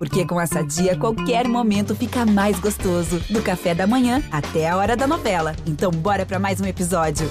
Porque 0.00 0.24
com 0.24 0.40
essa 0.40 0.62
dia, 0.62 0.96
qualquer 0.96 1.46
momento 1.46 1.94
fica 1.94 2.24
mais 2.24 2.58
gostoso. 2.58 3.20
Do 3.28 3.42
café 3.42 3.74
da 3.74 3.86
manhã 3.86 4.22
até 4.32 4.66
a 4.66 4.74
hora 4.74 4.96
da 4.96 5.06
novela. 5.06 5.54
Então, 5.66 5.90
bora 5.90 6.24
para 6.24 6.38
mais 6.38 6.58
um 6.58 6.64
episódio. 6.64 7.28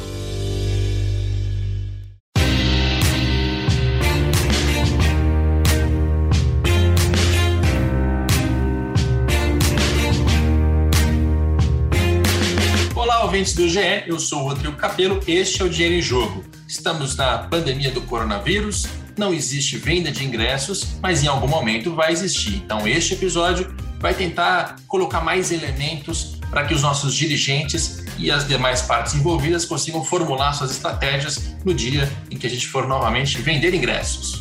Olá, 12.95 13.23
ouvintes 13.23 13.55
do 13.55 13.67
GE, 13.67 14.03
eu 14.05 14.19
sou 14.19 14.41
o 14.41 14.49
Rodrigo 14.49 14.75
Capelo, 14.75 15.19
este 15.25 15.63
é 15.63 15.65
o 15.65 15.69
Dinheiro 15.69 15.95
em 15.95 16.01
Jogo. 16.03 16.43
Estamos 16.67 17.15
na 17.15 17.39
pandemia 17.39 17.89
do 17.89 18.01
coronavírus, 18.01 18.85
não 19.19 19.33
existe 19.33 19.77
venda 19.77 20.09
de 20.11 20.25
ingressos, 20.25 20.87
mas 21.01 21.23
em 21.23 21.27
algum 21.27 21.47
momento 21.47 21.93
vai 21.93 22.11
existir. 22.13 22.55
Então, 22.55 22.87
este 22.87 23.13
episódio 23.13 23.75
vai 23.99 24.13
tentar 24.13 24.77
colocar 24.87 25.19
mais 25.19 25.51
elementos 25.51 26.37
para 26.49 26.65
que 26.65 26.73
os 26.73 26.81
nossos 26.81 27.13
dirigentes 27.13 28.05
e 28.17 28.31
as 28.31 28.47
demais 28.47 28.81
partes 28.81 29.13
envolvidas 29.13 29.65
consigam 29.65 30.03
formular 30.03 30.53
suas 30.53 30.71
estratégias 30.71 31.53
no 31.65 31.73
dia 31.73 32.09
em 32.31 32.37
que 32.37 32.47
a 32.47 32.49
gente 32.49 32.65
for 32.67 32.87
novamente 32.87 33.37
vender 33.41 33.73
ingressos. 33.73 34.39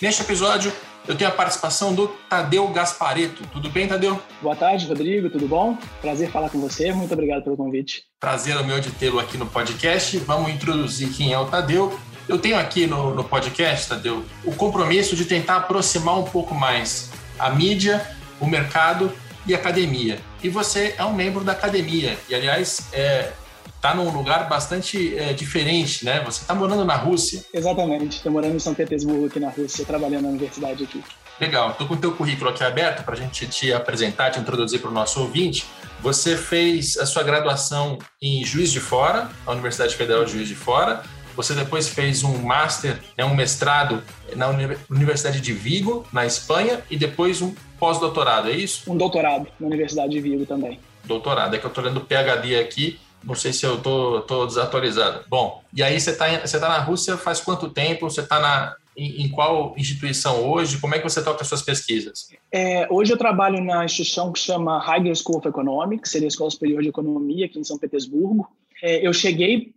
Neste 0.00 0.22
episódio, 0.22 0.72
eu 1.08 1.16
tenho 1.16 1.30
a 1.30 1.32
participação 1.32 1.94
do 1.94 2.08
Tadeu 2.28 2.68
Gaspareto. 2.68 3.42
Tudo 3.52 3.70
bem, 3.70 3.88
Tadeu? 3.88 4.20
Boa 4.40 4.54
tarde, 4.54 4.86
Rodrigo. 4.86 5.30
Tudo 5.30 5.48
bom? 5.48 5.76
Prazer 6.00 6.30
falar 6.30 6.50
com 6.50 6.60
você. 6.60 6.92
Muito 6.92 7.12
obrigado 7.12 7.42
pelo 7.42 7.56
convite. 7.56 8.04
Prazer 8.18 8.56
é 8.56 8.60
o 8.60 8.64
meu 8.64 8.80
de 8.80 8.90
tê-lo 8.90 9.18
aqui 9.18 9.36
no 9.36 9.46
podcast. 9.46 10.16
Vamos 10.18 10.50
introduzir 10.50 11.10
quem 11.10 11.32
é 11.32 11.38
o 11.38 11.46
Tadeu. 11.46 11.98
Eu 12.28 12.38
tenho 12.38 12.58
aqui 12.58 12.86
no, 12.86 13.14
no 13.14 13.24
podcast, 13.24 13.88
Tadeu, 13.88 14.24
o 14.44 14.54
compromisso 14.54 15.16
de 15.16 15.24
tentar 15.24 15.56
aproximar 15.56 16.18
um 16.18 16.24
pouco 16.24 16.54
mais 16.54 17.10
a 17.38 17.50
mídia, 17.50 18.06
o 18.38 18.46
mercado 18.46 19.12
e 19.46 19.54
a 19.54 19.56
academia. 19.56 20.20
E 20.42 20.48
você 20.48 20.94
é 20.96 21.04
um 21.04 21.12
membro 21.12 21.42
da 21.42 21.52
academia. 21.52 22.16
E, 22.28 22.34
aliás, 22.34 22.88
é, 22.92 23.32
está 23.80 23.94
num 23.94 24.10
lugar 24.10 24.46
bastante 24.46 25.16
é, 25.16 25.32
diferente, 25.32 26.04
né? 26.04 26.22
Você 26.26 26.42
está 26.42 26.54
morando 26.54 26.84
na 26.84 26.96
Rússia. 26.96 27.42
Exatamente, 27.52 28.18
estou 28.18 28.30
morando 28.30 28.54
em 28.54 28.58
São 28.58 28.74
Petersburgo, 28.74 29.24
aqui 29.24 29.40
na 29.40 29.48
Rússia, 29.48 29.86
trabalhando 29.86 30.24
na 30.24 30.28
universidade 30.28 30.84
aqui. 30.84 31.02
Legal, 31.40 31.70
estou 31.70 31.88
com 31.88 31.94
o 31.94 31.96
teu 31.96 32.12
currículo 32.12 32.50
aqui 32.50 32.62
aberto 32.62 33.02
para 33.02 33.14
a 33.14 33.16
gente 33.16 33.46
te 33.46 33.72
apresentar, 33.72 34.30
te 34.30 34.38
introduzir 34.38 34.82
para 34.82 34.90
o 34.90 34.92
nosso 34.92 35.22
ouvinte. 35.22 35.64
Você 36.02 36.36
fez 36.36 36.98
a 36.98 37.06
sua 37.06 37.22
graduação 37.22 37.98
em 38.20 38.44
Juiz 38.44 38.70
de 38.70 38.80
Fora, 38.80 39.30
na 39.46 39.52
Universidade 39.52 39.96
Federal 39.96 40.26
de 40.26 40.32
Juiz 40.32 40.48
de 40.48 40.54
Fora. 40.54 41.02
Você 41.34 41.54
depois 41.54 41.88
fez 41.88 42.22
um 42.22 42.36
master, 42.36 42.98
né, 43.16 43.24
um 43.24 43.34
mestrado 43.34 44.02
na 44.36 44.48
Universidade 44.90 45.40
de 45.40 45.54
Vigo, 45.54 46.06
na 46.12 46.26
Espanha, 46.26 46.82
e 46.90 46.98
depois 46.98 47.40
um 47.40 47.54
pós-doutorado, 47.78 48.50
é 48.50 48.52
isso? 48.52 48.92
Um 48.92 48.96
doutorado 48.98 49.46
na 49.58 49.66
Universidade 49.66 50.10
de 50.10 50.20
Vigo 50.20 50.44
também. 50.44 50.78
Doutorado, 51.02 51.56
é 51.56 51.58
que 51.58 51.64
eu 51.64 51.68
estou 51.68 51.82
lendo 51.82 52.02
PhD 52.02 52.60
aqui, 52.60 53.00
não 53.24 53.34
sei 53.34 53.52
se 53.52 53.64
eu 53.66 53.80
tô, 53.80 54.22
tô 54.22 54.46
desatualizado. 54.46 55.24
Bom, 55.28 55.62
e 55.74 55.82
aí 55.82 56.00
você 56.00 56.10
está 56.10 56.46
você 56.46 56.58
tá 56.58 56.68
na 56.68 56.78
Rússia 56.78 57.16
faz 57.16 57.40
quanto 57.40 57.68
tempo? 57.68 58.08
Você 58.08 58.20
está 58.20 58.40
na, 58.40 58.76
em, 58.96 59.22
em, 59.22 59.28
qual 59.28 59.74
instituição 59.76 60.44
hoje? 60.44 60.78
Como 60.78 60.94
é 60.94 60.98
que 60.98 61.08
você 61.08 61.22
toca 61.22 61.42
as 61.42 61.48
suas 61.48 61.62
pesquisas? 61.62 62.28
É, 62.52 62.86
hoje 62.90 63.12
eu 63.12 63.16
trabalho 63.16 63.62
na 63.62 63.84
instituição 63.84 64.32
que 64.32 64.38
chama 64.38 64.78
Higher 64.78 65.14
School 65.14 65.38
of 65.38 65.48
Economics, 65.48 66.10
seria 66.10 66.26
a 66.26 66.28
Escola 66.28 66.50
Superior 66.50 66.82
de 66.82 66.88
Economia 66.88 67.46
aqui 67.46 67.58
em 67.58 67.64
São 67.64 67.78
Petersburgo. 67.78 68.48
É, 68.82 69.06
eu 69.06 69.12
cheguei 69.12 69.74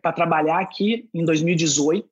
para 0.00 0.12
trabalhar 0.12 0.58
aqui 0.58 1.08
em 1.12 1.24
2018, 1.24 2.08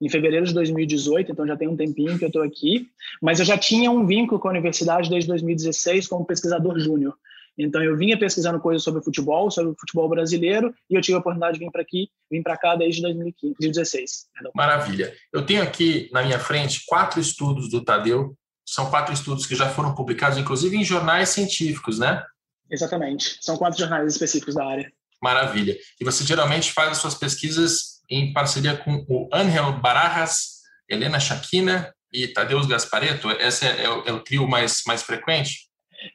em 0.00 0.08
fevereiro 0.08 0.46
de 0.46 0.54
2018, 0.54 1.32
então 1.32 1.46
já 1.46 1.56
tem 1.56 1.66
um 1.66 1.76
tempinho 1.76 2.18
que 2.18 2.24
eu 2.24 2.28
estou 2.28 2.42
aqui, 2.42 2.88
mas 3.20 3.40
eu 3.40 3.44
já 3.44 3.58
tinha 3.58 3.90
um 3.90 4.06
vínculo 4.06 4.38
com 4.38 4.48
a 4.48 4.52
universidade 4.52 5.10
desde 5.10 5.28
2016 5.28 6.06
como 6.06 6.24
pesquisador 6.24 6.78
júnior. 6.78 7.14
Então 7.58 7.82
eu 7.82 7.96
vinha 7.96 8.18
pesquisando 8.18 8.60
coisas 8.60 8.82
sobre 8.82 9.02
futebol, 9.02 9.50
sobre 9.50 9.72
o 9.72 9.76
futebol 9.78 10.08
brasileiro, 10.08 10.72
e 10.88 10.94
eu 10.94 11.00
tive 11.00 11.16
a 11.16 11.18
oportunidade 11.18 11.58
de 11.58 11.64
vir 11.64 11.72
para 11.72 11.82
aqui, 11.82 12.08
vir 12.30 12.42
para 12.42 12.56
cá 12.56 12.76
desde 12.76 13.02
2016. 13.02 14.28
Maravilha. 14.54 15.12
Eu 15.32 15.44
tenho 15.44 15.62
aqui 15.62 16.08
na 16.12 16.22
minha 16.22 16.38
frente 16.38 16.84
quatro 16.86 17.20
estudos 17.20 17.68
do 17.68 17.84
Tadeu. 17.84 18.36
São 18.64 18.88
quatro 18.90 19.12
estudos 19.12 19.46
que 19.46 19.56
já 19.56 19.68
foram 19.68 19.94
publicados, 19.94 20.38
inclusive 20.38 20.76
em 20.76 20.84
jornais 20.84 21.30
científicos, 21.30 21.98
né? 21.98 22.22
Exatamente. 22.70 23.38
São 23.40 23.56
quatro 23.56 23.78
jornais 23.78 24.12
específicos 24.12 24.54
da 24.54 24.64
área. 24.64 24.92
Maravilha. 25.22 25.76
E 26.00 26.04
você 26.04 26.24
geralmente 26.24 26.72
faz 26.72 26.92
as 26.92 26.98
suas 26.98 27.14
pesquisas 27.14 27.98
em 28.08 28.32
parceria 28.32 28.76
com 28.76 29.04
o 29.08 29.28
Angel 29.32 29.72
Barajas, 29.80 30.58
Helena 30.88 31.18
Chakina 31.18 31.92
e 32.12 32.28
Tadeu 32.28 32.64
Gaspareto? 32.66 33.30
Esse 33.32 33.66
é, 33.66 33.84
é, 33.84 33.90
o, 33.90 34.02
é 34.06 34.12
o 34.12 34.20
trio 34.20 34.46
mais, 34.46 34.82
mais 34.86 35.02
frequente? 35.02 35.67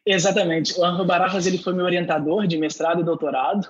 Exatamente. 0.06 0.80
O 0.80 0.84
Anjo 0.84 1.06
Barajas 1.06 1.46
ele 1.46 1.58
foi 1.58 1.74
meu 1.74 1.86
orientador 1.86 2.48
de 2.48 2.58
mestrado 2.58 3.02
e 3.02 3.04
doutorado. 3.04 3.70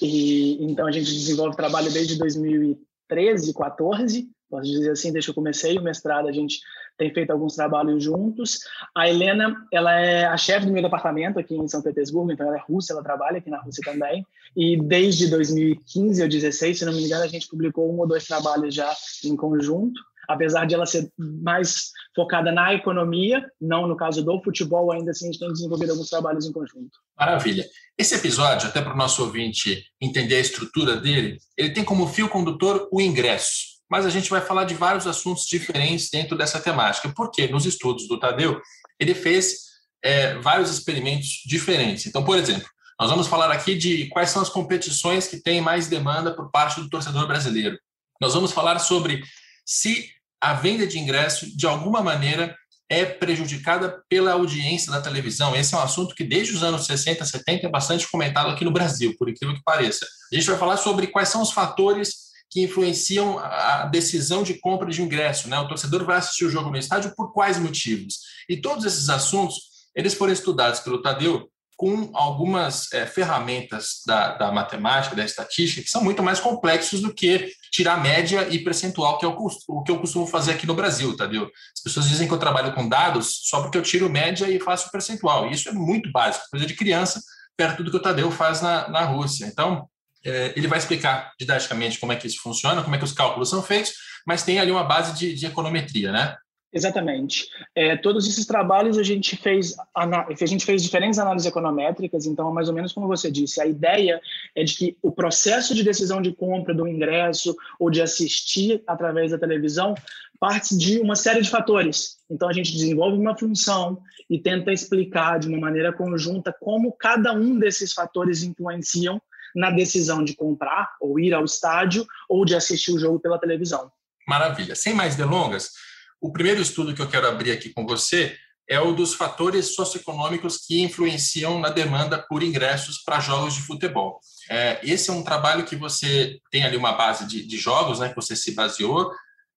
E 0.00 0.62
então 0.64 0.86
a 0.86 0.92
gente 0.92 1.12
desenvolve 1.12 1.56
trabalho 1.56 1.92
desde 1.92 2.18
2013, 2.18 3.54
14, 3.54 4.28
posso 4.48 4.70
dizer 4.70 4.90
assim, 4.90 5.12
desde 5.12 5.26
que 5.26 5.30
eu 5.30 5.34
comecei 5.34 5.78
o 5.78 5.82
mestrado, 5.82 6.28
a 6.28 6.32
gente 6.32 6.60
tem 6.98 7.12
feito 7.14 7.30
alguns 7.30 7.54
trabalhos 7.54 8.02
juntos. 8.02 8.58
A 8.94 9.08
Helena, 9.08 9.54
ela 9.72 9.98
é 9.98 10.26
a 10.26 10.36
chefe 10.36 10.66
do 10.66 10.72
meu 10.72 10.82
departamento 10.82 11.38
aqui 11.38 11.54
em 11.54 11.68
São 11.68 11.80
Petersburgo, 11.80 12.32
então 12.32 12.46
ela 12.46 12.56
é 12.56 12.60
russa, 12.60 12.92
ela 12.92 13.02
trabalha 13.02 13.38
aqui 13.38 13.48
na 13.48 13.60
Rússia 13.60 13.82
também. 13.84 14.26
E 14.54 14.76
desde 14.76 15.28
2015 15.28 16.22
ou 16.22 16.28
2016, 16.28 16.78
se 16.78 16.84
não 16.84 16.92
me 16.92 17.04
engano, 17.04 17.22
a 17.22 17.28
gente 17.28 17.48
publicou 17.48 17.90
um 17.90 18.00
ou 18.00 18.06
dois 18.06 18.26
trabalhos 18.26 18.74
já 18.74 18.92
em 19.24 19.36
conjunto 19.36 19.98
apesar 20.32 20.64
de 20.64 20.74
ela 20.74 20.86
ser 20.86 21.10
mais 21.18 21.90
focada 22.14 22.52
na 22.52 22.72
economia, 22.72 23.44
não 23.60 23.86
no 23.86 23.96
caso 23.96 24.24
do 24.24 24.40
futebol, 24.42 24.92
ainda 24.92 25.10
assim 25.10 25.28
a 25.28 25.32
gente 25.32 25.40
tem 25.40 25.52
desenvolvido 25.52 25.90
alguns 25.90 26.08
trabalhos 26.08 26.46
em 26.46 26.52
conjunto. 26.52 26.98
Maravilha. 27.18 27.66
Esse 27.98 28.14
episódio, 28.14 28.68
até 28.68 28.80
para 28.80 28.94
o 28.94 28.96
nosso 28.96 29.22
ouvinte 29.22 29.84
entender 30.00 30.36
a 30.36 30.40
estrutura 30.40 30.96
dele, 30.96 31.38
ele 31.56 31.70
tem 31.70 31.84
como 31.84 32.06
fio 32.06 32.28
condutor 32.28 32.88
o 32.92 33.00
ingresso. 33.00 33.80
Mas 33.90 34.06
a 34.06 34.10
gente 34.10 34.30
vai 34.30 34.40
falar 34.40 34.64
de 34.64 34.74
vários 34.74 35.06
assuntos 35.06 35.46
diferentes 35.46 36.08
dentro 36.10 36.38
dessa 36.38 36.60
temática, 36.60 37.12
porque 37.14 37.48
nos 37.48 37.66
estudos 37.66 38.06
do 38.06 38.20
Tadeu, 38.20 38.60
ele 39.00 39.14
fez 39.14 39.70
é, 40.02 40.38
vários 40.38 40.70
experimentos 40.70 41.42
diferentes. 41.44 42.06
Então, 42.06 42.24
por 42.24 42.38
exemplo, 42.38 42.68
nós 43.00 43.10
vamos 43.10 43.26
falar 43.26 43.50
aqui 43.50 43.74
de 43.74 44.06
quais 44.08 44.30
são 44.30 44.40
as 44.40 44.48
competições 44.48 45.26
que 45.26 45.38
têm 45.38 45.60
mais 45.60 45.88
demanda 45.88 46.32
por 46.34 46.50
parte 46.50 46.80
do 46.80 46.88
torcedor 46.88 47.26
brasileiro. 47.26 47.76
Nós 48.20 48.34
vamos 48.34 48.52
falar 48.52 48.78
sobre 48.78 49.22
se 49.64 50.10
a 50.40 50.54
venda 50.54 50.86
de 50.86 50.98
ingresso, 50.98 51.56
de 51.56 51.66
alguma 51.66 52.02
maneira, 52.02 52.56
é 52.88 53.04
prejudicada 53.04 54.02
pela 54.08 54.32
audiência 54.32 54.90
da 54.90 55.00
televisão. 55.00 55.54
Esse 55.54 55.74
é 55.74 55.78
um 55.78 55.82
assunto 55.82 56.14
que, 56.14 56.24
desde 56.24 56.54
os 56.54 56.62
anos 56.62 56.86
60, 56.86 57.24
70, 57.24 57.66
é 57.66 57.70
bastante 57.70 58.10
comentado 58.10 58.50
aqui 58.50 58.64
no 58.64 58.72
Brasil, 58.72 59.14
por 59.16 59.28
incrível 59.28 59.54
que 59.54 59.62
pareça. 59.62 60.04
A 60.32 60.34
gente 60.34 60.46
vai 60.46 60.58
falar 60.58 60.76
sobre 60.76 61.06
quais 61.06 61.28
são 61.28 61.40
os 61.40 61.52
fatores 61.52 62.30
que 62.50 62.62
influenciam 62.62 63.38
a 63.38 63.86
decisão 63.86 64.42
de 64.42 64.54
compra 64.54 64.90
de 64.90 65.00
ingresso. 65.00 65.48
Né? 65.48 65.56
O 65.60 65.68
torcedor 65.68 66.04
vai 66.04 66.16
assistir 66.16 66.46
o 66.46 66.50
jogo 66.50 66.68
no 66.68 66.76
estádio 66.76 67.14
por 67.14 67.32
quais 67.32 67.58
motivos? 67.58 68.18
E 68.48 68.60
todos 68.60 68.84
esses 68.84 69.08
assuntos, 69.08 69.54
eles 69.94 70.14
foram 70.14 70.32
estudados 70.32 70.80
pelo 70.80 71.00
Tadeu 71.00 71.48
com 71.80 72.10
algumas 72.12 72.92
é, 72.92 73.06
ferramentas 73.06 74.02
da, 74.06 74.36
da, 74.36 74.52
matemática, 74.52 75.16
da 75.16 75.24
estatística, 75.24 75.80
que 75.80 75.88
são 75.88 76.04
muito 76.04 76.22
mais 76.22 76.38
complexos 76.38 77.00
do 77.00 77.10
que 77.10 77.54
tirar 77.72 78.02
média 78.02 78.46
e 78.50 78.58
percentual, 78.58 79.16
que 79.16 79.24
é 79.24 79.28
o, 79.28 79.48
o, 79.66 79.82
que 79.82 79.90
eu 79.90 79.98
costumo 79.98 80.26
fazer 80.26 80.52
aqui 80.52 80.66
no 80.66 80.74
Brasil, 80.74 81.16
Tadeu. 81.16 81.50
As 81.74 81.82
pessoas 81.82 82.06
dizem 82.06 82.28
que 82.28 82.34
eu 82.34 82.38
trabalho 82.38 82.74
com 82.74 82.86
dados 82.86 83.40
só 83.44 83.62
porque 83.62 83.78
eu 83.78 83.82
tiro 83.82 84.10
média 84.10 84.46
e 84.46 84.60
faço 84.60 84.90
percentual. 84.92 85.48
E 85.48 85.52
isso 85.52 85.70
é 85.70 85.72
muito 85.72 86.12
básico, 86.12 86.50
coisa 86.50 86.66
de 86.66 86.74
criança, 86.74 87.18
perto 87.56 87.82
do 87.82 87.90
que 87.90 87.96
o 87.96 88.02
Tadeu 88.02 88.30
faz 88.30 88.60
na, 88.60 88.86
na 88.90 89.00
Rússia. 89.06 89.46
Então, 89.46 89.88
é, 90.22 90.52
ele 90.54 90.68
vai 90.68 90.78
explicar 90.78 91.32
didaticamente 91.40 91.98
como 91.98 92.12
é 92.12 92.16
que 92.16 92.26
isso 92.26 92.42
funciona, 92.42 92.82
como 92.82 92.94
é 92.94 92.98
que 92.98 93.04
os 93.04 93.12
cálculos 93.12 93.48
são 93.48 93.62
feitos, 93.62 93.94
mas 94.26 94.42
tem 94.42 94.60
ali 94.60 94.70
uma 94.70 94.84
base 94.84 95.18
de, 95.18 95.34
de 95.34 95.46
econometria, 95.46 96.12
né? 96.12 96.36
Exatamente. 96.72 97.48
É, 97.74 97.96
todos 97.96 98.28
esses 98.28 98.46
trabalhos 98.46 98.96
a 98.96 99.02
gente 99.02 99.36
fez 99.36 99.74
a 99.94 100.46
gente 100.46 100.64
fez 100.64 100.82
diferentes 100.82 101.18
análises 101.18 101.48
econométricas, 101.48 102.26
então 102.26 102.52
mais 102.52 102.68
ou 102.68 102.74
menos 102.74 102.92
como 102.92 103.08
você 103.08 103.30
disse, 103.30 103.60
a 103.60 103.66
ideia 103.66 104.20
é 104.54 104.62
de 104.62 104.74
que 104.76 104.96
o 105.02 105.10
processo 105.10 105.74
de 105.74 105.82
decisão 105.82 106.22
de 106.22 106.32
compra 106.32 106.72
do 106.72 106.86
ingresso 106.86 107.56
ou 107.78 107.90
de 107.90 108.00
assistir 108.00 108.82
através 108.86 109.32
da 109.32 109.38
televisão 109.38 109.94
parte 110.38 110.76
de 110.76 111.00
uma 111.00 111.16
série 111.16 111.42
de 111.42 111.50
fatores. 111.50 112.18
Então 112.30 112.48
a 112.48 112.52
gente 112.52 112.72
desenvolve 112.72 113.18
uma 113.18 113.36
função 113.36 114.00
e 114.28 114.38
tenta 114.38 114.72
explicar 114.72 115.40
de 115.40 115.48
uma 115.48 115.58
maneira 115.58 115.92
conjunta 115.92 116.54
como 116.58 116.92
cada 116.92 117.32
um 117.32 117.58
desses 117.58 117.92
fatores 117.92 118.44
influenciam 118.44 119.20
na 119.54 119.70
decisão 119.70 120.22
de 120.22 120.34
comprar 120.36 120.94
ou 121.00 121.18
ir 121.18 121.34
ao 121.34 121.44
estádio 121.44 122.06
ou 122.28 122.44
de 122.44 122.54
assistir 122.54 122.92
o 122.92 122.98
jogo 122.98 123.18
pela 123.18 123.40
televisão. 123.40 123.90
Maravilha. 124.26 124.76
Sem 124.76 124.94
mais 124.94 125.16
delongas, 125.16 125.72
o 126.20 126.32
primeiro 126.32 126.60
estudo 126.60 126.94
que 126.94 127.00
eu 127.00 127.08
quero 127.08 127.26
abrir 127.26 127.52
aqui 127.52 127.70
com 127.70 127.86
você 127.86 128.36
é 128.68 128.80
o 128.80 128.92
dos 128.92 129.14
fatores 129.14 129.74
socioeconômicos 129.74 130.58
que 130.58 130.80
influenciam 130.80 131.58
na 131.58 131.70
demanda 131.70 132.18
por 132.18 132.40
ingressos 132.40 132.98
para 132.98 133.18
jogos 133.18 133.54
de 133.54 133.62
futebol. 133.62 134.20
É, 134.48 134.78
esse 134.84 135.10
é 135.10 135.12
um 135.12 135.24
trabalho 135.24 135.64
que 135.64 135.74
você 135.74 136.38
tem 136.52 136.62
ali 136.62 136.76
uma 136.76 136.92
base 136.92 137.26
de, 137.26 137.44
de 137.44 137.56
jogos, 137.56 137.98
né, 137.98 138.10
que 138.10 138.14
você 138.14 138.36
se 138.36 138.54
baseou. 138.54 139.10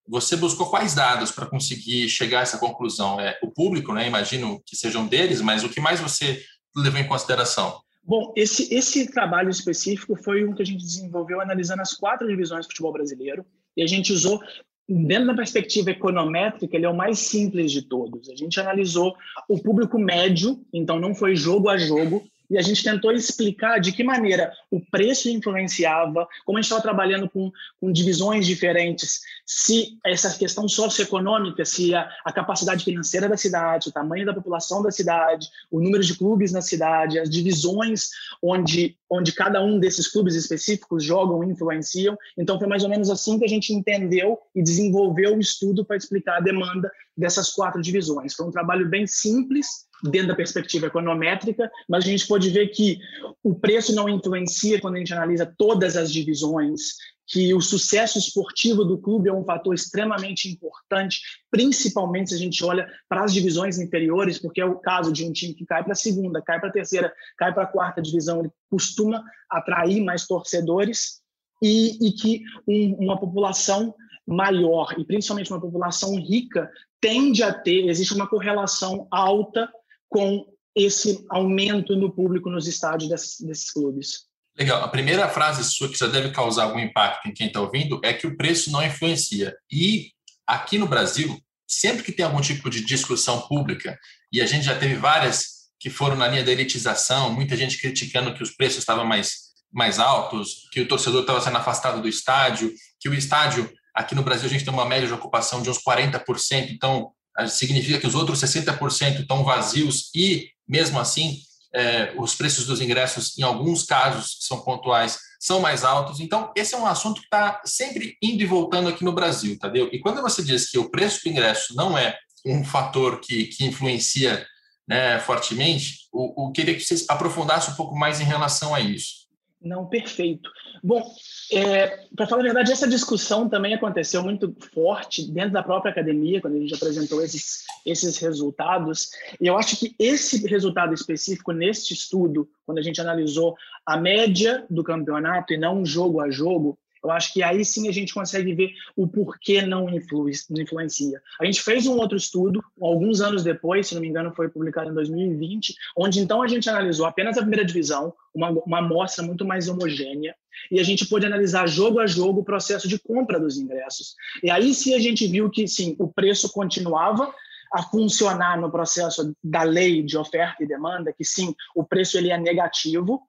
Você 0.08 0.36
buscou 0.36 0.68
quais 0.68 0.94
dados 0.94 1.30
para 1.30 1.46
conseguir 1.46 2.08
chegar 2.08 2.40
a 2.40 2.42
essa 2.42 2.58
conclusão? 2.58 3.20
É, 3.20 3.38
o 3.40 3.50
público, 3.50 3.92
né, 3.92 4.06
imagino 4.06 4.60
que 4.66 4.74
sejam 4.74 5.06
deles, 5.06 5.40
mas 5.40 5.62
o 5.62 5.68
que 5.68 5.80
mais 5.80 6.00
você 6.00 6.44
levou 6.76 6.98
em 6.98 7.06
consideração? 7.06 7.80
Bom, 8.02 8.32
esse, 8.36 8.74
esse 8.74 9.10
trabalho 9.10 9.48
específico 9.48 10.16
foi 10.16 10.44
um 10.44 10.52
que 10.52 10.62
a 10.62 10.66
gente 10.66 10.84
desenvolveu 10.84 11.40
analisando 11.40 11.82
as 11.82 11.94
quatro 11.94 12.26
divisões 12.26 12.66
do 12.66 12.70
futebol 12.70 12.92
brasileiro. 12.92 13.46
E 13.76 13.82
a 13.82 13.86
gente 13.86 14.12
usou, 14.12 14.40
dentro 14.88 15.28
da 15.28 15.34
perspectiva 15.34 15.90
econométrica, 15.90 16.76
ele 16.76 16.86
é 16.86 16.88
o 16.88 16.96
mais 16.96 17.18
simples 17.18 17.72
de 17.72 17.82
todos. 17.82 18.28
A 18.28 18.36
gente 18.36 18.60
analisou 18.60 19.16
o 19.48 19.58
público 19.58 19.98
médio, 19.98 20.60
então 20.72 21.00
não 21.00 21.14
foi 21.14 21.34
jogo 21.34 21.68
a 21.68 21.76
jogo, 21.76 22.24
e 22.50 22.58
a 22.58 22.62
gente 22.62 22.82
tentou 22.82 23.12
explicar 23.12 23.78
de 23.80 23.92
que 23.92 24.04
maneira 24.04 24.52
o 24.70 24.80
preço 24.80 25.28
influenciava, 25.28 26.26
como 26.44 26.58
a 26.58 26.60
gente 26.60 26.70
estava 26.70 26.82
trabalhando 26.82 27.28
com, 27.28 27.50
com 27.80 27.90
divisões 27.90 28.46
diferentes, 28.46 29.20
se 29.46 29.98
essa 30.04 30.36
questão 30.36 30.68
socioeconômica, 30.68 31.64
se 31.64 31.94
a, 31.94 32.08
a, 32.24 32.32
capacidade 32.32 32.84
financeira 32.84 33.28
da 33.28 33.36
cidade, 33.36 33.88
o 33.88 33.92
tamanho 33.92 34.26
da 34.26 34.34
população 34.34 34.82
da 34.82 34.90
cidade, 34.90 35.48
o 35.70 35.80
número 35.80 36.02
de 36.02 36.16
clubes 36.16 36.52
na 36.52 36.60
cidade, 36.60 37.18
as 37.18 37.28
divisões 37.28 38.10
onde, 38.42 38.96
onde 39.10 39.32
cada 39.32 39.62
um 39.62 39.78
desses 39.78 40.08
clubes 40.08 40.34
específicos 40.34 41.04
jogam 41.04 41.44
e 41.44 41.50
influenciam. 41.50 42.16
Então, 42.36 42.58
foi 42.58 42.68
mais 42.68 42.82
ou 42.82 42.88
menos 42.88 43.10
assim 43.10 43.38
que 43.38 43.44
a 43.44 43.48
gente 43.48 43.72
entendeu 43.72 44.38
e 44.54 44.62
desenvolveu 44.62 45.36
o 45.36 45.40
estudo 45.40 45.84
para 45.84 45.96
explicar 45.96 46.38
a 46.38 46.40
demanda 46.40 46.90
dessas 47.16 47.50
quatro 47.50 47.80
divisões. 47.80 48.34
Foi 48.34 48.46
um 48.46 48.50
trabalho 48.50 48.88
bem 48.88 49.06
simples, 49.06 49.84
dentro 50.02 50.28
da 50.28 50.34
perspectiva 50.34 50.86
econométrica, 50.86 51.70
mas 51.88 52.04
a 52.04 52.08
gente 52.08 52.26
pode 52.26 52.50
ver 52.50 52.68
que 52.68 52.98
o 53.42 53.54
preço 53.54 53.94
não 53.94 54.08
influencia 54.08 54.80
quando 54.80 54.96
a 54.96 54.98
gente 54.98 55.14
analisa 55.14 55.52
todas 55.56 55.96
as 55.96 56.12
divisões, 56.12 56.80
que 57.26 57.54
o 57.54 57.60
sucesso 57.60 58.18
esportivo 58.18 58.84
do 58.84 58.98
clube 58.98 59.30
é 59.30 59.32
um 59.32 59.44
fator 59.44 59.74
extremamente 59.74 60.48
importante, 60.48 61.22
principalmente 61.50 62.30
se 62.30 62.34
a 62.34 62.38
gente 62.38 62.62
olha 62.62 62.86
para 63.08 63.24
as 63.24 63.32
divisões 63.32 63.78
inferiores, 63.78 64.38
porque 64.38 64.60
é 64.60 64.64
o 64.64 64.78
caso 64.78 65.10
de 65.10 65.24
um 65.24 65.32
time 65.32 65.54
que 65.54 65.64
cai 65.64 65.82
para 65.82 65.92
a 65.92 65.96
segunda, 65.96 66.42
cai 66.42 66.60
para 66.60 66.68
a 66.68 66.72
terceira, 66.72 67.12
cai 67.38 67.54
para 67.54 67.62
a 67.62 67.68
quarta 67.68 68.02
divisão, 68.02 68.40
ele 68.40 68.50
costuma 68.70 69.24
atrair 69.48 70.02
mais 70.02 70.26
torcedores 70.26 71.22
e, 71.62 72.08
e 72.08 72.12
que 72.12 72.42
um, 72.68 73.04
uma 73.04 73.18
população 73.18 73.94
maior 74.26 74.94
e 74.98 75.04
principalmente 75.04 75.50
uma 75.50 75.60
população 75.60 76.16
rica 76.16 76.70
tende 77.04 77.42
a 77.42 77.52
ter, 77.52 77.86
existe 77.86 78.14
uma 78.14 78.26
correlação 78.26 79.06
alta 79.10 79.70
com 80.08 80.46
esse 80.74 81.22
aumento 81.28 81.94
no 81.94 82.10
público 82.10 82.48
nos 82.48 82.66
estádios 82.66 83.10
desses, 83.10 83.40
desses 83.46 83.70
clubes. 83.70 84.22
Legal. 84.58 84.82
A 84.82 84.88
primeira 84.88 85.28
frase 85.28 85.62
sua 85.64 85.90
que 85.90 85.98
já 85.98 86.06
deve 86.06 86.30
causar 86.30 86.64
algum 86.64 86.78
impacto 86.78 87.28
em 87.28 87.34
quem 87.34 87.48
está 87.48 87.60
ouvindo 87.60 88.00
é 88.02 88.14
que 88.14 88.26
o 88.26 88.34
preço 88.38 88.70
não 88.70 88.82
influencia. 88.82 89.54
E 89.70 90.12
aqui 90.46 90.78
no 90.78 90.86
Brasil, 90.86 91.38
sempre 91.68 92.02
que 92.02 92.10
tem 92.10 92.24
algum 92.24 92.40
tipo 92.40 92.70
de 92.70 92.82
discussão 92.82 93.42
pública, 93.42 93.98
e 94.32 94.40
a 94.40 94.46
gente 94.46 94.64
já 94.64 94.74
teve 94.74 94.94
várias 94.94 95.64
que 95.78 95.90
foram 95.90 96.16
na 96.16 96.26
linha 96.26 96.42
da 96.42 96.52
elitização, 96.52 97.30
muita 97.34 97.54
gente 97.54 97.78
criticando 97.78 98.32
que 98.32 98.42
os 98.42 98.56
preços 98.56 98.78
estavam 98.78 99.04
mais, 99.04 99.50
mais 99.70 99.98
altos, 99.98 100.70
que 100.72 100.80
o 100.80 100.88
torcedor 100.88 101.20
estava 101.20 101.42
sendo 101.42 101.58
afastado 101.58 102.00
do 102.00 102.08
estádio, 102.08 102.72
que 102.98 103.10
o 103.10 103.14
estádio, 103.14 103.70
aqui 103.94 104.14
no 104.14 104.22
Brasil, 104.22 104.46
a 104.46 104.50
gente 104.50 104.64
tem 104.64 104.74
uma 104.74 104.84
média 104.84 105.06
de 105.06 105.14
ocupação 105.14 105.62
de 105.62 105.70
uns 105.70 105.78
40%, 105.78 106.70
então 106.70 107.12
significa 107.48 107.98
que 107.98 108.06
os 108.06 108.14
outros 108.14 108.40
60% 108.40 109.20
estão 109.20 109.44
vazios 109.44 110.10
e, 110.14 110.48
mesmo 110.68 110.98
assim, 110.98 111.38
é, 111.74 112.14
os 112.16 112.34
preços 112.34 112.66
dos 112.66 112.80
ingressos, 112.80 113.36
em 113.38 113.42
alguns 113.42 113.84
casos 113.84 114.36
que 114.36 114.44
são 114.44 114.60
pontuais, 114.60 115.18
são 115.40 115.60
mais 115.60 115.84
altos. 115.84 116.20
Então, 116.20 116.52
esse 116.56 116.74
é 116.74 116.78
um 116.78 116.86
assunto 116.86 117.20
que 117.20 117.26
está 117.26 117.60
sempre 117.64 118.16
indo 118.22 118.42
e 118.42 118.46
voltando 118.46 118.88
aqui 118.88 119.04
no 119.04 119.12
Brasil, 119.12 119.58
Tadeu. 119.58 119.88
E 119.92 119.98
quando 119.98 120.22
você 120.22 120.42
diz 120.42 120.70
que 120.70 120.78
o 120.78 120.90
preço 120.90 121.24
do 121.24 121.30
ingresso 121.30 121.74
não 121.74 121.98
é 121.98 122.16
um 122.46 122.64
fator 122.64 123.20
que, 123.20 123.46
que 123.46 123.64
influencia 123.64 124.46
né, 124.86 125.18
fortemente, 125.18 126.08
o 126.12 126.52
queria 126.52 126.74
que 126.74 126.80
vocês 126.80 127.06
aprofundassem 127.08 127.72
um 127.72 127.76
pouco 127.76 127.96
mais 127.96 128.20
em 128.20 128.24
relação 128.24 128.74
a 128.74 128.80
isso. 128.80 129.23
Não, 129.64 129.86
perfeito. 129.86 130.50
Bom, 130.82 131.02
é, 131.50 132.06
para 132.14 132.26
falar 132.26 132.42
a 132.42 132.44
verdade, 132.44 132.70
essa 132.70 132.86
discussão 132.86 133.48
também 133.48 133.72
aconteceu 133.72 134.22
muito 134.22 134.54
forte 134.74 135.30
dentro 135.32 135.52
da 135.52 135.62
própria 135.62 135.90
academia, 135.90 136.40
quando 136.40 136.56
a 136.56 136.60
gente 136.60 136.74
apresentou 136.74 137.22
esses, 137.22 137.64
esses 137.86 138.18
resultados. 138.18 139.08
E 139.40 139.46
eu 139.46 139.56
acho 139.56 139.76
que 139.76 139.94
esse 139.98 140.46
resultado 140.46 140.92
específico 140.92 141.52
neste 141.52 141.94
estudo, 141.94 142.46
quando 142.66 142.78
a 142.78 142.82
gente 142.82 143.00
analisou 143.00 143.56
a 143.86 143.96
média 143.96 144.66
do 144.68 144.84
campeonato 144.84 145.54
e 145.54 145.58
não 145.58 145.84
jogo 145.84 146.20
a 146.20 146.30
jogo, 146.30 146.78
eu 147.04 147.10
acho 147.10 147.32
que 147.32 147.42
aí 147.42 147.64
sim 147.64 147.88
a 147.88 147.92
gente 147.92 148.14
consegue 148.14 148.54
ver 148.54 148.72
o 148.96 149.06
porquê 149.06 149.62
não, 149.62 149.86
não 149.86 150.62
influencia. 150.62 151.20
A 151.40 151.44
gente 151.44 151.62
fez 151.62 151.86
um 151.86 151.96
outro 151.98 152.16
estudo, 152.16 152.64
alguns 152.80 153.20
anos 153.20 153.44
depois, 153.44 153.86
se 153.86 153.94
não 153.94 154.00
me 154.00 154.08
engano, 154.08 154.32
foi 154.34 154.48
publicado 154.48 154.90
em 154.90 154.94
2020, 154.94 155.74
onde 155.96 156.20
então 156.20 156.42
a 156.42 156.48
gente 156.48 156.68
analisou 156.68 157.06
apenas 157.06 157.36
a 157.36 157.40
primeira 157.42 157.64
divisão, 157.64 158.14
uma, 158.34 158.50
uma 158.50 158.78
amostra 158.78 159.24
muito 159.24 159.44
mais 159.44 159.68
homogênea, 159.68 160.34
e 160.70 160.80
a 160.80 160.82
gente 160.82 161.06
pôde 161.06 161.26
analisar 161.26 161.68
jogo 161.68 162.00
a 162.00 162.06
jogo 162.06 162.40
o 162.40 162.44
processo 162.44 162.88
de 162.88 162.98
compra 162.98 163.38
dos 163.38 163.58
ingressos. 163.58 164.14
E 164.42 164.50
aí 164.50 164.74
sim 164.74 164.94
a 164.94 164.98
gente 164.98 165.26
viu 165.26 165.50
que 165.50 165.68
sim, 165.68 165.94
o 165.98 166.08
preço 166.08 166.50
continuava 166.50 167.32
a 167.72 167.82
funcionar 167.82 168.60
no 168.60 168.70
processo 168.70 169.34
da 169.42 169.62
lei 169.62 170.00
de 170.00 170.16
oferta 170.16 170.62
e 170.62 170.66
demanda, 170.66 171.12
que 171.12 171.24
sim, 171.24 171.54
o 171.74 171.82
preço 171.82 172.16
ele 172.16 172.30
é 172.30 172.38
negativo, 172.38 173.20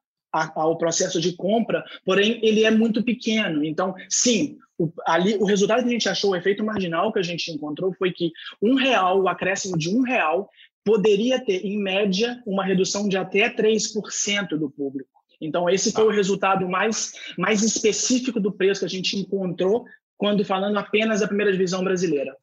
ao 0.56 0.78
processo 0.78 1.20
de 1.20 1.34
compra, 1.34 1.84
porém 2.04 2.40
ele 2.44 2.64
é 2.64 2.72
muito 2.72 3.04
pequeno. 3.04 3.64
Então, 3.64 3.96
sim, 4.10 4.58
o, 4.78 4.92
ali 5.06 5.36
o 5.36 5.46
resultado 5.46 5.82
que 5.84 5.90
a 5.90 5.92
gente 5.92 6.10
achou, 6.10 6.32
o 6.32 6.36
efeito 6.36 6.64
marginal 6.64 7.12
que 7.12 7.20
a 7.20 7.24
gente 7.24 7.52
encontrou 7.52 7.94
foi 7.94 8.12
que 8.12 8.32
um 8.62 8.76
real, 8.76 9.22
o 9.22 9.30
acréscimo 9.30 9.78
de 9.78 9.90
um 9.90 10.02
real, 10.02 10.50
poderia 10.84 11.44
ter, 11.44 11.66
em 11.66 11.78
média, 11.78 12.42
uma 12.46 12.64
redução 12.64 13.08
de 13.08 13.18
até 13.18 13.50
3% 13.50 14.50
do 14.58 14.70
público. 14.70 15.10
Então, 15.42 15.70
esse 15.70 15.92
foi 15.92 16.06
o 16.06 16.12
resultado 16.12 16.68
mais, 16.70 17.14
mais 17.38 17.62
específico 17.62 18.40
do 18.40 18.52
preço 18.52 18.82
que 18.82 18.86
a 18.86 18.90
gente 18.90 19.18
encontrou 19.18 19.86
quando 20.18 20.46
falando 20.46 20.78
apenas 20.78 21.20
da 21.20 21.28
primeira 21.28 21.52
divisão 21.52 21.84
brasileira. 21.84 22.36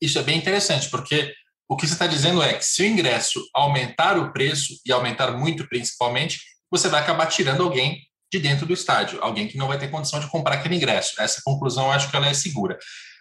Isso 0.00 0.18
é 0.18 0.22
bem 0.22 0.36
interessante, 0.36 0.90
porque 0.90 1.32
o 1.68 1.76
que 1.76 1.86
você 1.86 1.94
está 1.94 2.06
dizendo 2.06 2.42
é 2.42 2.54
que 2.54 2.64
se 2.64 2.82
o 2.82 2.86
ingresso 2.86 3.40
aumentar 3.54 4.18
o 4.18 4.32
preço, 4.32 4.74
e 4.84 4.92
aumentar 4.92 5.32
muito 5.32 5.66
principalmente, 5.68 6.40
você 6.70 6.88
vai 6.88 7.00
acabar 7.00 7.26
tirando 7.26 7.62
alguém 7.62 8.02
de 8.32 8.38
dentro 8.38 8.66
do 8.66 8.72
estádio, 8.72 9.22
alguém 9.22 9.46
que 9.46 9.56
não 9.56 9.68
vai 9.68 9.78
ter 9.78 9.90
condição 9.90 10.18
de 10.18 10.28
comprar 10.28 10.54
aquele 10.54 10.76
ingresso. 10.76 11.20
Essa 11.20 11.40
conclusão 11.44 11.86
eu 11.86 11.92
acho 11.92 12.10
que 12.10 12.16
ela 12.16 12.26
é 12.26 12.34
segura. 12.34 12.78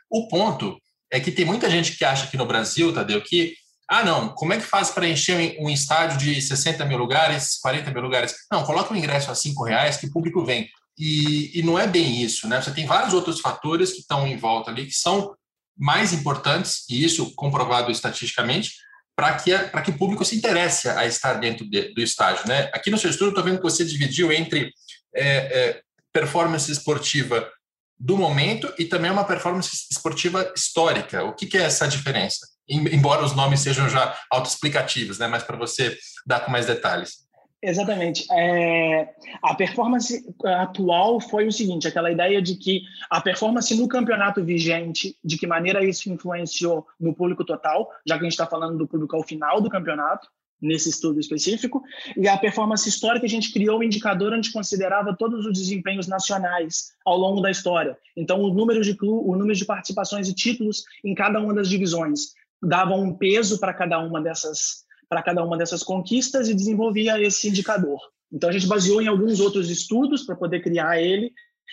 O 0.10 0.28
ponto 0.28 0.80
é 1.12 1.20
que 1.20 1.32
tem 1.32 1.46
muita 1.46 1.70
gente 1.70 1.96
que 1.96 2.04
acha 2.04 2.26
aqui 2.26 2.38
no 2.38 2.46
Brasil, 2.46 2.94
Tadeu, 2.94 3.22
que 3.22 3.54
ah, 3.88 4.04
não, 4.04 4.30
como 4.30 4.54
é 4.54 4.58
que 4.58 4.64
faz 4.64 4.90
para 4.90 5.08
encher 5.08 5.58
um 5.60 5.70
estádio 5.70 6.18
de 6.18 6.42
60 6.42 6.84
mil 6.86 6.98
lugares, 6.98 7.60
40 7.60 7.92
mil 7.92 8.02
lugares? 8.02 8.34
Não, 8.52 8.64
coloca 8.64 8.92
o 8.92 8.98
ingresso 8.98 9.30
a 9.30 9.36
5 9.36 9.64
reais 9.64 9.98
que 9.98 10.08
o 10.08 10.12
público 10.12 10.44
vem. 10.44 10.68
E, 10.98 11.60
e 11.60 11.62
não 11.62 11.78
é 11.78 11.86
bem 11.86 12.22
isso, 12.24 12.48
né? 12.48 12.60
Você 12.60 12.72
tem 12.72 12.86
vários 12.86 13.14
outros 13.14 13.40
fatores 13.40 13.92
que 13.92 14.00
estão 14.00 14.26
em 14.26 14.38
volta 14.38 14.72
ali 14.72 14.88
que 14.88 14.94
são 14.94 15.36
mais 15.78 16.14
importantes, 16.14 16.86
e 16.90 17.04
isso 17.04 17.36
comprovado 17.36 17.92
estatisticamente, 17.92 18.74
para 19.16 19.34
que, 19.36 19.52
que 19.84 19.92
o 19.92 19.98
público 19.98 20.26
se 20.26 20.36
interesse 20.36 20.90
a 20.90 21.06
estar 21.06 21.36
dentro 21.36 21.68
de, 21.70 21.94
do 21.94 22.02
estádio. 22.02 22.48
Né? 22.48 22.70
Aqui 22.74 22.92
no 22.92 22.98
seu 22.98 23.10
estudo, 23.10 23.30
estou 23.30 23.44
vendo 23.44 23.58
que 23.58 23.64
você 23.64 23.86
dividiu 23.86 24.32
entre 24.32 24.72
é, 25.16 25.26
é, 25.26 25.82
performance 26.12 26.70
esportiva 26.70 27.50
do 27.98 28.18
momento 28.18 28.74
e 28.78 28.86
também 28.86 29.10
uma 29.10 29.24
performance 29.24 29.88
esportiva 29.90 30.52
histórica. 30.56 31.24
O 31.24 31.34
que, 31.34 31.46
que 31.46 31.58
é 31.58 31.62
essa 31.62 31.88
diferença? 31.88 32.46
Embora 32.68 33.24
os 33.24 33.34
nomes 33.34 33.62
sejam 33.62 33.88
já 33.88 34.18
autoexplicativos, 34.30 35.18
né? 35.18 35.28
mas 35.28 35.44
para 35.44 35.56
você 35.56 35.98
dar 36.26 36.42
com 36.42 36.52
mais 36.52 36.66
detalhes. 36.66 37.25
Exatamente. 37.66 38.28
É, 38.32 39.10
a 39.42 39.56
performance 39.56 40.24
atual 40.44 41.20
foi 41.20 41.48
o 41.48 41.52
seguinte: 41.52 41.88
aquela 41.88 42.12
ideia 42.12 42.40
de 42.40 42.56
que 42.56 42.84
a 43.10 43.20
performance 43.20 43.76
no 43.76 43.88
campeonato 43.88 44.44
vigente, 44.44 45.18
de 45.24 45.36
que 45.36 45.48
maneira 45.48 45.84
isso 45.84 46.12
influenciou 46.12 46.86
no 47.00 47.14
público 47.14 47.44
total, 47.44 47.90
já 48.06 48.16
que 48.16 48.22
a 48.22 48.26
gente 48.26 48.34
está 48.34 48.46
falando 48.46 48.78
do 48.78 48.88
público 48.88 49.16
ao 49.16 49.24
final 49.24 49.60
do 49.60 49.70
campeonato, 49.70 50.28
nesse 50.62 50.90
estudo 50.90 51.20
específico, 51.20 51.82
e 52.16 52.28
a 52.28 52.38
performance 52.38 52.88
histórica 52.88 53.26
a 53.26 53.30
gente 53.30 53.52
criou 53.52 53.80
um 53.80 53.84
indicador 53.84 54.32
onde 54.32 54.52
considerava 54.52 55.16
todos 55.18 55.44
os 55.44 55.54
desempenhos 55.54 56.08
nacionais 56.08 56.92
ao 57.04 57.18
longo 57.18 57.42
da 57.42 57.50
história. 57.50 57.98
Então, 58.16 58.42
o 58.42 58.54
número 58.54 58.84
de 58.84 58.96
clube, 58.96 59.28
o 59.28 59.36
número 59.36 59.56
de 59.56 59.66
participações 59.66 60.30
e 60.30 60.36
títulos 60.36 60.84
em 61.04 61.16
cada 61.16 61.40
uma 61.40 61.54
das 61.54 61.68
divisões 61.68 62.36
davam 62.62 63.02
um 63.02 63.14
peso 63.14 63.60
para 63.60 63.74
cada 63.74 64.00
uma 64.00 64.22
dessas 64.22 64.85
para 65.10 65.22
cada 65.22 65.44
uma 65.44 65.58
dessas 65.58 65.84
conquistas 65.84 66.50
e 66.50 66.54
desenvolvia 66.54 67.20
esse 67.22 67.48
indicador. 67.48 68.00
Então 68.32 68.50
a 68.50 68.54
gente 68.54 68.68
baseou 68.68 69.02
em 69.02 69.08
alguns 69.08 69.40
outros 69.40 69.70
estudos 69.70 70.24
para 70.24 70.36
poder 70.36 70.62
criar 70.62 71.02
ele 71.02 71.32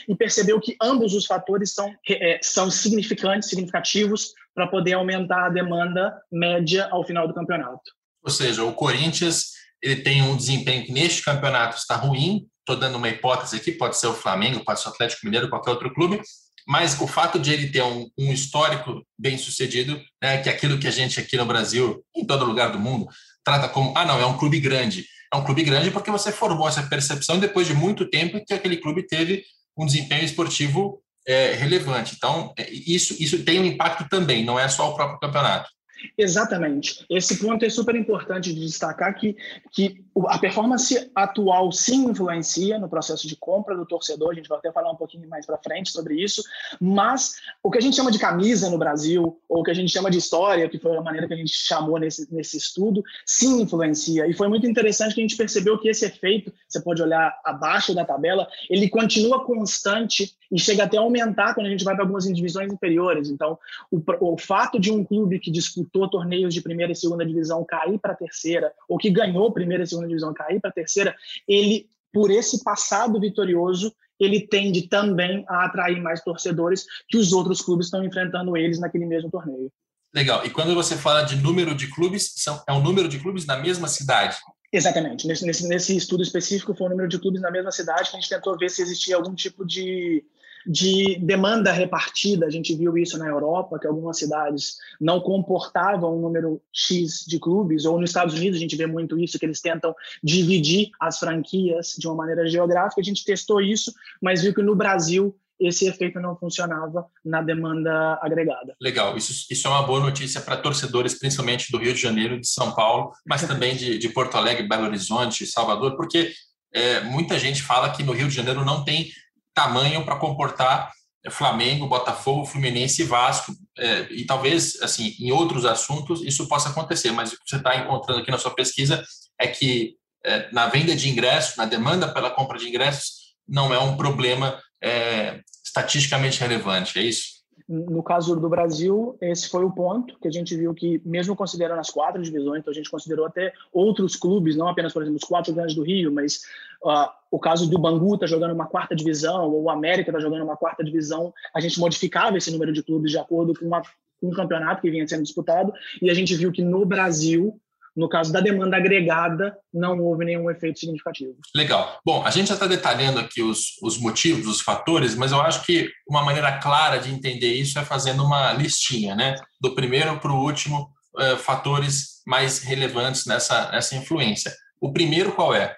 e 0.09 0.15
percebeu 0.15 0.61
que 0.61 0.77
ambos 0.81 1.15
os 1.15 1.27
fatores 1.27 1.73
são, 1.73 1.93
é, 2.09 2.39
são 2.43 2.71
significantes, 2.71 3.49
significativos, 3.49 4.33
para 4.55 4.67
poder 4.67 4.95
aumentar 4.95 5.47
a 5.47 5.51
demanda 5.51 6.15
média 6.31 6.89
ao 6.91 7.05
final 7.05 7.27
do 7.27 7.35
campeonato. 7.35 7.91
Ou 8.23 8.31
seja, 8.31 8.65
o 8.65 8.73
Corinthians 8.75 9.53
ele 9.83 9.97
tem 9.97 10.23
um 10.23 10.37
desempenho 10.37 10.85
que 10.85 10.93
neste 10.93 11.25
campeonato 11.25 11.77
está 11.77 11.97
ruim. 11.97 12.47
Estou 12.61 12.77
dando 12.77 12.97
uma 12.97 13.09
hipótese 13.09 13.57
aqui, 13.57 13.73
pode 13.73 13.99
ser 13.99 14.07
o 14.07 14.15
Flamengo, 14.15 14.65
pode 14.65 14.81
ser 14.81 14.89
o 14.89 14.93
Atlético 14.93 15.27
Mineiro, 15.27 15.49
qualquer 15.49 15.71
outro 15.71 15.93
clube, 15.93 16.21
mas 16.67 17.01
o 17.01 17.07
fato 17.07 17.39
de 17.39 17.53
ele 17.53 17.71
ter 17.71 17.83
um, 17.83 18.09
um 18.19 18.33
histórico 18.33 19.05
bem 19.19 19.37
sucedido, 19.37 20.01
né, 20.23 20.39
que 20.39 20.49
é 20.49 20.53
aquilo 20.53 20.79
que 20.79 20.89
a 20.89 20.91
gente 20.91 21.19
aqui 21.19 21.37
no 21.37 21.47
Brasil, 21.47 22.05
em 22.15 22.25
todo 22.25 22.45
lugar 22.45 22.71
do 22.71 22.79
mundo, 22.79 23.07
trata 23.45 23.69
como, 23.69 23.93
ah, 23.97 24.05
não, 24.05 24.21
é 24.21 24.27
um 24.27 24.37
clube 24.37 24.61
grande. 24.61 25.07
É 25.33 25.37
um 25.37 25.45
clube 25.45 25.63
grande 25.63 25.91
porque 25.91 26.11
você 26.11 26.31
formou 26.31 26.69
essa 26.69 26.83
percepção 26.83 27.39
depois 27.39 27.67
de 27.67 27.75
muito 27.75 28.09
tempo 28.09 28.45
que 28.45 28.55
aquele 28.55 28.77
clube 28.77 29.07
teve 29.07 29.45
um 29.77 29.87
desempenho 29.87 30.25
esportivo 30.25 31.03
é, 31.27 31.53
relevante. 31.55 32.15
Então, 32.17 32.53
é, 32.59 32.71
isso, 32.71 33.17
isso 33.19 33.43
tem 33.45 33.61
um 33.61 33.65
impacto 33.65 34.09
também, 34.09 34.45
não 34.45 34.59
é 34.59 34.69
só 34.69 34.91
o 34.91 34.95
próprio 34.95 35.19
campeonato. 35.19 35.71
Exatamente. 36.17 37.05
Esse 37.09 37.39
ponto 37.39 37.65
é 37.65 37.71
super 37.71 37.95
importante 37.95 38.53
de 38.53 38.61
destacar 38.61 39.15
que, 39.15 39.37
que 39.71 40.05
a 40.29 40.39
performance 40.39 41.11
atual 41.15 41.73
sim 41.73 42.05
influencia 42.11 42.79
no 42.79 42.89
processo 42.89 43.27
de 43.27 43.37
compra 43.37 43.77
do 43.77 43.87
torcedor, 43.87 44.31
a 44.31 44.35
gente 44.35 44.49
vai 44.49 44.59
até 44.59 44.71
falar 44.71 44.91
um 44.91 44.97
pouquinho 44.97 45.29
mais 45.29 45.47
para 45.47 45.59
frente 45.59 45.91
sobre 45.91 46.23
isso, 46.23 46.43
mas 46.81 47.37
o 47.63 47.71
que 47.71 47.79
a 47.79 47.81
gente 47.81 47.97
chama 47.97 48.11
de 48.11 48.19
camisa 48.19 48.69
no 48.69 48.79
Brasil, 48.79 49.41
ou 49.49 49.61
o 49.61 49.63
que 49.63 49.71
a 49.71 49.75
gente 49.75 49.93
chama 49.93 50.11
de 50.11 50.19
história, 50.19 50.69
que 50.69 50.79
foi 50.79 50.97
a 50.97 51.01
maneira 51.01 51.27
que 51.27 51.35
a 51.35 51.37
gente 51.37 51.53
chamou 51.53 51.99
nesse, 51.99 52.33
nesse 52.33 52.57
estudo, 52.57 53.03
sim 53.25 53.63
influencia. 53.63 54.27
E 54.27 54.35
foi 54.35 54.49
muito 54.49 54.67
interessante 54.67 55.15
que 55.15 55.21
a 55.21 55.25
gente 55.25 55.37
percebeu 55.37 55.79
que 55.79 55.89
esse 55.89 56.05
efeito, 56.05 56.53
você 56.69 56.81
pode 56.81 57.03
olhar 57.03 57.35
abaixo 57.45 57.95
da 57.95 58.05
tabela, 58.05 58.47
ele 58.69 58.89
continua 58.89 59.45
constante 59.45 60.37
e 60.51 60.59
chega 60.59 60.85
até 60.85 60.99
a 60.99 61.01
aumentar 61.01 61.55
quando 61.55 61.67
a 61.67 61.71
gente 61.71 61.85
vai 61.85 61.95
para 61.95 62.05
algumas 62.05 62.25
divisões 62.25 62.71
inferiores. 62.71 63.31
Então, 63.31 63.59
o, 63.91 64.03
o 64.21 64.39
fato 64.39 64.79
de 64.79 64.93
um 64.93 65.03
clube 65.03 65.39
que 65.39 65.51
disputou 65.93 66.09
torneios 66.09 66.55
de 66.55 66.63
primeira 66.63 66.93
e 66.93 66.97
segunda 66.97 67.25
divisão 67.25 67.65
cair 67.65 67.99
para 67.99 68.13
a 68.13 68.17
terceira, 68.17 68.73
ou 68.89 68.97
que 68.97 69.11
ganhou 69.11 69.53
primeira 69.53 69.85
e 69.85 69.87
segunda 69.87 70.09
divisão 70.09 70.33
cair 70.33 70.61
para 70.61 70.71
a 70.71 70.73
terceira, 70.73 71.15
ele, 71.47 71.87
por 72.13 72.31
esse 72.31 72.65
passado 72.65 73.21
vitorioso, 73.21 73.95
ele 74.19 74.41
tende 74.41 74.89
também 74.89 75.45
a 75.49 75.67
atrair 75.67 76.01
mais 76.01 76.23
torcedores 76.23 76.87
que 77.09 77.19
os 77.19 77.33
outros 77.33 77.61
clubes 77.61 77.87
estão 77.87 78.05
enfrentando 78.05 78.57
eles 78.57 78.81
naquele 78.81 79.05
mesmo 79.05 79.31
torneio. 79.31 79.71
Legal. 80.15 80.45
E 80.45 80.51
quando 80.51 80.75
você 80.75 80.97
fala 80.97 81.23
de 81.23 81.37
número 81.37 81.75
de 81.75 81.89
clubes, 81.89 82.33
são, 82.37 82.63
é 82.69 82.73
o 82.73 82.81
número 82.81 83.09
de 83.09 83.19
clubes 83.19 83.47
na 83.47 83.57
mesma 83.57 83.89
cidade? 83.89 84.37
Exatamente. 84.71 85.27
Nesse, 85.27 85.45
nesse, 85.45 85.69
nesse 85.69 85.97
estudo 85.97 86.23
específico, 86.23 86.75
foi 86.75 86.87
o 86.87 86.91
número 86.91 87.09
de 87.09 87.19
clubes 87.19 87.41
na 87.41 87.51
mesma 87.51 87.73
cidade 87.73 88.11
que 88.11 88.17
a 88.17 88.21
gente 88.21 88.29
tentou 88.29 88.57
ver 88.57 88.71
se 88.71 88.83
existia 88.83 89.17
algum 89.17 89.35
tipo 89.35 89.67
de 89.67 90.25
de 90.67 91.19
demanda 91.21 91.73
repartida. 91.73 92.47
A 92.47 92.51
gente 92.51 92.75
viu 92.75 92.97
isso 92.97 93.19
na 93.19 93.27
Europa, 93.27 93.79
que 93.79 93.87
algumas 93.87 94.19
cidades 94.19 94.77
não 95.01 95.21
comportavam 95.21 96.17
um 96.17 96.21
número 96.21 96.61
X 96.73 97.25
de 97.27 97.39
clubes, 97.39 97.85
ou 97.85 97.99
nos 98.01 98.11
Estados 98.11 98.35
Unidos 98.35 98.59
a 98.59 98.61
gente 98.61 98.77
vê 98.77 98.87
muito 98.87 99.19
isso, 99.19 99.39
que 99.39 99.47
eles 99.47 99.61
tentam 99.61 99.95
dividir 100.23 100.91
as 101.01 101.19
franquias 101.19 101.95
de 101.99 102.07
uma 102.07 102.17
maneira 102.17 102.49
geográfica. 102.49 103.01
A 103.01 103.05
gente 103.05 103.25
testou 103.25 103.61
isso, 103.61 103.93
mas 104.21 104.43
viu 104.43 104.55
que 104.55 104.63
no 104.63 104.77
Brasil 104.77 105.35
esse 105.61 105.87
efeito 105.87 106.21
não 106.21 106.37
funcionava 106.37 107.07
na 107.25 107.41
demanda 107.41 108.19
agregada. 108.21 108.75
Legal, 108.81 109.17
isso, 109.17 109.47
isso 109.51 109.67
é 109.67 109.71
uma 109.71 109.83
boa 109.83 110.01
notícia 110.01 110.41
para 110.41 110.57
torcedores, 110.57 111.19
principalmente 111.19 111.71
do 111.71 111.79
Rio 111.79 111.95
de 111.95 112.01
Janeiro, 112.01 112.41
de 112.41 112.49
São 112.49 112.75
Paulo, 112.75 113.13
mas 113.25 113.47
também 113.47 113.77
de, 113.77 113.99
de 113.99 114.09
Porto 114.09 114.37
Alegre, 114.37 114.67
Belo 114.67 114.87
Horizonte, 114.87 115.47
Salvador, 115.47 115.97
porque 115.97 116.33
é, 116.75 117.01
muita 117.01 117.39
gente 117.39 117.63
fala 117.63 117.91
que 117.91 118.03
no 118.03 118.13
Rio 118.13 118.29
de 118.29 118.35
Janeiro 118.35 118.65
não 118.65 118.85
tem 118.85 119.11
tamanho 119.55 120.05
para 120.05 120.17
comportar 120.17 120.91
Flamengo, 121.31 121.87
Botafogo, 121.87 122.47
Fluminense 122.47 123.03
e 123.03 123.05
Vasco. 123.05 123.53
É, 123.79 124.09
e 124.11 124.25
talvez, 124.25 124.81
assim, 124.83 125.15
em 125.21 125.31
outros 125.31 125.65
assuntos 125.65 126.23
isso 126.23 126.49
possa 126.49 126.71
acontecer, 126.71 127.13
mas 127.13 127.33
o 127.33 127.37
que 127.37 127.49
você 127.49 127.57
está 127.57 127.77
encontrando 127.77 128.21
aqui 128.21 128.31
na 128.31 128.39
sua 128.39 128.55
pesquisa 128.55 129.05
é 129.39 129.47
que 129.47 129.97
é, 130.25 130.51
na 130.53 130.67
venda 130.67 130.95
de 130.95 131.09
ingressos, 131.09 131.57
na 131.57 131.65
demanda 131.65 132.13
pela 132.13 132.31
compra 132.31 132.59
de 132.59 132.69
ingressos, 132.69 133.35
não 133.49 133.73
é 133.73 133.79
um 133.79 133.97
problema 133.97 134.61
é, 134.83 135.41
estatisticamente 135.65 136.41
relevante, 136.41 136.99
é 136.99 137.03
isso? 137.03 137.42
No 137.69 138.03
caso 138.03 138.35
do 138.37 138.49
Brasil, 138.49 139.17
esse 139.21 139.49
foi 139.49 139.65
o 139.65 139.71
ponto 139.71 140.19
que 140.19 140.29
a 140.29 140.31
gente 140.31 140.57
viu 140.57 140.75
que, 140.75 141.01
mesmo 141.05 141.37
considerando 141.37 141.79
as 141.79 141.91
quatro 141.91 142.23
divisões, 142.23 142.61
então 142.61 142.71
a 142.71 142.75
gente 142.75 142.91
considerou 142.91 143.27
até 143.27 143.53
outros 143.73 144.17
clubes, 144.17 144.57
não 144.57 144.69
apenas, 144.69 144.93
por 144.93 145.03
exemplo, 145.03 145.19
os 145.23 145.29
quatro 145.29 145.55
grandes 145.55 145.75
do 145.75 145.83
Rio, 145.83 146.13
mas 146.13 146.43
uh, 146.85 147.09
o 147.31 147.39
caso 147.39 147.71
do 147.71 147.79
Bangu 147.79 148.15
está 148.15 148.27
jogando 148.27 148.53
uma 148.53 148.67
quarta 148.67 148.95
divisão, 148.95 149.51
ou 149.51 149.63
o 149.63 149.71
América 149.71 150.11
está 150.11 150.21
jogando 150.21 150.43
uma 150.43 150.57
quarta 150.57 150.83
divisão, 150.83 151.33
a 151.55 151.61
gente 151.61 151.79
modificava 151.79 152.37
esse 152.37 152.51
número 152.51 152.73
de 152.73 152.83
clubes 152.83 153.11
de 153.11 153.19
acordo 153.19 153.55
com 153.55 153.67
uma, 153.67 153.83
um 154.23 154.31
campeonato 154.31 154.83
que 154.83 154.91
vinha 154.91 155.07
sendo 155.07 155.23
disputado, 155.23 155.73
e 156.01 156.11
a 156.11 156.15
gente 156.15 156.35
viu 156.35 156.51
que 156.51 156.63
no 156.63 156.85
Brasil 156.85 157.61
no 157.95 158.09
caso 158.09 158.33
da 158.33 158.41
demanda 158.41 158.77
agregada, 158.77 159.57
não 159.73 160.01
houve 160.01 160.25
nenhum 160.25 160.51
efeito 160.51 160.79
significativo. 160.79 161.37
Legal. 161.55 162.01
Bom, 162.05 162.25
a 162.25 162.31
gente 162.31 162.49
já 162.49 162.55
está 162.55 162.67
detalhando 162.67 163.19
aqui 163.19 163.43
os, 163.43 163.79
os 163.83 163.99
motivos, 163.99 164.47
os 164.47 164.61
fatores, 164.61 165.15
mas 165.15 165.33
eu 165.33 165.41
acho 165.41 165.65
que 165.65 165.91
uma 166.09 166.25
maneira 166.25 166.59
clara 166.59 166.99
de 166.99 167.13
entender 167.13 167.53
isso 167.53 167.79
é 167.79 167.85
fazendo 167.85 168.25
uma 168.25 168.53
listinha, 168.53 169.15
né? 169.15 169.35
Do 169.61 169.75
primeiro 169.75 170.19
para 170.19 170.33
o 170.33 170.43
último, 170.43 170.91
uh, 171.17 171.37
fatores 171.37 172.23
mais 172.27 172.61
relevantes 172.61 173.27
nessa, 173.27 173.71
nessa 173.71 173.95
influência. 173.95 174.53
O 174.81 174.93
primeiro 174.93 175.33
qual 175.33 175.55
é? 175.55 175.75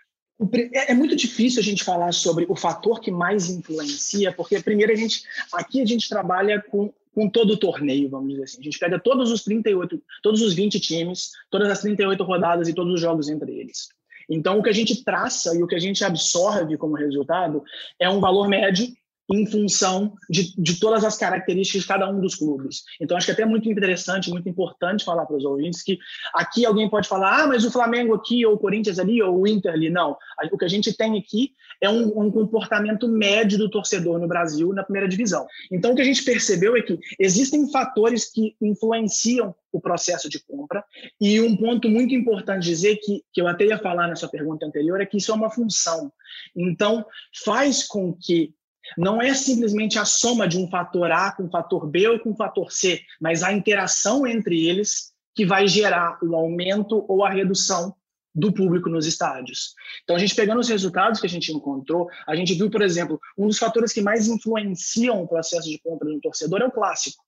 É, 0.73 0.93
é 0.93 0.95
muito 0.95 1.15
difícil 1.15 1.61
a 1.61 1.65
gente 1.65 1.85
falar 1.85 2.13
sobre 2.13 2.47
o 2.49 2.57
fator 2.57 3.01
que 3.01 3.11
mais 3.11 3.49
influencia, 3.49 4.33
porque 4.33 4.61
primeiro 4.61 4.93
a 4.93 4.97
gente 4.97 5.23
aqui 5.53 5.81
a 5.81 5.87
gente 5.87 6.09
trabalha 6.09 6.63
com 6.71 6.93
com 7.15 7.29
todo 7.29 7.53
o 7.53 7.57
torneio, 7.57 8.11
vamos 8.11 8.31
dizer 8.31 8.43
assim. 8.43 8.61
A 8.61 8.65
gente 8.65 8.79
pega 8.79 8.99
todos 8.99 9.31
os 9.31 9.45
38, 9.45 10.03
todos 10.23 10.43
os 10.43 10.53
20 10.53 10.81
times, 10.81 11.31
todas 11.51 11.71
as 11.71 11.81
38 11.81 12.23
rodadas 12.25 12.69
e 12.69 12.75
todos 12.75 12.93
os 12.93 13.01
jogos 13.01 13.29
entre 13.29 13.53
eles. 13.53 13.89
Então, 14.29 14.59
o 14.59 14.63
que 14.63 14.71
a 14.71 14.75
gente 14.75 15.05
traça 15.05 15.55
e 15.57 15.63
o 15.63 15.67
que 15.67 15.75
a 15.75 15.79
gente 15.79 16.05
absorve 16.05 16.77
como 16.77 16.95
resultado 16.95 17.63
é 17.99 18.09
um 18.09 18.21
valor 18.21 18.49
médio 18.49 18.89
em 19.33 19.47
função 19.47 20.15
de, 20.29 20.55
de 20.61 20.79
todas 20.79 21.05
as 21.05 21.17
características 21.17 21.83
de 21.83 21.89
cada 21.89 22.11
um 22.11 22.21
dos 22.21 22.35
clubes. 22.35 22.83
Então, 23.01 23.17
acho 23.17 23.27
que 23.27 23.33
é 23.33 23.35
até 23.35 23.45
muito 23.45 23.71
interessante, 23.71 24.31
muito 24.31 24.49
importante 24.49 25.05
falar 25.05 25.25
para 25.25 25.37
os 25.37 25.45
ouvintes 25.45 25.83
que 25.83 25.99
aqui 26.35 26.67
alguém 26.67 26.89
pode 26.91 27.09
falar, 27.09 27.43
ah, 27.43 27.47
mas 27.47 27.65
o 27.65 27.71
Flamengo 27.71 28.15
aqui, 28.15 28.45
ou 28.45 28.55
o 28.55 28.59
Corinthians 28.59 28.99
ali, 28.99 29.23
ou 29.23 29.41
o 29.41 29.47
Inter 29.47 29.73
ali. 29.73 29.89
Não. 29.89 30.17
O 30.53 30.59
que 30.59 30.65
a 30.65 30.69
gente 30.69 30.93
tem 30.97 31.19
aqui 31.19 31.53
é 31.81 31.89
um, 31.89 32.27
um 32.27 32.31
comportamento 32.31 33.09
médio 33.09 33.59
do 33.59 33.71
torcedor 33.71 34.19
no 34.19 34.29
Brasil 34.29 34.73
na 34.73 34.83
primeira 34.83 35.09
divisão. 35.09 35.47
Então, 35.73 35.93
o 35.93 35.95
que 35.95 36.03
a 36.03 36.05
gente 36.05 36.23
percebeu 36.23 36.77
é 36.77 36.83
que 36.83 36.99
existem 37.19 37.71
fatores 37.71 38.31
que 38.31 38.55
influenciam 38.61 39.55
o 39.73 39.81
processo 39.81 40.29
de 40.29 40.39
compra. 40.45 40.85
E 41.21 41.41
um 41.41 41.57
ponto 41.57 41.89
muito 41.89 42.15
importante 42.15 42.65
dizer, 42.65 42.97
que, 42.97 43.23
que 43.33 43.41
eu 43.41 43.49
até 43.49 43.67
ia 43.67 43.79
falar 43.79 44.07
nessa 44.07 44.29
pergunta 44.29 44.65
anterior, 44.65 45.01
é 45.01 45.07
que 45.07 45.17
isso 45.17 45.33
é 45.33 45.35
uma 45.35 45.51
função. 45.51 46.13
Então, 46.55 47.05
faz 47.45 47.87
com 47.87 48.13
que 48.13 48.55
não 48.97 49.21
é 49.21 49.35
simplesmente 49.35 49.99
a 49.99 50.05
soma 50.05 50.47
de 50.47 50.59
um 50.59 50.69
fator 50.69 51.11
A 51.11 51.33
com 51.33 51.45
um 51.45 51.51
fator 51.51 51.87
B 51.87 52.09
ou 52.09 52.19
com 52.19 52.31
um 52.31 52.37
fator 52.37 52.71
C, 52.73 53.01
mas 53.21 53.43
a 53.43 53.53
interação 53.53 54.27
entre 54.27 54.67
eles 54.67 55.13
que 55.35 55.45
vai 55.45 55.67
gerar 55.67 56.19
o 56.23 56.35
aumento 56.37 57.05
ou 57.09 57.25
a 57.25 57.31
redução 57.31 57.95
do 58.35 58.53
público 58.53 58.89
nos 58.89 59.07
estádios. 59.07 59.75
Então, 60.03 60.17
a 60.17 60.19
gente 60.19 60.35
pegando 60.35 60.61
os 60.61 60.69
resultados 60.69 61.21
que 61.21 61.27
a 61.27 61.31
gente 61.31 61.53
encontrou, 61.53 62.09
a 62.27 62.35
gente 62.35 62.55
viu, 62.55 62.69
por 62.69 62.83
exemplo, 62.83 63.21
um 63.39 63.47
dos 63.47 63.59
fatores 63.59 63.93
que 63.93 64.03
mais 64.03 64.27
influenciam 64.27 65.23
o 65.23 65.29
processo 65.29 65.69
de 65.69 65.79
compra 65.79 66.09
do 66.09 66.21
torcedor 66.21 66.61
é 66.61 66.67
o 66.67 66.73
clássico. 66.73 67.23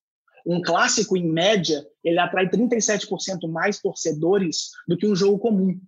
Um 0.44 0.60
clássico, 0.60 1.16
em 1.16 1.28
média, 1.28 1.84
ele 2.04 2.18
atrai 2.18 2.48
37% 2.48 3.48
mais 3.48 3.80
torcedores 3.80 4.70
do 4.86 4.96
que 4.96 5.06
um 5.06 5.14
jogo 5.14 5.38
comum, 5.38 5.80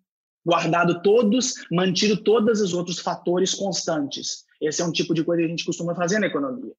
guardado 0.44 1.02
todos, 1.02 1.54
mantido 1.70 2.16
todos 2.22 2.60
os 2.60 2.72
outros 2.72 2.98
fatores 2.98 3.54
constantes. 3.54 4.44
Esse 4.60 4.82
é 4.82 4.84
um 4.84 4.92
tipo 4.92 5.14
de 5.14 5.22
coisa 5.24 5.42
que 5.42 5.46
a 5.46 5.50
gente 5.50 5.64
costuma 5.64 5.94
fazer 5.94 6.18
na 6.18 6.26
economia. 6.26 6.72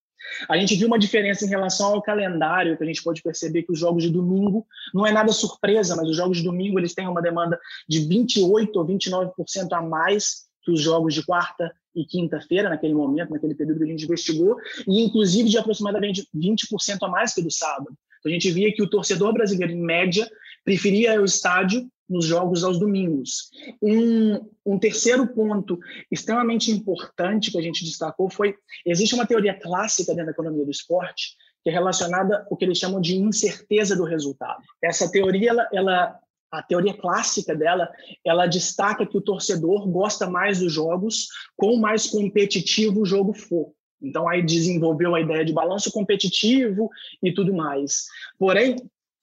A 0.50 0.58
gente 0.58 0.76
viu 0.76 0.88
uma 0.88 1.00
diferença 1.00 1.46
em 1.46 1.50
relação 1.50 1.94
ao 1.94 2.02
calendário, 2.02 2.78
que 2.78 2.84
a 2.84 2.88
gente 2.88 3.02
pode 3.02 3.22
perceber 3.22 3.64
que 3.64 3.72
os 3.72 3.80
jogos 3.80 4.04
de 4.04 4.10
domingo 4.10 4.66
não 4.94 5.06
é 5.06 5.12
nada 5.12 5.32
surpresa, 5.32 5.96
mas 5.96 6.10
os 6.10 6.18
jogos 6.18 6.38
de 6.38 6.44
domingo 6.44 6.78
eles 6.78 6.94
têm 6.94 7.08
uma 7.08 7.22
demanda 7.22 7.60
de 7.88 8.00
28 8.00 8.78
ou 8.78 8.86
29% 8.86 9.32
a 9.72 9.82
mais 9.82 10.50
que 10.64 10.72
os 10.72 10.82
jogos 10.82 11.14
de 11.14 11.26
quarta 11.26 11.72
e 11.96 12.06
quinta-feira, 12.06 12.70
naquele 12.70 12.94
momento, 12.94 13.32
naquele 13.32 13.56
período 13.56 13.80
que 13.80 13.86
a 13.86 13.88
gente 13.88 14.04
investigou, 14.04 14.58
e 14.88 15.02
inclusive 15.02 15.50
de 15.50 15.58
aproximadamente 15.58 16.28
20% 16.36 16.98
a 17.02 17.08
mais 17.08 17.34
que 17.34 17.42
do 17.42 17.52
sábado. 17.52 17.98
Então, 18.20 18.30
a 18.30 18.34
gente 18.34 18.52
via 18.52 18.72
que 18.74 18.84
o 18.84 18.90
torcedor 18.90 19.34
brasileiro, 19.34 19.74
em 19.74 19.82
média, 19.82 20.30
preferia 20.64 21.20
o 21.22 21.26
estádio 21.26 21.90
nos 22.10 22.26
jogos 22.26 22.64
aos 22.64 22.80
domingos. 22.80 23.50
Um, 23.82 24.40
um, 24.66 24.80
terceiro 24.80 25.28
ponto 25.28 25.80
extremamente 26.12 26.72
importante 26.72 27.52
que 27.52 27.58
a 27.58 27.62
gente 27.62 27.86
destacou 27.86 28.30
foi: 28.30 28.56
existe 28.86 29.14
uma 29.16 29.28
teoria 29.28 29.54
clássica 29.54 30.14
dentro 30.14 30.26
da 30.26 30.32
economia 30.32 30.66
do 30.66 30.72
esporte 30.72 31.38
que 31.62 31.70
é 31.70 31.74
relacionada 31.74 32.48
ao 32.50 32.56
que 32.56 32.64
eles 32.64 32.78
chamam 32.78 33.02
de 33.02 33.18
incerteza 33.18 33.96
do 33.96 34.06
resultado. 34.06 34.64
Essa 34.82 35.12
teoria, 35.12 35.50
ela, 35.50 35.70
ela 35.74 36.20
a 36.52 36.64
teoria 36.64 36.94
clássica 36.94 37.56
dela, 37.56 37.90
ela 38.26 38.48
destaca 38.48 39.06
que 39.06 39.18
o 39.18 39.22
torcedor 39.22 39.88
gosta 39.88 40.28
mais 40.28 40.60
dos 40.60 40.74
jogos 40.74 41.28
com 41.56 41.78
mais 41.78 42.08
competitivo 42.08 43.02
o 43.02 43.06
jogo 43.06 43.34
for. 43.34 43.72
Então 44.02 44.28
aí 44.28 44.42
desenvolveu 44.42 45.14
a 45.14 45.22
ideia 45.22 45.46
de 45.46 45.54
balanço 45.54 45.92
competitivo 45.92 46.90
e 47.22 47.34
tudo 47.34 47.54
mais. 47.54 48.06
Porém, 48.38 48.78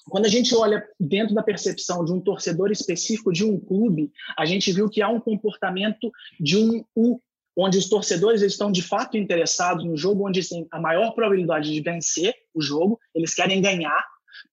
quando 0.08 0.26
a 0.26 0.28
gente 0.28 0.54
olha 0.54 0.86
dentro 0.98 1.34
da 1.34 1.42
percepção 1.42 2.04
de 2.04 2.12
um 2.12 2.20
torcedor 2.20 2.70
específico 2.70 3.32
de 3.32 3.44
um 3.44 3.58
clube, 3.58 4.12
a 4.38 4.46
gente 4.46 4.72
viu 4.72 4.88
que 4.88 5.02
há 5.02 5.08
um 5.08 5.20
comportamento 5.20 6.10
de 6.38 6.56
um 6.56 6.84
U, 6.94 7.20
onde 7.56 7.78
os 7.78 7.88
torcedores 7.88 8.42
estão 8.42 8.70
de 8.70 8.82
fato 8.82 9.16
interessados 9.16 9.84
no 9.84 9.96
jogo 9.96 10.28
onde 10.28 10.46
tem 10.46 10.66
a 10.70 10.80
maior 10.80 11.12
probabilidade 11.12 11.72
de 11.72 11.80
vencer 11.80 12.34
o 12.54 12.60
jogo, 12.60 13.00
eles 13.14 13.34
querem 13.34 13.60
ganhar, 13.60 14.04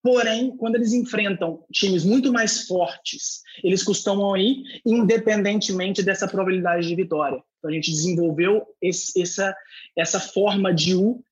Porém, 0.01 0.55
quando 0.57 0.75
eles 0.75 0.93
enfrentam 0.93 1.63
times 1.71 2.03
muito 2.03 2.31
mais 2.31 2.67
fortes, 2.67 3.41
eles 3.63 3.83
costumam 3.83 4.35
ir 4.35 4.63
independentemente 4.85 6.03
dessa 6.03 6.27
probabilidade 6.27 6.87
de 6.87 6.95
vitória. 6.95 7.41
Então, 7.57 7.71
a 7.71 7.73
gente 7.73 7.91
desenvolveu 7.91 8.63
esse, 8.81 9.21
essa, 9.21 9.55
essa 9.97 10.19
forma 10.19 10.73
de 10.73 10.93
U, 10.95 11.23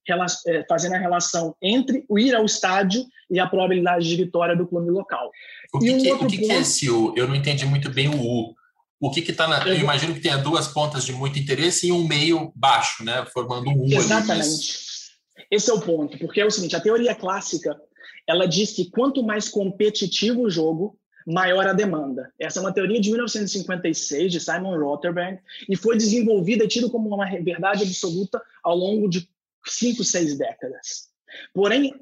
é, 0.47 0.65
fazendo 0.67 0.95
a 0.95 0.97
relação 0.97 1.53
entre 1.61 2.05
o 2.07 2.17
ir 2.17 2.33
ao 2.33 2.45
estádio 2.45 3.05
e 3.29 3.37
a 3.37 3.47
probabilidade 3.47 4.07
de 4.07 4.15
vitória 4.15 4.55
do 4.55 4.65
clube 4.65 4.89
local. 4.89 5.29
O 5.73 5.79
que, 5.79 5.91
um 5.91 5.97
que, 5.97 6.11
o 6.11 6.17
que, 6.19 6.19
ponto... 6.19 6.47
que 6.47 6.51
é 6.51 6.59
esse 6.59 6.89
U? 6.89 7.13
Eu 7.17 7.27
não 7.27 7.35
entendi 7.35 7.65
muito 7.65 7.89
bem 7.89 8.07
o 8.07 8.21
U. 8.21 8.55
O 9.01 9.09
que 9.09 9.19
está 9.19 9.47
na. 9.47 9.67
Eu 9.67 9.79
imagino 9.79 10.13
que 10.13 10.21
tenha 10.21 10.37
duas 10.37 10.67
pontas 10.67 11.03
de 11.03 11.11
muito 11.11 11.39
interesse 11.39 11.87
e 11.87 11.91
um 11.91 12.07
meio 12.07 12.53
baixo, 12.55 13.03
né? 13.03 13.25
Formando 13.33 13.69
um 13.69 13.81
U. 13.81 13.85
Exatamente. 13.87 14.37
Ali, 14.37 15.45
Esse 15.49 15.71
é 15.71 15.73
o 15.73 15.81
ponto, 15.81 16.17
porque 16.19 16.39
é 16.39 16.45
o 16.45 16.51
seguinte: 16.51 16.75
a 16.75 16.79
teoria 16.79 17.15
clássica 17.15 17.75
ela 18.27 18.47
diz 18.47 18.71
que 18.71 18.89
quanto 18.89 19.23
mais 19.23 19.49
competitivo 19.49 20.41
o 20.41 20.49
jogo, 20.49 20.97
maior 21.25 21.67
a 21.67 21.73
demanda. 21.73 22.31
Essa 22.39 22.59
é 22.59 22.61
uma 22.61 22.73
teoria 22.73 22.99
de 22.99 23.09
1956 23.09 24.31
de 24.31 24.39
Simon 24.39 24.77
Rotherberg 24.77 25.39
e 25.69 25.75
foi 25.75 25.97
desenvolvida 25.97 26.63
e 26.63 26.67
tida 26.67 26.89
como 26.89 27.13
uma 27.13 27.25
verdade 27.25 27.83
absoluta 27.83 28.41
ao 28.63 28.75
longo 28.75 29.09
de 29.09 29.29
cinco, 29.65 30.03
seis 30.03 30.37
décadas. 30.37 31.09
Porém, 31.53 31.93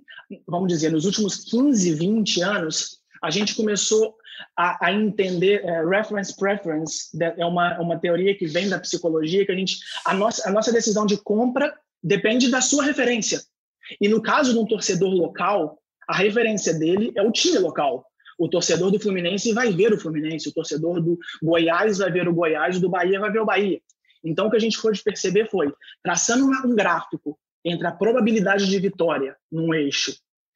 vamos 0.47 0.69
dizer, 0.69 0.91
nos 0.91 1.05
últimos 1.05 1.43
15, 1.45 1.93
20 1.93 2.41
anos, 2.41 2.99
a 3.21 3.29
gente 3.29 3.55
começou 3.55 4.15
a, 4.55 4.88
a 4.88 4.93
entender 4.93 5.65
é, 5.65 5.85
reference 5.85 6.35
preference 6.35 7.09
é 7.38 7.45
uma, 7.45 7.77
uma 7.79 7.99
teoria 7.99 8.35
que 8.38 8.47
vem 8.47 8.69
da 8.69 8.79
psicologia 8.79 9.45
que 9.45 9.51
a 9.51 9.55
gente 9.55 9.79
a 10.05 10.13
nossa, 10.13 10.47
a 10.47 10.51
nossa 10.51 10.71
decisão 10.71 11.05
de 11.05 11.17
compra 11.17 11.73
depende 12.01 12.49
da 12.49 12.61
sua 12.61 12.83
referência. 12.83 13.41
E 13.99 14.07
no 14.07 14.21
caso 14.21 14.53
de 14.53 14.59
um 14.59 14.65
torcedor 14.65 15.09
local, 15.09 15.77
a 16.09 16.15
referência 16.15 16.73
dele 16.73 17.11
é 17.15 17.21
o 17.21 17.31
time 17.31 17.59
local. 17.59 18.03
O 18.39 18.49
torcedor 18.49 18.89
do 18.89 18.99
Fluminense 18.99 19.53
vai 19.53 19.71
ver 19.71 19.93
o 19.93 19.99
Fluminense, 19.99 20.49
o 20.49 20.51
torcedor 20.51 20.99
do 20.99 21.19
Goiás 21.43 21.99
vai 21.99 22.11
ver 22.11 22.27
o 22.27 22.33
Goiás, 22.33 22.79
do 22.79 22.89
Bahia 22.89 23.19
vai 23.19 23.31
ver 23.31 23.41
o 23.41 23.45
Bahia. 23.45 23.79
Então, 24.23 24.47
o 24.47 24.49
que 24.49 24.57
a 24.57 24.59
gente 24.59 24.81
pôde 24.81 25.03
perceber 25.03 25.47
foi, 25.51 25.71
traçando 26.03 26.45
um 26.65 26.75
gráfico 26.75 27.37
entre 27.63 27.85
a 27.85 27.91
probabilidade 27.91 28.67
de 28.67 28.79
vitória 28.79 29.35
num 29.51 29.71
eixo 29.71 30.15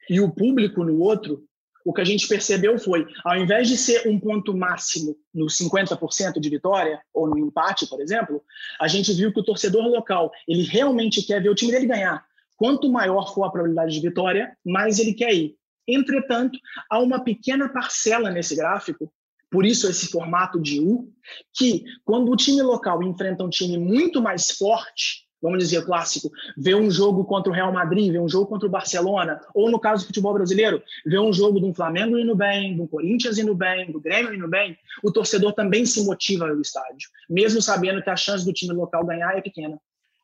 e 0.10 0.20
o 0.20 0.32
público 0.32 0.84
no 0.84 0.98
outro, 1.00 1.44
o 1.86 1.94
que 1.94 2.02
a 2.02 2.06
gente 2.06 2.28
percebeu 2.28 2.80
foi, 2.80 3.06
ao 3.24 3.38
invés 3.38 3.68
de 3.68 3.78
ser 3.78 4.08
um 4.08 4.20
ponto 4.20 4.58
máximo 4.58 5.16
no 5.32 5.46
50% 5.46 6.40
de 6.40 6.50
vitória, 6.50 7.00
ou 7.14 7.28
no 7.28 7.38
empate, 7.38 7.86
por 7.86 8.02
exemplo, 8.02 8.42
a 8.82 8.88
gente 8.88 9.14
viu 9.14 9.32
que 9.32 9.40
o 9.40 9.44
torcedor 9.44 9.86
local, 9.86 10.32
ele 10.48 10.64
realmente 10.64 11.22
quer 11.22 11.44
ver 11.44 11.50
o 11.50 11.56
time 11.56 11.72
dele 11.72 11.86
ganhar. 11.86 12.26
Quanto 12.64 12.90
maior 12.90 13.34
for 13.34 13.44
a 13.44 13.50
probabilidade 13.50 13.92
de 13.92 14.08
vitória, 14.08 14.56
mais 14.66 14.98
ele 14.98 15.14
quer 15.14 15.34
ir. 15.34 15.58
Entretanto, 15.86 16.58
há 16.90 16.98
uma 16.98 17.22
pequena 17.22 17.68
parcela 17.68 18.32
nesse 18.32 18.56
gráfico, 18.56 19.12
por 19.52 19.66
isso 19.66 19.86
esse 19.90 20.08
formato 20.08 20.62
de 20.62 20.80
U, 20.80 21.12
que 21.54 21.84
quando 22.06 22.32
o 22.32 22.38
time 22.38 22.62
local 22.62 23.04
enfrenta 23.04 23.44
um 23.44 23.50
time 23.50 23.78
muito 23.78 24.22
mais 24.22 24.52
forte, 24.52 25.28
vamos 25.42 25.60
dizer 25.60 25.84
clássico, 25.84 26.32
vê 26.56 26.74
um 26.74 26.90
jogo 26.90 27.26
contra 27.26 27.52
o 27.52 27.54
Real 27.54 27.74
Madrid, 27.74 28.14
vê 28.14 28.20
um 28.20 28.30
jogo 28.30 28.46
contra 28.46 28.66
o 28.66 28.72
Barcelona, 28.72 29.42
ou 29.54 29.70
no 29.70 29.78
caso 29.78 30.06
do 30.06 30.08
futebol 30.08 30.34
brasileiro, 30.34 30.82
vê 31.06 31.20
um 31.20 31.34
jogo 31.34 31.60
um 31.68 31.74
Flamengo 31.74 32.18
indo 32.18 32.34
bem, 32.34 32.78
do 32.78 32.88
Corinthians 32.88 33.38
indo 33.38 33.54
bem, 33.54 33.92
do 33.92 34.00
Grêmio 34.00 34.34
indo 34.34 34.48
bem, 34.48 34.78
o 35.04 35.12
torcedor 35.12 35.52
também 35.52 35.86
se 35.86 36.06
motiva 36.06 36.48
no 36.48 36.62
estádio, 36.62 37.10
mesmo 37.30 37.62
sabendo 37.62 38.02
que 38.02 38.10
a 38.10 38.16
chance 38.16 38.46
do 38.46 38.54
time 38.54 38.74
local 38.74 39.06
ganhar 39.06 39.38
é 39.38 39.42
pequena. 39.42 39.78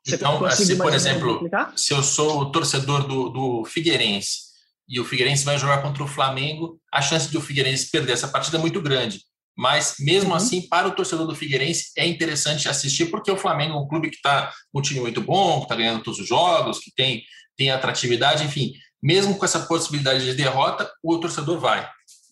Você 0.05 0.15
então, 0.15 0.45
assim, 0.45 0.77
por 0.77 0.93
exemplo, 0.93 1.49
se 1.75 1.93
eu 1.93 2.01
sou 2.01 2.39
o 2.39 2.51
torcedor 2.51 3.07
do, 3.07 3.29
do 3.29 3.65
Figueirense 3.65 4.49
e 4.87 4.99
o 4.99 5.05
Figueirense 5.05 5.45
vai 5.45 5.57
jogar 5.57 5.81
contra 5.81 6.03
o 6.03 6.07
Flamengo, 6.07 6.79
a 6.91 7.01
chance 7.01 7.31
do 7.31 7.41
Figueirense 7.41 7.91
perder 7.91 8.13
essa 8.13 8.27
partida 8.27 8.57
é 8.57 8.61
muito 8.61 8.81
grande. 8.81 9.21
Mas, 9.55 9.95
mesmo 9.99 10.29
uhum. 10.29 10.35
assim, 10.37 10.67
para 10.69 10.87
o 10.87 10.91
torcedor 10.91 11.27
do 11.27 11.35
Figueirense, 11.35 11.91
é 11.97 12.07
interessante 12.07 12.69
assistir, 12.69 13.07
porque 13.07 13.29
o 13.29 13.37
Flamengo 13.37 13.73
é 13.73 13.77
um 13.77 13.87
clube 13.87 14.09
que 14.09 14.15
está 14.15 14.53
com 14.71 14.79
um 14.79 14.81
time 14.81 15.01
muito 15.01 15.19
bom, 15.19 15.57
que 15.57 15.63
está 15.63 15.75
ganhando 15.75 16.01
todos 16.01 16.19
os 16.19 16.27
jogos, 16.27 16.79
que 16.79 16.91
tem, 16.95 17.23
tem 17.57 17.69
atratividade, 17.69 18.45
enfim. 18.45 18.71
Mesmo 19.03 19.37
com 19.37 19.43
essa 19.43 19.59
possibilidade 19.59 20.23
de 20.23 20.33
derrota, 20.33 20.89
o 21.03 21.17
torcedor 21.17 21.59
vai. 21.59 21.87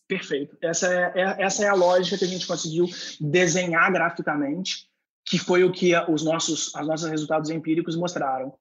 Perfeito. 0.08 0.58
Essa 0.62 0.88
é, 0.88 1.12
é 1.16 1.44
essa 1.44 1.66
é 1.66 1.68
a 1.68 1.74
lógica 1.74 2.18
que 2.18 2.24
a 2.24 2.30
gente 2.30 2.48
conseguiu 2.48 2.90
desenhar 3.20 3.92
graficamente 3.92 4.87
que 5.28 5.38
foi 5.38 5.64
o 5.64 5.72
que 5.72 5.94
os 6.10 6.24
nossos, 6.24 6.74
os 6.74 6.88
nossos 6.88 7.10
resultados 7.10 7.50
empíricos 7.50 7.96
mostraram. 7.96 8.54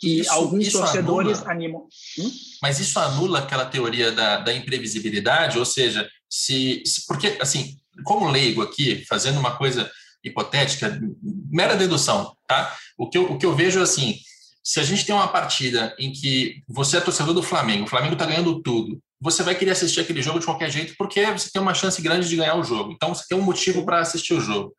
Que 0.00 0.20
isso, 0.20 0.32
alguns 0.32 0.66
isso 0.66 0.78
torcedores 0.78 1.38
anula, 1.38 1.52
animam. 1.52 1.86
Hum? 2.18 2.30
Mas 2.62 2.80
isso 2.80 2.98
anula 2.98 3.40
aquela 3.40 3.66
teoria 3.66 4.10
da, 4.10 4.38
da 4.38 4.52
imprevisibilidade, 4.52 5.58
ou 5.58 5.64
seja, 5.64 6.08
se, 6.28 6.82
se, 6.84 7.06
porque 7.06 7.36
assim, 7.40 7.76
como 8.02 8.30
leigo 8.30 8.62
aqui, 8.62 9.04
fazendo 9.06 9.38
uma 9.38 9.56
coisa 9.56 9.88
hipotética, 10.24 10.98
mera 11.50 11.76
dedução, 11.76 12.34
tá? 12.48 12.74
O 12.98 13.08
que 13.08 13.18
eu, 13.18 13.30
o 13.30 13.38
que 13.38 13.46
eu 13.46 13.54
vejo 13.54 13.78
é 13.78 13.82
assim, 13.82 14.18
se 14.64 14.80
a 14.80 14.82
gente 14.82 15.04
tem 15.04 15.14
uma 15.14 15.28
partida 15.28 15.94
em 15.98 16.10
que 16.10 16.62
você 16.66 16.96
é 16.96 17.00
torcedor 17.00 17.34
do 17.34 17.42
Flamengo, 17.42 17.84
o 17.84 17.88
Flamengo 17.88 18.14
está 18.14 18.24
ganhando 18.24 18.62
tudo, 18.62 18.98
você 19.20 19.42
vai 19.42 19.54
querer 19.54 19.72
assistir 19.72 20.00
aquele 20.00 20.22
jogo 20.22 20.40
de 20.40 20.46
qualquer 20.46 20.70
jeito 20.70 20.94
porque 20.96 21.24
você 21.26 21.50
tem 21.52 21.60
uma 21.60 21.74
chance 21.74 22.00
grande 22.00 22.28
de 22.28 22.36
ganhar 22.36 22.56
o 22.56 22.64
jogo. 22.64 22.92
Então 22.92 23.14
você 23.14 23.24
tem 23.28 23.38
um 23.38 23.42
motivo 23.42 23.84
para 23.84 24.00
assistir 24.00 24.34
o 24.34 24.40
jogo. 24.40 24.74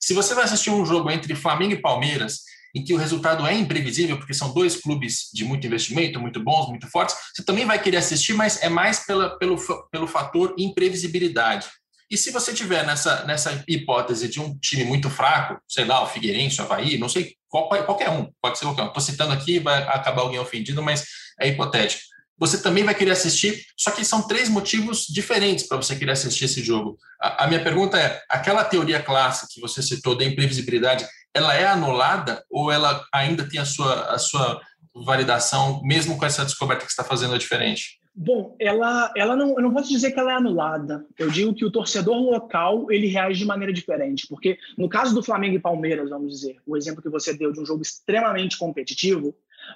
Se 0.00 0.14
você 0.14 0.34
vai 0.34 0.44
assistir 0.44 0.70
um 0.70 0.84
jogo 0.86 1.10
entre 1.10 1.34
Flamengo 1.34 1.74
e 1.74 1.80
Palmeiras, 1.80 2.40
em 2.74 2.82
que 2.82 2.94
o 2.94 2.96
resultado 2.96 3.46
é 3.46 3.54
imprevisível, 3.54 4.16
porque 4.16 4.32
são 4.32 4.54
dois 4.54 4.76
clubes 4.76 5.28
de 5.32 5.44
muito 5.44 5.66
investimento, 5.66 6.20
muito 6.20 6.42
bons, 6.42 6.68
muito 6.68 6.88
fortes, 6.88 7.16
você 7.34 7.44
também 7.44 7.66
vai 7.66 7.80
querer 7.80 7.98
assistir, 7.98 8.32
mas 8.32 8.62
é 8.62 8.68
mais 8.68 9.04
pela, 9.04 9.36
pelo, 9.38 9.56
pelo 9.90 10.06
fator 10.06 10.54
imprevisibilidade. 10.56 11.68
E 12.10 12.16
se 12.16 12.30
você 12.30 12.52
tiver 12.52 12.84
nessa, 12.84 13.24
nessa 13.24 13.62
hipótese 13.68 14.28
de 14.28 14.40
um 14.40 14.58
time 14.58 14.84
muito 14.84 15.08
fraco, 15.10 15.60
sei 15.68 15.84
lá, 15.84 16.02
o 16.02 16.06
Figueirense, 16.06 16.60
o 16.60 16.64
Havaí, 16.64 16.98
não 16.98 17.08
sei, 17.08 17.34
qual, 17.48 17.68
qualquer 17.68 18.10
um, 18.10 18.28
pode 18.40 18.58
ser 18.58 18.64
qualquer 18.64 18.82
um. 18.82 18.88
Estou 18.88 19.02
citando 19.02 19.32
aqui, 19.32 19.60
vai 19.60 19.82
acabar 19.82 20.22
alguém 20.22 20.38
ofendido, 20.38 20.82
mas 20.82 21.04
é 21.40 21.48
hipotético 21.48 22.09
você 22.40 22.62
também 22.62 22.82
vai 22.82 22.94
querer 22.94 23.10
assistir, 23.10 23.66
só 23.76 23.90
que 23.90 24.02
são 24.02 24.26
três 24.26 24.48
motivos 24.48 25.04
diferentes 25.06 25.68
para 25.68 25.76
você 25.76 25.94
querer 25.94 26.12
assistir 26.12 26.46
esse 26.46 26.62
jogo. 26.62 26.96
A, 27.20 27.44
a, 27.44 27.46
minha 27.46 27.62
pergunta 27.62 27.98
é: 27.98 28.22
aquela 28.30 28.64
teoria 28.64 29.02
clássica 29.02 29.48
que 29.52 29.60
você 29.60 29.82
citou 29.82 30.16
da 30.16 30.24
imprevisibilidade, 30.24 31.06
ela 31.34 31.54
é 31.54 31.66
anulada 31.66 32.42
ou 32.50 32.72
ela 32.72 33.04
ainda 33.12 33.46
tem 33.46 33.60
a 33.60 33.66
sua, 33.66 34.06
a 34.06 34.18
sua 34.18 34.58
validação, 34.94 35.82
mesmo 35.84 36.16
com 36.16 36.24
essa 36.24 36.44
descoberta 36.44 36.86
que 36.86 36.90
está 36.90 37.04
fazendo 37.04 37.38
diferente? 37.38 38.00
Bom, 38.12 38.56
ela, 38.58 39.12
ela 39.16 39.36
não, 39.36 39.50
eu 39.50 39.62
não 39.62 39.72
posso 39.72 39.88
dizer 39.88 40.10
que 40.10 40.18
ela 40.18 40.32
é 40.32 40.34
anulada. 40.34 41.06
Eu 41.18 41.30
digo 41.30 41.54
que 41.54 41.64
o 41.64 41.70
torcedor 41.70 42.16
local 42.16 42.90
ele 42.90 43.06
reage 43.06 43.38
de 43.38 43.46
maneira 43.46 43.72
diferente, 43.72 44.26
porque 44.26 44.58
no 44.76 44.88
caso 44.88 45.14
do 45.14 45.22
Flamengo 45.22 45.56
e 45.56 45.60
Palmeiras, 45.60 46.10
vamos 46.10 46.32
dizer, 46.32 46.56
o 46.66 46.76
exemplo 46.76 47.02
que 47.02 47.08
você 47.08 47.32
deu 47.32 47.52
de 47.52 47.60
um 47.60 47.66
jogo 47.66 47.82
extremamente 47.82 48.58
competitivo, 48.58 49.34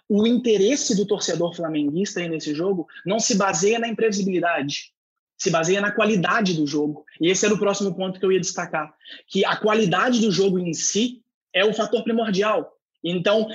o 0.08 0.26
interesse 0.26 0.96
do 0.96 1.06
torcedor 1.06 1.54
flamenguista 1.54 2.26
nesse 2.28 2.54
jogo 2.54 2.86
não 3.04 3.18
se 3.18 3.36
baseia 3.36 3.78
na 3.78 3.88
imprevisibilidade, 3.88 4.92
se 5.36 5.50
baseia 5.50 5.80
na 5.80 5.92
qualidade 5.92 6.54
do 6.54 6.66
jogo. 6.66 7.04
E 7.20 7.28
esse 7.28 7.44
era 7.44 7.54
o 7.54 7.58
próximo 7.58 7.94
ponto 7.94 8.18
que 8.18 8.24
eu 8.24 8.32
ia 8.32 8.40
destacar, 8.40 8.94
que 9.26 9.44
a 9.44 9.56
qualidade 9.56 10.20
do 10.20 10.30
jogo 10.30 10.58
em 10.58 10.72
si 10.72 11.22
é 11.52 11.64
o 11.64 11.74
fator 11.74 12.02
primordial. 12.02 12.72
Então, 13.02 13.48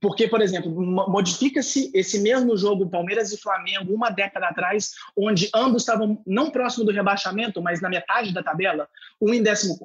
porque, 0.00 0.26
por 0.28 0.40
exemplo, 0.40 0.70
modifica-se 1.08 1.90
esse 1.92 2.20
mesmo 2.20 2.56
jogo 2.56 2.88
Palmeiras 2.88 3.32
e 3.32 3.40
Flamengo 3.40 3.92
uma 3.92 4.08
década 4.10 4.46
atrás, 4.46 4.92
onde 5.16 5.50
ambos 5.54 5.82
estavam 5.82 6.22
não 6.26 6.50
próximo 6.50 6.84
do 6.84 6.92
rebaixamento, 6.92 7.60
mas 7.60 7.80
na 7.80 7.88
metade 7.88 8.32
da 8.32 8.42
tabela, 8.42 8.88
um 9.20 9.34
em 9.34 9.42
14, 9.42 9.78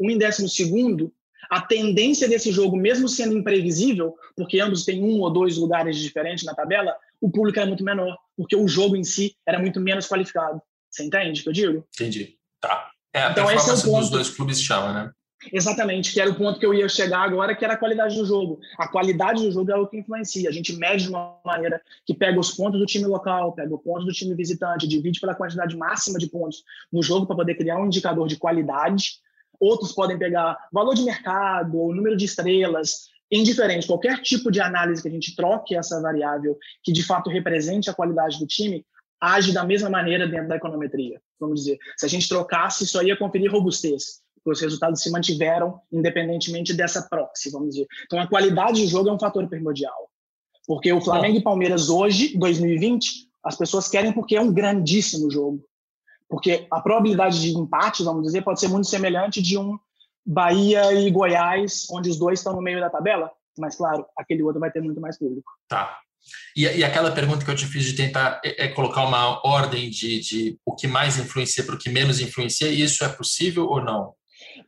um 0.00 0.10
em 0.10 0.18
12, 0.18 1.12
a 1.50 1.60
tendência 1.60 2.28
desse 2.28 2.50
jogo, 2.50 2.76
mesmo 2.76 3.08
sendo 3.08 3.36
imprevisível, 3.36 4.14
porque 4.36 4.60
ambos 4.60 4.84
têm 4.84 5.02
um 5.02 5.20
ou 5.20 5.30
dois 5.30 5.56
lugares 5.56 5.98
diferentes 5.98 6.44
na 6.44 6.54
tabela, 6.54 6.94
o 7.20 7.30
público 7.30 7.58
é 7.58 7.64
muito 7.64 7.84
menor, 7.84 8.16
porque 8.36 8.56
o 8.56 8.68
jogo 8.68 8.96
em 8.96 9.04
si 9.04 9.34
era 9.46 9.58
muito 9.58 9.80
menos 9.80 10.06
qualificado. 10.06 10.60
Você 10.90 11.04
entende 11.04 11.40
o 11.40 11.42
que 11.44 11.48
eu 11.48 11.52
digo? 11.52 11.86
Entendi. 11.94 12.36
Tá. 12.60 12.90
É, 13.12 13.30
então, 13.30 13.50
esse 13.50 13.70
é 13.70 13.72
o 13.72 13.82
ponto. 13.82 14.00
dos 14.00 14.10
dois 14.10 14.30
clubes 14.30 14.60
chama, 14.60 14.92
né? 14.92 15.12
Exatamente, 15.52 16.12
que 16.12 16.20
era 16.20 16.30
o 16.30 16.34
ponto 16.34 16.58
que 16.58 16.64
eu 16.64 16.72
ia 16.72 16.88
chegar 16.88 17.20
agora, 17.20 17.54
que 17.54 17.64
era 17.64 17.74
a 17.74 17.76
qualidade 17.76 18.16
do 18.16 18.24
jogo. 18.24 18.60
A 18.78 18.88
qualidade 18.88 19.42
do 19.42 19.52
jogo 19.52 19.70
é 19.70 19.76
o 19.76 19.86
que 19.86 19.98
influencia. 19.98 20.48
A 20.48 20.52
gente 20.52 20.74
mede 20.74 21.04
de 21.04 21.10
uma 21.10 21.38
maneira 21.44 21.80
que 22.06 22.14
pega 22.14 22.38
os 22.40 22.52
pontos 22.52 22.80
do 22.80 22.86
time 22.86 23.04
local, 23.04 23.52
pega 23.52 23.74
o 23.74 23.78
ponto 23.78 24.04
do 24.04 24.12
time 24.12 24.34
visitante, 24.34 24.88
divide 24.88 25.20
pela 25.20 25.34
quantidade 25.34 25.76
máxima 25.76 26.18
de 26.18 26.28
pontos 26.28 26.64
no 26.90 27.02
jogo 27.02 27.26
para 27.26 27.36
poder 27.36 27.56
criar 27.56 27.78
um 27.78 27.86
indicador 27.86 28.26
de 28.26 28.36
qualidade 28.36 29.18
Outros 29.60 29.92
podem 29.92 30.18
pegar 30.18 30.56
valor 30.72 30.94
de 30.94 31.02
mercado, 31.02 31.78
ou 31.78 31.94
número 31.94 32.16
de 32.16 32.24
estrelas, 32.24 33.08
indiferente, 33.30 33.86
qualquer 33.86 34.20
tipo 34.20 34.50
de 34.50 34.60
análise 34.60 35.02
que 35.02 35.08
a 35.08 35.10
gente 35.10 35.34
troque 35.34 35.76
essa 35.76 36.00
variável 36.00 36.56
que 36.82 36.92
de 36.92 37.02
fato 37.02 37.30
represente 37.30 37.90
a 37.90 37.94
qualidade 37.94 38.38
do 38.38 38.46
time, 38.46 38.84
age 39.20 39.52
da 39.52 39.64
mesma 39.64 39.88
maneira 39.88 40.28
dentro 40.28 40.48
da 40.48 40.56
econometria. 40.56 41.20
Vamos 41.40 41.60
dizer, 41.60 41.78
se 41.96 42.06
a 42.06 42.08
gente 42.08 42.28
trocasse, 42.28 42.86
só 42.86 43.02
ia 43.02 43.16
conferir 43.16 43.50
robustez, 43.50 44.20
porque 44.34 44.50
os 44.50 44.60
resultados 44.60 45.02
se 45.02 45.10
mantiveram 45.10 45.80
independentemente 45.90 46.74
dessa 46.74 47.02
proxy, 47.08 47.50
vamos 47.50 47.70
dizer. 47.70 47.86
Então, 48.04 48.18
a 48.18 48.26
qualidade 48.26 48.82
do 48.82 48.88
jogo 48.88 49.08
é 49.08 49.12
um 49.12 49.18
fator 49.18 49.48
primordial. 49.48 50.10
Porque 50.66 50.92
o 50.92 51.00
Flamengo 51.00 51.38
e 51.38 51.42
Palmeiras 51.42 51.88
hoje, 51.88 52.36
2020, 52.38 53.28
as 53.42 53.56
pessoas 53.56 53.88
querem 53.88 54.12
porque 54.12 54.36
é 54.36 54.40
um 54.40 54.52
grandíssimo 54.52 55.30
jogo. 55.30 55.62
Porque 56.28 56.66
a 56.70 56.80
probabilidade 56.80 57.40
de 57.40 57.56
empate, 57.56 58.02
vamos 58.02 58.24
dizer, 58.24 58.42
pode 58.42 58.60
ser 58.60 58.68
muito 58.68 58.88
semelhante 58.88 59.42
de 59.42 59.58
um 59.58 59.78
Bahia 60.26 60.92
e 60.92 61.10
Goiás, 61.10 61.86
onde 61.90 62.08
os 62.08 62.18
dois 62.18 62.40
estão 62.40 62.54
no 62.54 62.62
meio 62.62 62.80
da 62.80 62.90
tabela. 62.90 63.30
Mas, 63.58 63.76
claro, 63.76 64.06
aquele 64.16 64.42
outro 64.42 64.60
vai 64.60 64.70
ter 64.70 64.80
muito 64.80 65.00
mais 65.00 65.18
público. 65.18 65.50
Tá. 65.68 65.98
E, 66.56 66.62
e 66.62 66.82
aquela 66.82 67.12
pergunta 67.12 67.44
que 67.44 67.50
eu 67.50 67.54
te 67.54 67.66
fiz 67.66 67.84
de 67.84 67.94
tentar 67.94 68.40
é, 68.44 68.64
é 68.64 68.68
colocar 68.68 69.06
uma 69.06 69.46
ordem 69.46 69.90
de, 69.90 70.20
de 70.20 70.58
o 70.64 70.74
que 70.74 70.86
mais 70.86 71.18
influencia 71.18 71.62
para 71.62 71.74
o 71.74 71.78
que 71.78 71.90
menos 71.90 72.20
influencia, 72.20 72.68
isso 72.68 73.04
é 73.04 73.08
possível 73.08 73.66
ou 73.66 73.82
não? 73.82 74.14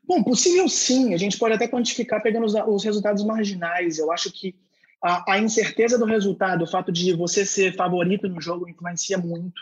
Bom, 0.04 0.22
possível 0.22 0.68
sim. 0.68 1.14
A 1.14 1.16
gente 1.16 1.38
pode 1.38 1.54
até 1.54 1.66
quantificar 1.66 2.22
pegando 2.22 2.44
os, 2.44 2.54
os 2.54 2.84
resultados 2.84 3.24
marginais. 3.24 3.98
Eu 3.98 4.12
acho 4.12 4.30
que 4.30 4.54
a, 5.02 5.32
a, 5.32 5.38
incerteza 5.38 5.98
do 5.98 6.04
resultado, 6.04 6.64
o 6.64 6.66
fato 6.66 6.92
de 6.92 7.12
você 7.14 7.44
ser 7.44 7.74
favorito 7.74 8.28
no 8.28 8.40
jogo 8.40 8.68
influencia 8.68 9.18
muito. 9.18 9.60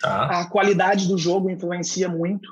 Tá. 0.00 0.40
A 0.40 0.48
qualidade 0.48 1.06
do 1.06 1.18
jogo 1.18 1.50
influencia 1.50 2.08
muito. 2.08 2.48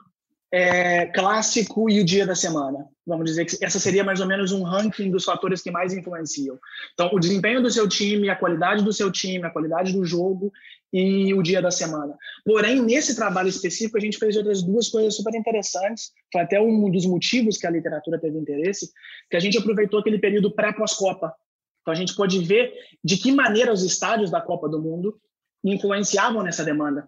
É, 0.51 1.05
clássico 1.07 1.91
e 1.91 2.01
o 2.01 2.05
dia 2.05 2.27
da 2.27 2.35
semana. 2.35 2.87
Vamos 3.07 3.27
dizer 3.27 3.45
que 3.45 3.63
essa 3.63 3.79
seria 3.79 4.03
mais 4.03 4.19
ou 4.19 4.27
menos 4.27 4.51
um 4.51 4.63
ranking 4.63 5.11
dos 5.11 5.25
fatores 5.25 5.61
que 5.61 5.71
mais 5.71 5.93
influenciam. 5.93 6.59
Então, 6.95 7.11
o 7.13 7.19
desempenho 7.19 7.63
do 7.63 7.71
seu 7.71 7.87
time, 7.87 8.31
a 8.31 8.37
qualidade 8.37 8.83
do 8.83 8.93
seu 8.93 9.13
time, 9.13 9.45
a 9.45 9.51
qualidade 9.51 9.93
do 9.93 10.07
jogo 10.07 10.51
e 10.91 11.35
o 11.35 11.43
dia 11.43 11.61
da 11.61 11.71
semana. 11.71 12.17
Porém, 12.47 12.81
nesse 12.81 13.15
trabalho 13.15 13.49
específico, 13.49 13.99
a 13.99 14.01
gente 14.01 14.17
fez 14.17 14.37
outras 14.37 14.63
duas 14.63 14.89
coisas 14.89 15.15
super 15.15 15.35
interessantes. 15.35 16.13
Foi 16.33 16.41
até 16.41 16.59
um 16.59 16.91
dos 16.91 17.05
motivos 17.05 17.59
que 17.59 17.67
a 17.67 17.71
literatura 17.71 18.19
teve 18.19 18.39
interesse, 18.39 18.91
que 19.31 19.37
a 19.37 19.41
gente 19.41 19.59
aproveitou 19.59 20.01
aquele 20.01 20.19
período 20.19 20.51
pré-pós-Copa. 20.51 21.35
Então, 21.83 21.93
a 21.93 21.97
gente 21.97 22.15
pode 22.15 22.39
ver 22.43 22.73
de 23.05 23.19
que 23.19 23.33
maneira 23.33 23.71
os 23.71 23.83
estádios 23.83 24.31
da 24.31 24.41
Copa 24.41 24.67
do 24.67 24.81
Mundo 24.81 25.19
influenciavam 25.63 26.43
nessa 26.43 26.65
demanda. 26.65 27.07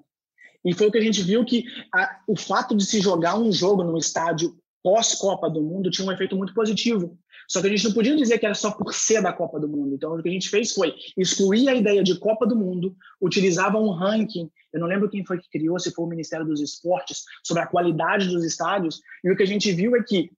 E 0.64 0.75
foi 0.75 0.88
o 0.88 0.92
que 0.92 0.99
a 0.99 1.03
gente 1.03 1.23
viu 1.23 1.44
que 1.44 1.64
a, 1.94 2.20
o 2.27 2.37
fato 2.37 2.77
de 2.77 2.85
se 2.85 3.01
jogar 3.01 3.38
um 3.38 3.51
jogo 3.51 3.83
no 3.83 3.96
estádio 3.99 4.57
pós-Copa 4.83 5.49
do 5.49 5.62
Mundo 5.62 5.90
tinha 5.90 6.07
um 6.07 6.12
efeito 6.12 6.37
muito 6.37 6.55
positivo. 6.55 7.18
Só 7.49 7.61
que 7.61 7.66
a 7.66 7.70
gente 7.70 7.85
não 7.85 7.92
podia 7.92 8.14
dizer 8.14 8.38
que 8.38 8.46
era 8.46 8.55
só 8.55 8.70
por 8.70 8.94
ser 8.94 9.20
da 9.20 9.33
Copa 9.33 9.59
do 9.59 9.68
Mundo. 9.68 9.94
Então, 9.94 10.14
o 10.14 10.23
que 10.23 10.29
a 10.29 10.33
gente 10.33 10.49
fez 10.49 10.73
foi 10.73 10.94
excluir 11.16 11.68
a 11.68 11.75
ideia 11.75 12.03
de 12.03 12.16
Copa 12.16 12.46
do 12.46 12.55
Mundo, 12.55 12.94
utilizava 13.20 13.77
um 13.77 13.90
ranking, 13.90 14.49
eu 14.73 14.79
não 14.79 14.87
lembro 14.87 15.11
quem 15.11 15.25
foi 15.25 15.38
que 15.38 15.51
criou, 15.51 15.79
se 15.79 15.90
foi 15.90 16.05
o 16.05 16.09
Ministério 16.09 16.46
dos 16.46 16.61
Esportes, 16.61 17.25
sobre 17.44 17.62
a 17.62 17.66
qualidade 17.66 18.29
dos 18.29 18.44
estádios, 18.44 19.01
e 19.25 19.33
o 19.33 19.37
que 19.37 19.42
a 19.42 19.46
gente 19.46 19.73
viu 19.73 19.96
é 19.96 20.03
que, 20.03 20.31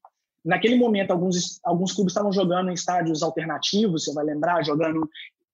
naquele 0.42 0.76
momento, 0.76 1.11
alguns, 1.11 1.61
alguns 1.62 1.92
clubes 1.92 2.12
estavam 2.12 2.32
jogando 2.32 2.70
em 2.70 2.74
estádios 2.74 3.22
alternativos, 3.22 4.04
você 4.04 4.14
vai 4.14 4.24
lembrar, 4.24 4.64
jogando 4.64 5.06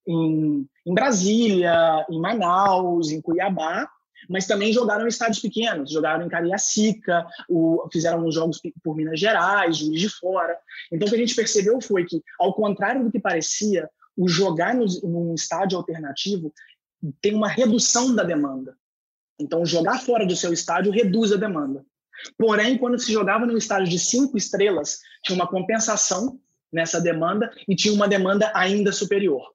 em, 0.06 0.64
em 0.86 0.94
Brasília, 0.94 2.06
em 2.08 2.20
Manaus, 2.20 3.10
em 3.10 3.20
Cuiabá, 3.20 3.88
mas 4.28 4.46
também 4.46 4.72
jogaram 4.72 5.04
em 5.04 5.08
estádios 5.08 5.40
pequenos, 5.40 5.90
jogaram 5.90 6.26
em 6.26 6.28
Cariacica, 6.28 7.26
o, 7.48 7.88
fizeram 7.92 8.26
uns 8.26 8.34
jogos 8.34 8.60
por 8.82 8.94
Minas 8.94 9.18
Gerais, 9.18 9.78
Juiz 9.78 10.00
de 10.00 10.08
Fora. 10.08 10.58
Então, 10.92 11.06
o 11.06 11.10
que 11.10 11.16
a 11.16 11.20
gente 11.20 11.34
percebeu 11.34 11.80
foi 11.80 12.04
que, 12.04 12.22
ao 12.38 12.52
contrário 12.52 13.02
do 13.02 13.10
que 13.10 13.18
parecia, 13.18 13.88
o 14.16 14.28
jogar 14.28 14.74
no, 14.74 14.84
num 15.04 15.34
estádio 15.34 15.78
alternativo 15.78 16.52
tem 17.22 17.34
uma 17.34 17.48
redução 17.48 18.14
da 18.14 18.22
demanda. 18.22 18.76
Então, 19.40 19.64
jogar 19.64 20.00
fora 20.00 20.26
do 20.26 20.36
seu 20.36 20.52
estádio 20.52 20.92
reduz 20.92 21.32
a 21.32 21.36
demanda. 21.36 21.84
Porém, 22.36 22.76
quando 22.76 22.98
se 22.98 23.12
jogava 23.12 23.46
num 23.46 23.56
estádio 23.56 23.88
de 23.88 23.98
cinco 23.98 24.36
estrelas, 24.36 24.98
tinha 25.22 25.36
uma 25.36 25.46
compensação 25.46 26.38
nessa 26.72 27.00
demanda 27.00 27.50
e 27.66 27.76
tinha 27.76 27.94
uma 27.94 28.08
demanda 28.08 28.50
ainda 28.54 28.92
superior. 28.92 29.54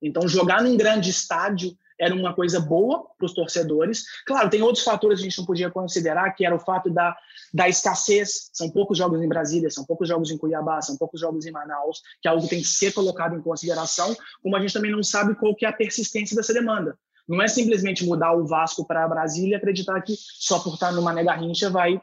Então, 0.00 0.28
jogar 0.28 0.62
num 0.62 0.76
grande 0.76 1.10
estádio 1.10 1.76
era 1.98 2.14
uma 2.14 2.34
coisa 2.34 2.60
boa 2.60 3.06
para 3.16 3.26
os 3.26 3.34
torcedores. 3.34 4.04
Claro, 4.24 4.48
tem 4.48 4.62
outros 4.62 4.84
fatores 4.84 5.18
que 5.18 5.26
a 5.26 5.28
gente 5.28 5.38
não 5.38 5.46
podia 5.46 5.70
considerar, 5.70 6.30
que 6.32 6.46
era 6.46 6.54
o 6.54 6.60
fato 6.60 6.88
da, 6.90 7.16
da 7.52 7.68
escassez. 7.68 8.50
São 8.52 8.70
poucos 8.70 8.96
jogos 8.96 9.20
em 9.20 9.28
Brasília, 9.28 9.70
são 9.70 9.84
poucos 9.84 10.08
jogos 10.08 10.30
em 10.30 10.38
Cuiabá, 10.38 10.80
são 10.80 10.96
poucos 10.96 11.20
jogos 11.20 11.46
em 11.46 11.50
Manaus, 11.50 12.00
que 12.22 12.28
é 12.28 12.30
algo 12.30 12.42
que 12.44 12.50
tem 12.50 12.60
que 12.60 12.68
ser 12.68 12.92
colocado 12.92 13.36
em 13.36 13.42
consideração, 13.42 14.16
como 14.42 14.56
a 14.56 14.60
gente 14.60 14.72
também 14.72 14.92
não 14.92 15.02
sabe 15.02 15.34
qual 15.34 15.54
que 15.54 15.66
é 15.66 15.68
a 15.68 15.72
persistência 15.72 16.36
dessa 16.36 16.54
demanda. 16.54 16.96
Não 17.28 17.42
é 17.42 17.48
simplesmente 17.48 18.06
mudar 18.06 18.32
o 18.32 18.46
Vasco 18.46 18.86
para 18.86 19.06
Brasília 19.06 19.52
e 19.52 19.54
acreditar 19.54 20.00
que 20.00 20.14
só 20.16 20.60
por 20.60 20.74
estar 20.74 20.92
numa 20.92 21.12
Mega 21.12 21.34
Rincha 21.34 21.68
vai, 21.68 22.00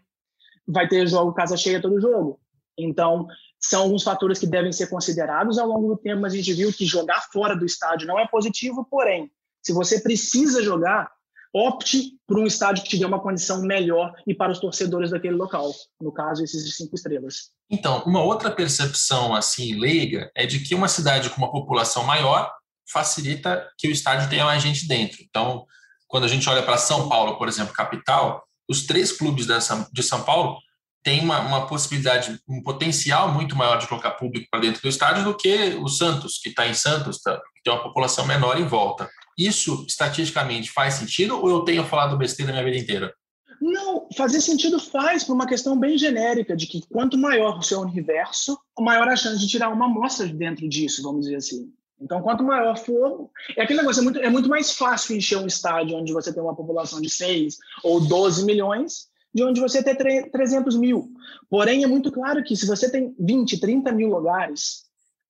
vai 0.68 0.88
ter 0.88 1.08
jogo 1.08 1.34
casa 1.34 1.58
cheia 1.58 1.82
todo 1.82 2.00
jogo. 2.00 2.40
Então, 2.78 3.28
são 3.60 3.84
alguns 3.84 4.04
fatores 4.04 4.38
que 4.38 4.46
devem 4.46 4.72
ser 4.72 4.88
considerados 4.88 5.58
ao 5.58 5.68
longo 5.68 5.88
do 5.88 5.98
tempo, 5.98 6.22
mas 6.22 6.34
a 6.34 6.36
gente 6.36 6.54
viu 6.54 6.72
que 6.72 6.86
jogar 6.86 7.22
fora 7.32 7.56
do 7.56 7.66
estádio 7.66 8.08
não 8.08 8.20
é 8.20 8.28
positivo, 8.28 8.86
porém, 8.86 9.32
se 9.65 9.73
você 9.73 9.99
precisa 9.99 10.62
jogar, 10.62 11.10
opte 11.51 12.12
por 12.28 12.38
um 12.38 12.45
estádio 12.45 12.84
que 12.84 12.89
te 12.89 12.99
dê 12.99 13.06
uma 13.06 13.19
condição 13.19 13.62
melhor 13.62 14.13
e 14.28 14.36
para 14.36 14.51
os 14.51 14.60
torcedores 14.60 15.10
daquele 15.10 15.36
local, 15.36 15.71
no 15.99 16.12
caso 16.12 16.43
esses 16.43 16.75
cinco 16.75 16.95
estrelas. 16.95 17.49
Então, 17.69 18.04
uma 18.06 18.21
outra 18.21 18.51
percepção 18.51 19.34
assim 19.34 19.73
leiga 19.73 20.30
é 20.36 20.45
de 20.45 20.60
que 20.60 20.75
uma 20.75 20.88
cidade 20.88 21.30
com 21.32 21.38
uma 21.38 21.51
população 21.51 22.04
maior 22.04 22.51
facilita 22.91 23.67
que 23.78 23.88
o 23.88 23.91
estádio 23.91 24.30
tenha 24.30 24.45
mais 24.45 24.62
gente 24.62 24.88
dentro. 24.88 25.17
Então, 25.28 25.65
quando 26.08 26.25
a 26.25 26.28
gente 26.28 26.47
olha 26.47 26.62
para 26.62 26.78
São 26.78 27.10
Paulo, 27.10 27.38
por 27.38 27.47
exemplo, 27.47 27.73
capital, 27.73 28.43
os 28.69 28.86
três 28.86 29.12
clubes 29.12 29.47
de 29.91 30.04
São 30.04 30.23
Paulo 30.23 30.60
têm 31.04 31.21
uma, 31.21 31.39
uma 31.39 31.67
possibilidade, 31.67 32.39
um 32.47 32.62
potencial 32.62 33.32
muito 33.32 33.56
maior 33.56 33.78
de 33.78 33.88
colocar 33.88 34.12
público 34.12 34.47
para 34.51 34.60
dentro 34.60 34.82
do 34.82 34.89
estádio 34.89 35.23
do 35.23 35.36
que 35.36 35.75
o 35.82 35.88
Santos, 35.88 36.38
que 36.38 36.49
está 36.49 36.67
em 36.67 36.73
Santos, 36.73 37.21
tá, 37.21 37.38
que 37.56 37.63
tem 37.63 37.73
uma 37.73 37.84
população 37.84 38.25
menor 38.25 38.60
em 38.60 38.67
volta. 38.67 39.10
Isso 39.38 39.86
estatisticamente 39.88 40.71
faz 40.71 40.95
sentido 40.95 41.39
ou 41.39 41.50
eu 41.50 41.62
tenho 41.62 41.86
falado 41.86 42.17
besteira 42.17 42.52
minha 42.52 42.63
vida 42.63 42.78
inteira? 42.78 43.13
Não, 43.62 44.08
fazer 44.15 44.41
sentido 44.41 44.80
faz 44.80 45.24
por 45.24 45.34
uma 45.34 45.48
questão 45.48 45.78
bem 45.78 45.98
genérica 45.98 46.56
de 46.56 46.67
que 46.67 46.86
quanto 46.88 47.17
maior 47.17 47.58
o 47.58 47.63
seu 47.63 47.80
universo, 47.80 48.58
maior 48.80 49.08
a 49.08 49.15
chance 49.15 49.39
de 49.39 49.48
tirar 49.48 49.69
uma 49.69 49.86
amostra 49.86 50.28
dentro 50.28 50.67
disso, 50.67 51.02
vamos 51.02 51.26
dizer 51.26 51.38
assim. 51.38 51.71
Então, 52.00 52.21
quanto 52.21 52.43
maior 52.43 52.78
for, 52.78 53.30
é 53.56 53.63
aquele 53.63 53.80
negócio, 53.80 54.02
é 54.02 54.04
muito, 54.04 54.19
é 54.19 54.30
muito 54.30 54.50
mais 54.50 54.71
fácil 54.71 55.15
encher 55.15 55.38
um 55.38 55.48
estádio 55.48 55.95
onde 55.95 56.12
você 56.12 56.34
tem 56.34 56.43
uma 56.43 56.56
população 56.56 57.00
de 57.00 57.10
6 57.10 57.58
ou 57.84 58.02
12 58.02 58.45
milhões 58.45 59.08
de 59.34 59.43
onde 59.43 59.60
você 59.60 59.84
tem 59.84 59.95
300 59.95 60.78
mil. 60.78 61.10
Porém, 61.50 61.84
é 61.84 61.88
muito 61.88 62.12
claro 62.12 62.43
que 62.43 62.56
se 62.56 62.65
você 62.65 62.89
tem 62.89 63.15
20, 63.19 63.60
30 63.60 63.91
mil 63.91 64.10
lugares, 64.10 64.85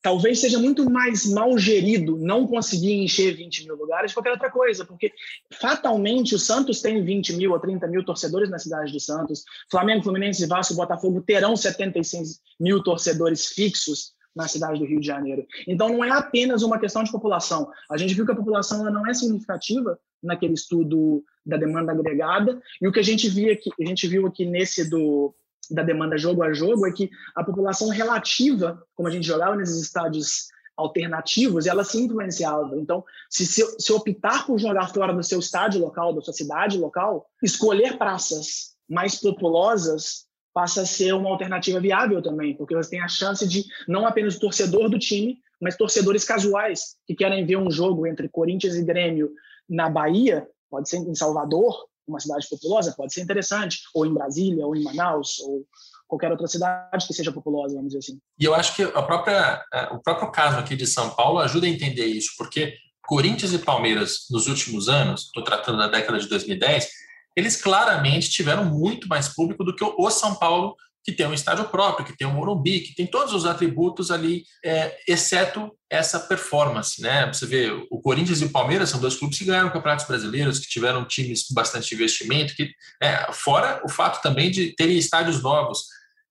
talvez 0.06 0.40
seja 0.40 0.60
muito 0.60 0.88
mais 0.88 1.26
mal 1.26 1.58
gerido 1.58 2.16
não 2.16 2.46
conseguir 2.46 2.94
encher 2.94 3.36
20 3.36 3.66
mil 3.66 3.76
lugares 3.76 4.12
que 4.12 4.16
qualquer 4.16 4.34
outra 4.34 4.52
coisa, 4.52 4.86
porque 4.86 5.12
fatalmente 5.52 6.36
o 6.36 6.38
Santos 6.38 6.80
tem 6.80 7.04
20 7.04 7.34
mil 7.34 7.54
ou 7.54 7.60
30 7.60 7.88
mil 7.88 8.06
torcedores 8.06 8.48
na 8.48 8.60
cidade 8.60 8.94
do 8.94 9.00
Santos, 9.00 9.44
Flamengo, 9.68 10.04
Fluminense, 10.04 10.46
Vasco 10.46 10.76
Botafogo 10.76 11.24
terão 11.24 11.58
76 11.58 12.40
mil 12.60 12.84
torcedores 12.84 13.48
fixos 13.48 14.14
na 14.36 14.48
cidade 14.48 14.78
do 14.78 14.86
Rio 14.86 15.00
de 15.00 15.08
Janeiro. 15.08 15.44
Então 15.68 15.90
não 15.90 16.06
é 16.06 16.12
apenas 16.12 16.62
uma 16.62 16.78
questão 16.78 17.04
de 17.04 17.12
população. 17.12 17.68
A 17.90 17.98
gente 17.98 18.14
viu 18.14 18.28
que 18.28 18.32
a 18.32 18.36
população 18.36 18.84
não 18.84 19.08
é 19.08 19.14
significativa 19.16 19.98
naquele 20.22 20.54
estudo 20.54 21.24
da 21.44 21.58
demanda 21.58 21.92
agregada 21.92 22.62
e 22.80 22.88
o 22.88 22.92
que 22.92 23.00
a 23.00 23.04
gente 23.04 23.28
viu 23.28 23.52
aqui, 23.52 23.72
a 23.82 23.86
gente 23.88 24.08
viu 24.08 24.28
aqui 24.28 24.46
nesse 24.46 24.88
do 24.88 25.34
da 25.72 25.84
demanda 25.84 26.18
jogo 26.18 26.44
a 26.44 26.54
jogo 26.54 26.88
é 26.88 26.92
que 26.92 27.10
a 27.36 27.44
população 27.44 27.90
relativa, 27.90 28.82
como 28.94 29.08
a 29.08 29.12
gente 29.12 29.26
jogava 29.26 29.56
nesses 29.56 29.82
estádios 29.82 30.48
alternativos, 30.78 31.66
ela 31.66 31.84
se 31.84 32.02
influenciava. 32.02 32.78
Então, 32.78 33.04
se, 33.30 33.46
se, 33.46 33.64
se 33.80 33.94
optar 33.94 34.46
por 34.46 34.60
jogar 34.60 34.94
fora 34.94 35.14
do 35.14 35.24
seu 35.24 35.40
estádio 35.40 35.82
local, 35.82 36.14
da 36.14 36.22
sua 36.22 36.34
cidade 36.34 36.78
local, 36.78 37.26
escolher 37.42 37.98
praças 37.98 38.76
mais 38.90 39.20
populosas 39.20 40.26
passa 40.54 40.84
a 40.84 40.86
ser 40.86 41.14
uma 41.14 41.30
alternativa 41.30 41.80
viável 41.80 42.22
também, 42.22 42.56
porque 42.56 42.76
você 42.76 42.92
tem 42.92 43.02
a 43.02 43.08
chance 43.08 43.46
de 43.48 43.66
não 43.88 44.06
apenas 44.06 44.36
o 44.36 44.40
torcedor 44.40 44.90
do 44.90 44.98
time, 44.98 45.38
mas 45.62 45.76
torcedores 45.76 46.24
casuais 46.24 46.96
que 47.06 47.16
querem 47.16 47.46
ver 47.46 47.58
um 47.58 47.70
jogo 47.70 48.08
entre 48.08 48.30
Corinthians 48.30 48.76
e 48.76 48.84
Grêmio 48.84 49.32
na 49.68 49.90
Bahia, 49.90 50.48
pode 50.70 50.88
ser 50.88 50.98
em 50.98 51.16
Salvador, 51.16 51.88
uma 52.08 52.20
cidade 52.20 52.48
populosa, 52.50 52.94
pode 52.96 53.14
ser 53.14 53.22
interessante, 53.22 53.80
ou 53.94 54.06
em 54.06 54.14
Brasília, 54.14 54.66
ou 54.66 54.76
em 54.76 54.84
Manaus, 54.84 55.40
ou 55.40 55.66
qualquer 56.08 56.32
outra 56.32 56.48
cidade 56.48 57.06
que 57.06 57.14
seja 57.14 57.32
populosa, 57.32 57.76
vamos 57.76 57.90
dizer 57.90 58.00
assim. 58.00 58.20
E 58.40 58.46
eu 58.46 58.54
acho 58.54 58.76
que 58.76 58.84
a 58.84 59.02
própria, 59.02 59.64
o 59.92 60.00
próprio 60.00 60.32
caso 60.32 60.58
aqui 60.58 60.76
de 60.76 60.86
São 60.86 61.10
Paulo 61.10 61.40
ajuda 61.40 61.66
a 61.66 61.70
entender 61.70 62.06
isso, 62.06 62.32
porque 62.38 62.76
Corinthians 63.04 63.54
e 63.54 63.60
Palmeiras, 63.60 64.26
nos 64.30 64.48
últimos 64.48 64.90
anos, 64.90 65.24
estou 65.26 65.44
tratando 65.44 65.78
da 65.78 65.88
década 65.88 66.20
de 66.20 66.28
2010, 66.28 66.88
eles 67.36 67.62
claramente 67.62 68.30
tiveram 68.30 68.66
muito 68.66 69.08
mais 69.08 69.30
público 69.30 69.64
do 69.64 69.76
que 69.76 69.84
o 69.84 70.10
São 70.10 70.36
Paulo 70.36 70.76
que 71.06 71.12
tem 71.12 71.28
um 71.28 71.34
estádio 71.34 71.66
próprio, 71.66 72.04
que 72.04 72.18
tem 72.18 72.26
um 72.26 72.34
Morumbi, 72.34 72.80
que 72.80 72.96
tem 72.96 73.06
todos 73.06 73.32
os 73.32 73.46
atributos 73.46 74.10
ali, 74.10 74.44
é, 74.64 74.98
exceto 75.08 75.72
essa 75.88 76.20
performance, 76.20 77.00
né? 77.00 77.28
Você 77.32 77.46
vê, 77.46 77.70
o 77.92 78.02
Corinthians 78.02 78.42
e 78.42 78.46
o 78.46 78.52
Palmeiras 78.52 78.90
são 78.90 79.00
dois 79.00 79.16
clubes 79.16 79.38
que 79.38 79.46
ganharam 79.46 79.70
campeonatos 79.70 80.08
brasileiros, 80.08 80.58
que 80.58 80.68
tiveram 80.68 81.06
times 81.06 81.48
com 81.48 81.54
bastante 81.54 81.94
investimento, 81.94 82.56
que 82.56 82.72
é, 83.00 83.32
fora 83.32 83.82
o 83.86 83.90
fato 83.90 84.20
também 84.24 84.50
de 84.50 84.76
terem 84.76 84.98
estádios 84.98 85.44
novos, 85.44 85.84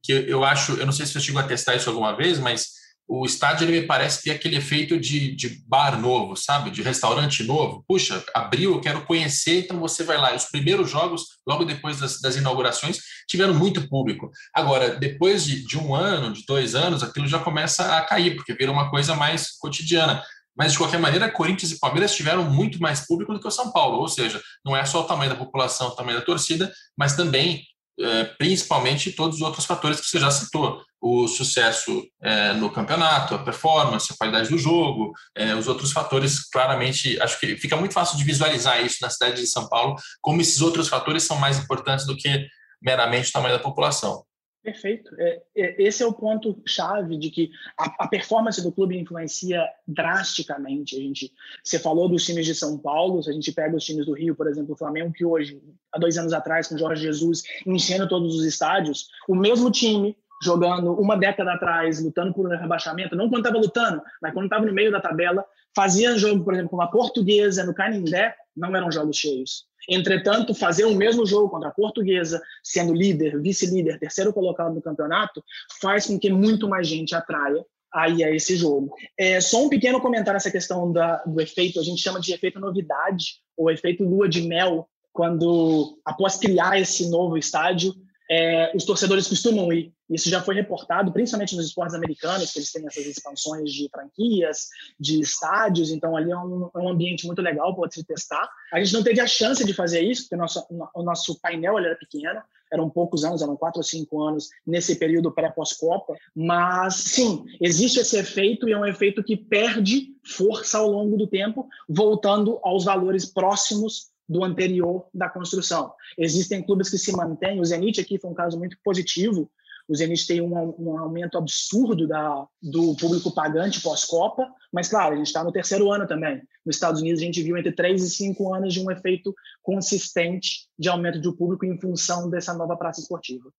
que 0.03 0.13
eu 0.13 0.43
acho, 0.43 0.73
eu 0.73 0.85
não 0.85 0.93
sei 0.93 1.07
se 1.07 1.17
eu 1.17 1.23
chego 1.23 1.39
a 1.39 1.45
testar 1.45 1.77
isso 1.77 1.89
alguma 1.89 2.17
vez, 2.17 2.41
mas 2.41 2.84
o 3.07 3.27
estádio 3.27 3.67
ele 3.67 3.81
me 3.81 3.87
parece 3.87 4.23
ter 4.23 4.31
aquele 4.31 4.57
efeito 4.57 4.99
de, 4.99 5.35
de 5.37 5.63
bar 5.67 6.01
novo, 6.01 6.37
sabe? 6.37 6.71
De 6.71 6.83
restaurante 6.83 7.43
novo. 7.43 7.85
Puxa, 7.87 8.25
abriu, 8.35 8.73
eu 8.73 8.81
quero 8.81 9.05
conhecer, 9.05 9.65
então 9.65 9.79
você 9.79 10.03
vai 10.03 10.17
lá. 10.17 10.35
Os 10.35 10.47
primeiros 10.47 10.91
jogos, 10.91 11.23
logo 11.47 11.65
depois 11.65 12.01
das, 12.01 12.21
das 12.21 12.37
inaugurações, 12.37 12.99
tiveram 13.29 13.55
muito 13.55 13.89
público. 13.89 14.31
Agora, 14.55 14.97
depois 14.97 15.45
de, 15.45 15.67
de, 15.67 15.79
um 15.79 15.95
ano, 15.95 16.33
de 16.33 16.45
dois 16.47 16.75
anos, 16.75 17.03
aquilo 17.03 17.29
já 17.29 17.39
começa 17.39 17.97
a 17.97 18.03
cair, 18.03 18.37
porque 18.37 18.55
vira 18.55 18.73
uma 18.73 18.91
coisa 18.91 19.15
mais 19.15 19.51
cotidiana. 19.59 20.23
Mas, 20.57 20.73
de 20.73 20.79
qualquer 20.79 20.99
maneira, 20.99 21.31
Corinthians 21.31 21.73
e 21.73 21.81
Palmeiras 21.81 22.15
tiveram 22.15 22.45
muito 22.45 22.81
mais 22.81 23.07
público 23.07 23.35
do 23.35 23.41
que 23.41 23.49
o 23.49 23.51
São 23.51 23.71
Paulo. 23.71 23.99
Ou 23.99 24.09
seja, 24.09 24.41
não 24.65 24.75
é 24.75 24.85
só 24.85 25.01
o 25.01 25.05
tamanho 25.05 25.31
da 25.31 25.37
população, 25.37 25.89
o 25.89 25.97
tamanho 25.97 26.19
da 26.19 26.25
torcida, 26.25 26.73
mas 26.97 27.15
também 27.15 27.65
é, 28.01 28.25
principalmente 28.25 29.13
todos 29.13 29.37
os 29.37 29.43
outros 29.43 29.65
fatores 29.65 30.01
que 30.01 30.07
você 30.07 30.19
já 30.19 30.31
citou. 30.31 30.83
O 31.07 31.29
sucesso 31.29 32.03
é, 32.23 32.55
no 32.55 32.73
campeonato, 32.73 33.35
a 33.35 33.45
performance, 33.45 34.11
a 34.11 34.17
qualidade 34.17 34.49
do 34.49 34.57
jogo, 34.57 35.13
é, 35.35 35.55
os 35.55 35.69
outros 35.69 35.93
fatores, 35.93 36.49
claramente, 36.49 37.21
acho 37.21 37.39
que 37.39 37.59
fica 37.59 37.77
muito 37.77 37.93
fácil 37.93 38.17
de 38.17 38.25
visualizar 38.25 38.83
isso 38.83 38.97
na 39.03 39.11
cidade 39.11 39.43
de 39.43 39.47
São 39.47 39.69
Paulo, 39.69 39.97
como 40.23 40.41
esses 40.41 40.63
outros 40.63 40.89
fatores 40.89 41.25
são 41.25 41.37
mais 41.37 41.59
importantes 41.59 42.07
do 42.07 42.17
que 42.17 42.49
meramente 42.81 43.29
o 43.29 43.33
tamanho 43.33 43.55
da 43.55 43.63
população. 43.63 44.25
Perfeito. 44.65 45.15
É, 45.19 45.43
é, 45.55 45.83
esse 45.83 46.03
é 46.03 46.07
o 46.07 46.13
ponto 46.15 46.59
chave 46.67 47.19
de 47.19 47.29
que 47.29 47.51
a, 47.79 48.05
a, 48.05 48.09
performance 48.09 48.63
do 48.63 48.73
clube 48.73 48.99
influencia 48.99 49.63
drasticamente. 49.87 50.97
A 50.97 51.01
gente, 51.01 51.31
você 51.63 51.79
falou 51.79 52.09
dos 52.09 52.25
times 52.25 52.47
de 52.47 52.55
São 52.55 52.79
Paulo, 52.79 53.23
se 53.23 53.29
a 53.29 53.33
gente 53.35 53.53
pega 53.53 53.77
os 53.77 53.85
times 53.85 54.07
do 54.07 54.15
Rio, 54.15 54.35
por 54.35 54.49
exemplo, 54.49 54.73
o 54.73 54.79
Flamengo, 54.79 55.13
que 55.13 55.23
hoje, 55.23 55.61
há 55.93 55.99
dois 55.99 56.17
anos 56.17 56.33
atrás, 56.33 56.67
com 56.67 56.79
Jorge 56.79 57.03
Jesus, 57.03 57.43
enchendo 57.67 58.09
todos 58.09 58.35
os 58.35 58.47
estádios, 58.47 59.11
o 59.29 59.35
mesmo 59.35 59.71
time 59.71 60.17
jogando 60.45 60.93
uma 60.93 61.17
década 61.17 61.55
atrás, 61.55 62.03
lutando 62.03 62.35
por 62.35 62.47
um 62.47 62.57
rebaixamento, 62.57 63.17
não 63.17 63.29
quando 63.29 63.47
estava 63.47 63.59
lutando, 63.59 64.03
mas 64.21 64.33
quando 64.33 64.47
estava 64.47 64.67
no 64.67 64.73
meio 64.73 64.93
da 64.93 65.01
tabela, 65.01 65.45
fazia 65.75 66.17
jogo, 66.19 66.45
por 66.45 66.53
exemplo, 66.53 66.71
com 66.71 66.83
a 66.83 66.87
Portuguesa, 66.87 67.65
no 67.65 67.75
Canindé, 67.75 68.35
não 68.57 68.77
eram 68.77 68.93
jogos 68.93 69.17
cheios. 69.17 69.65
Entretanto, 69.89 70.55
fazer 70.55 70.85
o 70.85 70.95
mesmo 70.95 71.27
jogo 71.27 71.49
contra 71.49 71.69
a 71.69 71.73
Portuguesa, 71.73 72.41
sendo 72.63 72.95
líder, 72.95 73.41
vice-líder, 73.41 73.99
terceiro 73.99 74.33
colocado 74.33 74.75
no 74.75 74.83
campeonato, 74.83 75.43
faz 75.81 76.07
com 76.07 76.19
que 76.19 76.31
muito 76.31 76.69
mais 76.69 76.87
gente 76.87 77.15
atraia 77.15 77.65
aí 77.93 78.25
a 78.25 78.31
esse 78.31 78.57
jogo. 78.57 78.95
É, 79.19 79.41
só 79.41 79.65
um 79.65 79.69
pequeno 79.69 80.01
comentário 80.01 80.37
essa 80.37 80.51
questão 80.51 80.93
da, 80.93 81.23
do 81.25 81.41
efeito, 81.41 81.79
a 81.79 81.83
gente 81.83 82.03
chama 82.03 82.21
de 82.21 82.33
efeito 82.33 82.59
novidade, 82.59 83.37
ou 83.57 83.71
efeito 83.71 84.05
lua 84.05 84.29
de 84.29 84.43
mel, 84.43 84.89
quando, 85.13 85.97
após 86.05 86.37
criar 86.37 86.81
esse 86.81 87.09
novo 87.09 87.39
estádio, 87.39 87.95
é, 88.29 88.73
os 88.75 88.85
torcedores 88.85 89.29
costumam 89.29 89.73
ir. 89.73 89.94
Isso 90.15 90.31
já 90.31 90.41
foi 90.41 90.55
reportado, 90.55 91.13
principalmente 91.13 91.57
nos 91.57 91.67
esportes 91.67 91.95
americanos, 91.95 92.53
que 92.53 92.61
eles 92.61 92.71
têm 92.71 92.87
essas 92.87 93.05
expansões 93.05 93.73
de 93.73 93.89
franquias, 93.89 94.69
de 94.99 95.21
estádios, 95.21 95.91
então 95.91 96.17
ali 96.17 96.31
é 96.31 96.39
um, 96.39 96.71
é 96.73 96.79
um 96.79 96.89
ambiente 96.89 97.27
muito 97.27 97.43
legal 97.43 97.75
para 97.75 97.91
se 97.91 98.05
testar. 98.05 98.49
A 98.73 98.79
gente 98.79 98.93
não 98.95 99.03
teve 99.03 99.21
a 99.21 99.27
chance 99.27 99.65
de 99.65 99.75
fazer 99.75 100.03
isso, 100.03 100.23
porque 100.23 100.37
o 100.37 100.39
nosso, 100.39 100.65
o 100.95 101.03
nosso 101.03 101.41
painel 101.41 101.77
era 101.79 101.97
pequeno, 101.97 102.41
eram 102.73 102.89
poucos 102.89 103.25
anos, 103.25 103.43
eram 103.43 103.57
quatro 103.57 103.81
ou 103.81 103.85
cinco 103.85 104.23
anos 104.23 104.51
nesse 104.65 104.95
período 104.97 105.33
pré-pós-Copa, 105.33 106.15
mas 106.35 106.95
sim, 106.95 107.45
existe 107.61 107.99
esse 107.99 108.17
efeito 108.17 108.69
e 108.69 108.73
é 108.73 108.79
um 108.79 108.87
efeito 108.87 109.23
que 109.23 109.37
perde 109.37 110.15
força 110.25 110.79
ao 110.79 110.89
longo 110.89 111.17
do 111.17 111.27
tempo, 111.27 111.69
voltando 111.89 112.61
aos 112.63 112.85
valores 112.85 113.27
próximos 113.27 114.13
do 114.29 114.45
anterior 114.45 115.07
da 115.13 115.29
construção. 115.29 115.93
Existem 116.17 116.63
clubes 116.63 116.89
que 116.89 116.99
se 116.99 117.13
mantêm, 117.13 117.61
o 117.61 117.65
Zenit 117.65 118.01
aqui 118.01 118.19
foi 118.19 118.31
um 118.31 118.35
caso 118.35 118.59
muito 118.59 118.77
positivo, 118.83 119.51
o 119.89 119.95
Zenit 119.95 120.27
tem 120.27 120.41
um, 120.41 120.75
um 120.79 120.99
aumento 120.99 121.37
absurdo 121.37 122.09
da, 122.09 122.47
do 122.63 122.97
público 122.97 123.31
pagante 123.33 123.81
pós-Copa, 123.81 124.49
mas, 124.73 124.89
claro, 124.89 125.15
a 125.15 125.17
gente 125.17 125.27
está 125.27 125.45
no 125.45 125.53
terceiro 125.53 125.93
ano 125.93 126.07
também. 126.07 126.43
Nos 126.65 126.77
Estados 126.77 127.01
Unidos, 127.01 127.21
a 127.21 127.25
gente 127.25 127.43
viu 127.43 127.57
entre 127.57 127.73
três 127.73 128.03
e 128.03 128.11
cinco 128.11 128.55
anos 128.55 128.73
de 128.73 128.81
um 128.81 128.91
efeito 128.91 129.35
consistente 129.63 130.67
de 130.79 130.89
aumento 130.89 131.21
do 131.21 131.37
público 131.37 131.65
em 131.67 131.79
função 131.79 132.31
dessa 132.31 132.55
nova 132.55 132.77
praça 132.77 133.01
esportiva. 133.01 133.51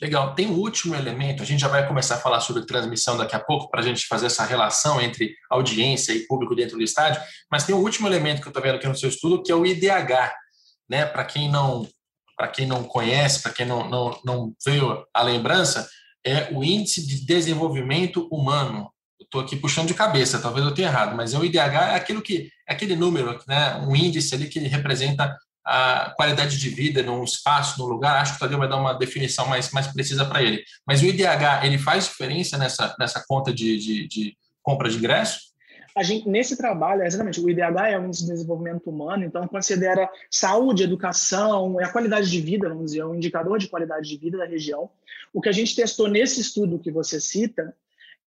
Legal. 0.00 0.34
Tem 0.34 0.46
um 0.48 0.58
último 0.58 0.94
elemento, 0.94 1.42
a 1.42 1.46
gente 1.46 1.60
já 1.60 1.68
vai 1.68 1.86
começar 1.86 2.16
a 2.16 2.20
falar 2.20 2.40
sobre 2.40 2.66
transmissão 2.66 3.16
daqui 3.16 3.36
a 3.36 3.40
pouco, 3.40 3.70
para 3.70 3.80
a 3.80 3.82
gente 3.82 4.06
fazer 4.06 4.26
essa 4.26 4.44
relação 4.44 5.00
entre 5.00 5.34
audiência 5.50 6.12
e 6.12 6.26
público 6.26 6.54
dentro 6.54 6.76
do 6.76 6.82
estádio, 6.82 7.20
mas 7.50 7.64
tem 7.64 7.74
um 7.74 7.80
último 7.80 8.08
elemento 8.08 8.40
que 8.40 8.46
eu 8.46 8.50
estou 8.50 8.62
vendo 8.62 8.76
aqui 8.76 8.88
no 8.88 8.96
seu 8.96 9.08
estudo, 9.08 9.42
que 9.42 9.52
é 9.52 9.54
o 9.54 9.64
IDH. 9.64 10.32
Né? 10.88 11.06
Para 11.06 11.24
quem 11.24 11.50
não 11.50 11.88
para 12.36 12.48
quem 12.48 12.66
não 12.66 12.84
conhece, 12.84 13.42
para 13.42 13.52
quem 13.52 13.66
não, 13.66 13.88
não, 13.88 14.20
não 14.24 14.52
veio 14.64 15.04
a 15.12 15.22
lembrança, 15.22 15.88
é 16.24 16.48
o 16.52 16.64
Índice 16.64 17.06
de 17.06 17.24
Desenvolvimento 17.24 18.28
Humano. 18.30 18.90
Estou 19.20 19.40
aqui 19.40 19.56
puxando 19.56 19.88
de 19.88 19.94
cabeça, 19.94 20.40
talvez 20.40 20.64
eu 20.64 20.74
tenha 20.74 20.88
errado, 20.88 21.16
mas 21.16 21.34
é 21.34 21.38
o 21.38 21.44
IDH 21.44 21.58
é 21.58 21.94
aquilo 21.94 22.22
que 22.22 22.50
é 22.68 22.72
aquele 22.72 22.96
número, 22.96 23.38
né, 23.46 23.76
um 23.86 23.94
índice 23.94 24.34
ali 24.34 24.48
que 24.48 24.58
representa 24.60 25.36
a 25.64 26.12
qualidade 26.16 26.58
de 26.58 26.68
vida 26.68 27.02
num 27.02 27.24
espaço, 27.24 27.78
num 27.78 27.86
lugar, 27.86 28.20
acho 28.20 28.32
que 28.32 28.36
o 28.36 28.40
Tadeu 28.40 28.58
vai 28.58 28.68
dar 28.68 28.76
uma 28.76 28.92
definição 28.92 29.46
mais, 29.46 29.70
mais 29.70 29.86
precisa 29.86 30.24
para 30.24 30.42
ele. 30.42 30.62
Mas 30.86 31.00
o 31.00 31.06
IDH, 31.06 31.64
ele 31.64 31.78
faz 31.78 32.04
diferença 32.04 32.58
nessa, 32.58 32.94
nessa 32.98 33.24
conta 33.26 33.52
de, 33.52 33.78
de, 33.78 34.06
de 34.06 34.36
compra 34.62 34.90
de 34.90 34.96
ingresso? 34.96 35.53
A 35.96 36.02
gente, 36.02 36.28
nesse 36.28 36.56
trabalho, 36.56 37.04
exatamente, 37.04 37.40
o 37.40 37.48
IDH 37.48 37.86
é 37.86 38.00
de 38.00 38.26
Desenvolvimento 38.26 38.90
Humano, 38.90 39.24
então 39.24 39.46
considera 39.46 40.10
saúde, 40.28 40.82
educação, 40.82 41.80
é 41.80 41.84
a 41.84 41.92
qualidade 41.92 42.28
de 42.28 42.40
vida, 42.40 42.68
vamos 42.68 42.86
dizer, 42.86 43.00
é 43.00 43.06
um 43.06 43.14
indicador 43.14 43.58
de 43.58 43.68
qualidade 43.68 44.08
de 44.08 44.16
vida 44.16 44.38
da 44.38 44.44
região. 44.44 44.90
O 45.32 45.40
que 45.40 45.48
a 45.48 45.52
gente 45.52 45.76
testou 45.76 46.08
nesse 46.08 46.40
estudo 46.40 46.80
que 46.80 46.90
você 46.90 47.20
cita 47.20 47.74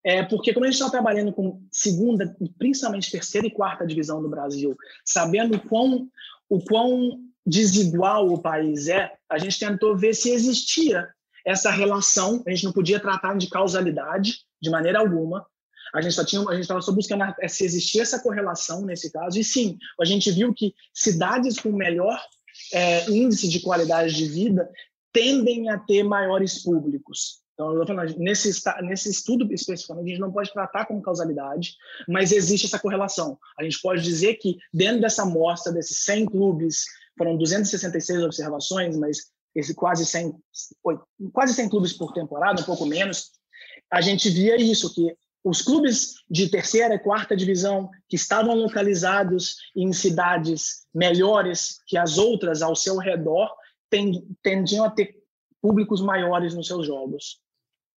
é 0.01 0.23
porque, 0.23 0.53
como 0.53 0.65
a 0.65 0.69
gente 0.69 0.79
está 0.79 0.89
trabalhando 0.89 1.33
com 1.33 1.61
segunda, 1.69 2.33
principalmente 2.57 3.11
terceira 3.11 3.45
e 3.45 3.51
quarta 3.51 3.85
divisão 3.85 4.21
do 4.21 4.29
Brasil, 4.29 4.77
sabendo 5.03 5.59
quão, 5.59 6.07
o 6.49 6.61
quão 6.63 7.19
desigual 7.45 8.27
o 8.29 8.41
país 8.41 8.87
é, 8.87 9.11
a 9.29 9.37
gente 9.37 9.59
tentou 9.59 9.97
ver 9.97 10.13
se 10.13 10.31
existia 10.31 11.09
essa 11.45 11.71
relação, 11.71 12.43
a 12.45 12.49
gente 12.49 12.65
não 12.65 12.73
podia 12.73 12.99
tratar 12.99 13.37
de 13.37 13.49
causalidade 13.49 14.39
de 14.61 14.69
maneira 14.69 14.99
alguma. 14.99 15.45
A 15.93 16.01
gente 16.01 16.19
estava 16.61 16.81
só 16.81 16.91
buscando 16.91 17.23
se 17.47 17.65
existia 17.65 18.01
essa 18.01 18.21
correlação 18.21 18.85
nesse 18.85 19.11
caso. 19.11 19.39
E 19.39 19.43
sim, 19.43 19.77
a 19.99 20.05
gente 20.05 20.31
viu 20.31 20.53
que 20.53 20.73
cidades 20.93 21.59
com 21.59 21.71
melhor 21.71 22.19
é, 22.73 23.09
índice 23.09 23.47
de 23.47 23.59
qualidade 23.59 24.15
de 24.15 24.27
vida 24.27 24.69
tendem 25.13 25.69
a 25.69 25.77
ter 25.77 26.03
maiores 26.03 26.63
públicos. 26.63 27.41
Então, 27.53 27.73
eu 27.73 27.87
falando, 27.87 28.15
nesse, 28.19 28.51
nesse 28.83 29.09
estudo 29.09 29.51
especificamente, 29.51 30.05
a 30.05 30.09
gente 30.09 30.19
não 30.19 30.31
pode 30.31 30.53
tratar 30.53 30.85
como 30.85 31.01
causalidade, 31.01 31.75
mas 32.07 32.31
existe 32.31 32.67
essa 32.67 32.77
correlação. 32.77 33.35
A 33.59 33.63
gente 33.63 33.81
pode 33.81 34.03
dizer 34.03 34.35
que, 34.35 34.57
dentro 34.71 35.01
dessa 35.01 35.23
amostra, 35.23 35.73
desses 35.73 36.03
100 36.03 36.27
clubes 36.27 36.83
foram 37.17 37.35
266 37.35 38.21
observações, 38.21 38.95
mas 38.95 39.31
esse 39.55 39.73
quase 39.73 40.05
100, 40.05 40.35
quase 41.33 41.55
100 41.55 41.69
clubes 41.69 41.93
por 41.93 42.13
temporada, 42.13 42.61
um 42.61 42.65
pouco 42.65 42.85
menos, 42.85 43.31
a 43.91 44.01
gente 44.01 44.29
via 44.29 44.55
isso, 44.55 44.93
que 44.93 45.15
os 45.43 45.61
clubes 45.61 46.15
de 46.29 46.49
terceira 46.49 46.95
e 46.95 46.99
quarta 46.99 47.35
divisão 47.35 47.89
que 48.09 48.15
estavam 48.15 48.55
localizados 48.55 49.55
em 49.75 49.93
cidades 49.93 50.85
melhores 50.93 51.77
que 51.87 51.97
as 51.97 52.17
outras 52.17 52.61
ao 52.61 52.75
seu 52.75 52.97
redor 52.97 53.49
tendiam 54.43 54.83
a 54.83 54.89
ter 54.89 55.15
públicos 55.61 56.01
maiores 56.01 56.53
nos 56.53 56.67
seus 56.67 56.85
jogos. 56.85 57.39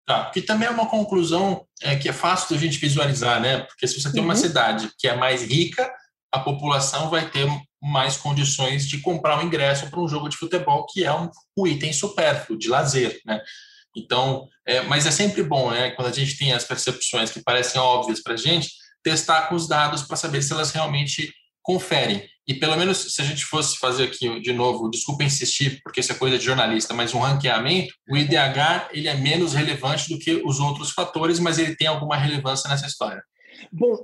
Tá, 0.06 0.30
que 0.30 0.42
também 0.42 0.66
é 0.66 0.70
uma 0.70 0.88
conclusão 0.88 1.64
é, 1.82 1.94
que 1.96 2.08
é 2.08 2.12
fácil 2.12 2.48
de 2.48 2.54
a 2.54 2.66
gente 2.66 2.80
visualizar, 2.80 3.40
né? 3.40 3.60
Porque 3.60 3.86
se 3.86 4.00
você 4.00 4.10
tem 4.10 4.22
uma 4.22 4.34
uhum. 4.34 4.40
cidade 4.40 4.90
que 4.98 5.06
é 5.06 5.16
mais 5.16 5.42
rica, 5.42 5.92
a 6.32 6.40
população 6.40 7.10
vai 7.10 7.30
ter 7.30 7.46
mais 7.82 8.16
condições 8.16 8.88
de 8.88 9.00
comprar 9.00 9.38
um 9.38 9.46
ingresso 9.46 9.88
para 9.88 10.00
um 10.00 10.08
jogo 10.08 10.28
de 10.28 10.36
futebol, 10.36 10.86
que 10.86 11.04
é 11.04 11.12
um, 11.12 11.30
um 11.56 11.66
item 11.66 11.92
supérfluo, 11.92 12.58
de 12.58 12.68
lazer, 12.68 13.20
né? 13.24 13.40
Então, 13.96 14.48
é, 14.66 14.82
mas 14.82 15.06
é 15.06 15.10
sempre 15.10 15.42
bom, 15.42 15.70
né? 15.70 15.90
Quando 15.90 16.08
a 16.08 16.12
gente 16.12 16.38
tem 16.38 16.52
as 16.52 16.64
percepções 16.64 17.30
que 17.30 17.42
parecem 17.42 17.80
óbvias 17.80 18.22
para 18.22 18.34
a 18.34 18.36
gente, 18.36 18.70
testar 19.02 19.42
com 19.48 19.54
os 19.54 19.68
dados 19.68 20.02
para 20.02 20.16
saber 20.16 20.42
se 20.42 20.52
elas 20.52 20.70
realmente 20.70 21.32
conferem. 21.62 22.26
E 22.46 22.54
pelo 22.54 22.76
menos 22.76 23.14
se 23.14 23.22
a 23.22 23.24
gente 23.24 23.44
fosse 23.44 23.78
fazer 23.78 24.04
aqui 24.04 24.40
de 24.40 24.52
novo, 24.52 24.90
desculpa 24.90 25.22
insistir, 25.22 25.80
porque 25.84 26.00
isso 26.00 26.10
é 26.10 26.16
coisa 26.16 26.38
de 26.38 26.44
jornalista, 26.44 26.92
mas 26.92 27.14
um 27.14 27.20
ranqueamento, 27.20 27.94
o 28.08 28.16
IDH 28.16 28.88
ele 28.92 29.08
é 29.08 29.14
menos 29.14 29.54
relevante 29.54 30.08
do 30.08 30.18
que 30.18 30.42
os 30.44 30.58
outros 30.58 30.90
fatores, 30.90 31.38
mas 31.38 31.58
ele 31.58 31.76
tem 31.76 31.86
alguma 31.86 32.16
relevância 32.16 32.68
nessa 32.68 32.86
história. 32.86 33.22
Bom, 33.70 33.96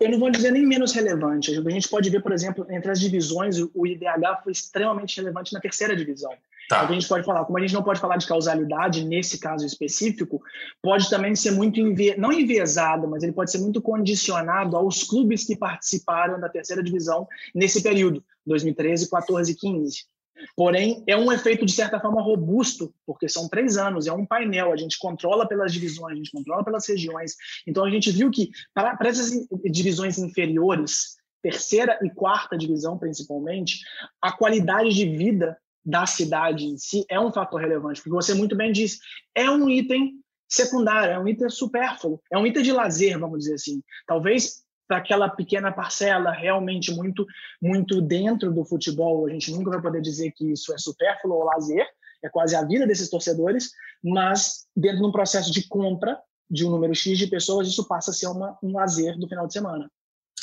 eu 0.00 0.10
não 0.10 0.18
vou 0.18 0.30
dizer 0.30 0.50
nem 0.50 0.66
menos 0.66 0.92
relevante. 0.92 1.50
A 1.56 1.70
gente 1.70 1.88
pode 1.88 2.08
ver, 2.08 2.22
por 2.22 2.32
exemplo, 2.32 2.66
entre 2.70 2.90
as 2.90 2.98
divisões, 2.98 3.58
o 3.74 3.86
IDH 3.86 4.42
foi 4.42 4.52
extremamente 4.52 5.20
relevante 5.20 5.52
na 5.52 5.60
terceira 5.60 5.94
divisão. 5.94 6.32
Tá. 6.68 6.82
a 6.82 6.92
gente 6.92 7.08
pode 7.08 7.24
falar, 7.24 7.44
como 7.44 7.58
a 7.58 7.60
gente 7.60 7.74
não 7.74 7.82
pode 7.82 8.00
falar 8.00 8.16
de 8.16 8.26
causalidade 8.26 9.04
nesse 9.04 9.38
caso 9.38 9.66
específico, 9.66 10.42
pode 10.82 11.08
também 11.10 11.34
ser 11.34 11.50
muito, 11.50 11.80
não 12.16 12.32
enviesado, 12.32 13.08
mas 13.08 13.22
ele 13.22 13.32
pode 13.32 13.50
ser 13.50 13.58
muito 13.58 13.80
condicionado 13.80 14.76
aos 14.76 15.02
clubes 15.02 15.44
que 15.44 15.56
participaram 15.56 16.40
da 16.40 16.48
terceira 16.48 16.82
divisão 16.82 17.26
nesse 17.54 17.82
período, 17.82 18.24
2013, 18.46 19.10
14 19.10 19.52
e 19.52 19.54
15. 19.54 20.12
Porém, 20.56 21.02
é 21.06 21.16
um 21.16 21.30
efeito, 21.32 21.64
de 21.64 21.72
certa 21.72 22.00
forma, 22.00 22.22
robusto, 22.22 22.92
porque 23.06 23.28
são 23.28 23.48
três 23.48 23.76
anos, 23.76 24.06
é 24.06 24.12
um 24.12 24.26
painel, 24.26 24.72
a 24.72 24.76
gente 24.76 24.98
controla 24.98 25.46
pelas 25.46 25.72
divisões, 25.72 26.12
a 26.12 26.16
gente 26.16 26.30
controla 26.30 26.64
pelas 26.64 26.86
regiões. 26.88 27.36
Então, 27.66 27.84
a 27.84 27.90
gente 27.90 28.10
viu 28.10 28.30
que, 28.30 28.50
para 28.74 28.96
essas 29.08 29.30
divisões 29.64 30.18
inferiores, 30.18 31.16
terceira 31.42 31.98
e 32.02 32.10
quarta 32.10 32.56
divisão, 32.56 32.98
principalmente, 32.98 33.80
a 34.20 34.32
qualidade 34.32 34.94
de 34.94 35.16
vida 35.16 35.56
da 35.84 36.06
cidade 36.06 36.64
em 36.66 36.76
si 36.76 37.04
é 37.08 37.18
um 37.18 37.32
fator 37.32 37.60
relevante, 37.60 38.00
porque 38.00 38.14
você 38.14 38.34
muito 38.34 38.56
bem 38.56 38.72
disse, 38.72 38.98
é 39.34 39.50
um 39.50 39.68
item 39.68 40.12
secundário, 40.48 41.14
é 41.14 41.18
um 41.18 41.26
item 41.26 41.48
supérfluo, 41.48 42.20
é 42.30 42.38
um 42.38 42.46
item 42.46 42.62
de 42.62 42.72
lazer, 42.72 43.18
vamos 43.18 43.40
dizer 43.40 43.54
assim. 43.54 43.82
Talvez 44.06 44.62
para 44.86 44.98
aquela 44.98 45.28
pequena 45.28 45.72
parcela 45.72 46.30
realmente 46.30 46.92
muito 46.92 47.26
muito 47.60 48.00
dentro 48.00 48.52
do 48.52 48.64
futebol, 48.64 49.26
a 49.26 49.30
gente 49.30 49.50
nunca 49.50 49.70
vai 49.70 49.80
poder 49.80 50.02
dizer 50.02 50.32
que 50.32 50.52
isso 50.52 50.72
é 50.74 50.78
supérfluo 50.78 51.36
ou 51.36 51.44
lazer, 51.44 51.86
é 52.22 52.28
quase 52.28 52.54
a 52.54 52.64
vida 52.64 52.86
desses 52.86 53.08
torcedores, 53.08 53.70
mas 54.02 54.66
dentro 54.76 54.98
de 54.98 55.06
um 55.06 55.12
processo 55.12 55.50
de 55.50 55.66
compra 55.66 56.18
de 56.50 56.66
um 56.66 56.70
número 56.70 56.94
X 56.94 57.16
de 57.16 57.26
pessoas, 57.26 57.66
isso 57.66 57.88
passa 57.88 58.10
a 58.10 58.14
ser 58.14 58.26
uma, 58.26 58.58
um 58.62 58.72
lazer 58.72 59.18
do 59.18 59.26
final 59.26 59.46
de 59.46 59.54
semana. 59.54 59.90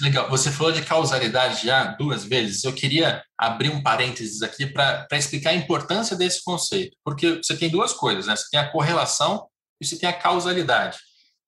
Legal. 0.02 0.30
Você 0.30 0.52
falou 0.52 0.72
de 0.72 0.82
causalidade 0.82 1.66
já 1.66 1.84
duas 1.84 2.24
vezes. 2.24 2.64
Eu 2.64 2.74
queria 2.74 3.22
abrir 3.38 3.70
um 3.70 3.84
parênteses 3.84 4.42
aqui 4.42 4.66
para 4.66 5.08
explicar 5.14 5.52
a 5.52 5.56
importância 5.56 6.16
desse 6.16 6.44
conceito, 6.44 6.96
porque 7.04 7.42
você 7.44 7.56
tem 7.56 7.70
duas 7.70 7.94
coisas, 7.94 8.28
né? 8.28 8.36
Você 8.36 8.46
tem 8.50 8.60
a 8.60 8.72
correlação 8.72 9.48
e 9.82 9.86
você 9.86 9.98
tem 9.98 10.08
a 10.08 10.14
causalidade. 10.14 10.98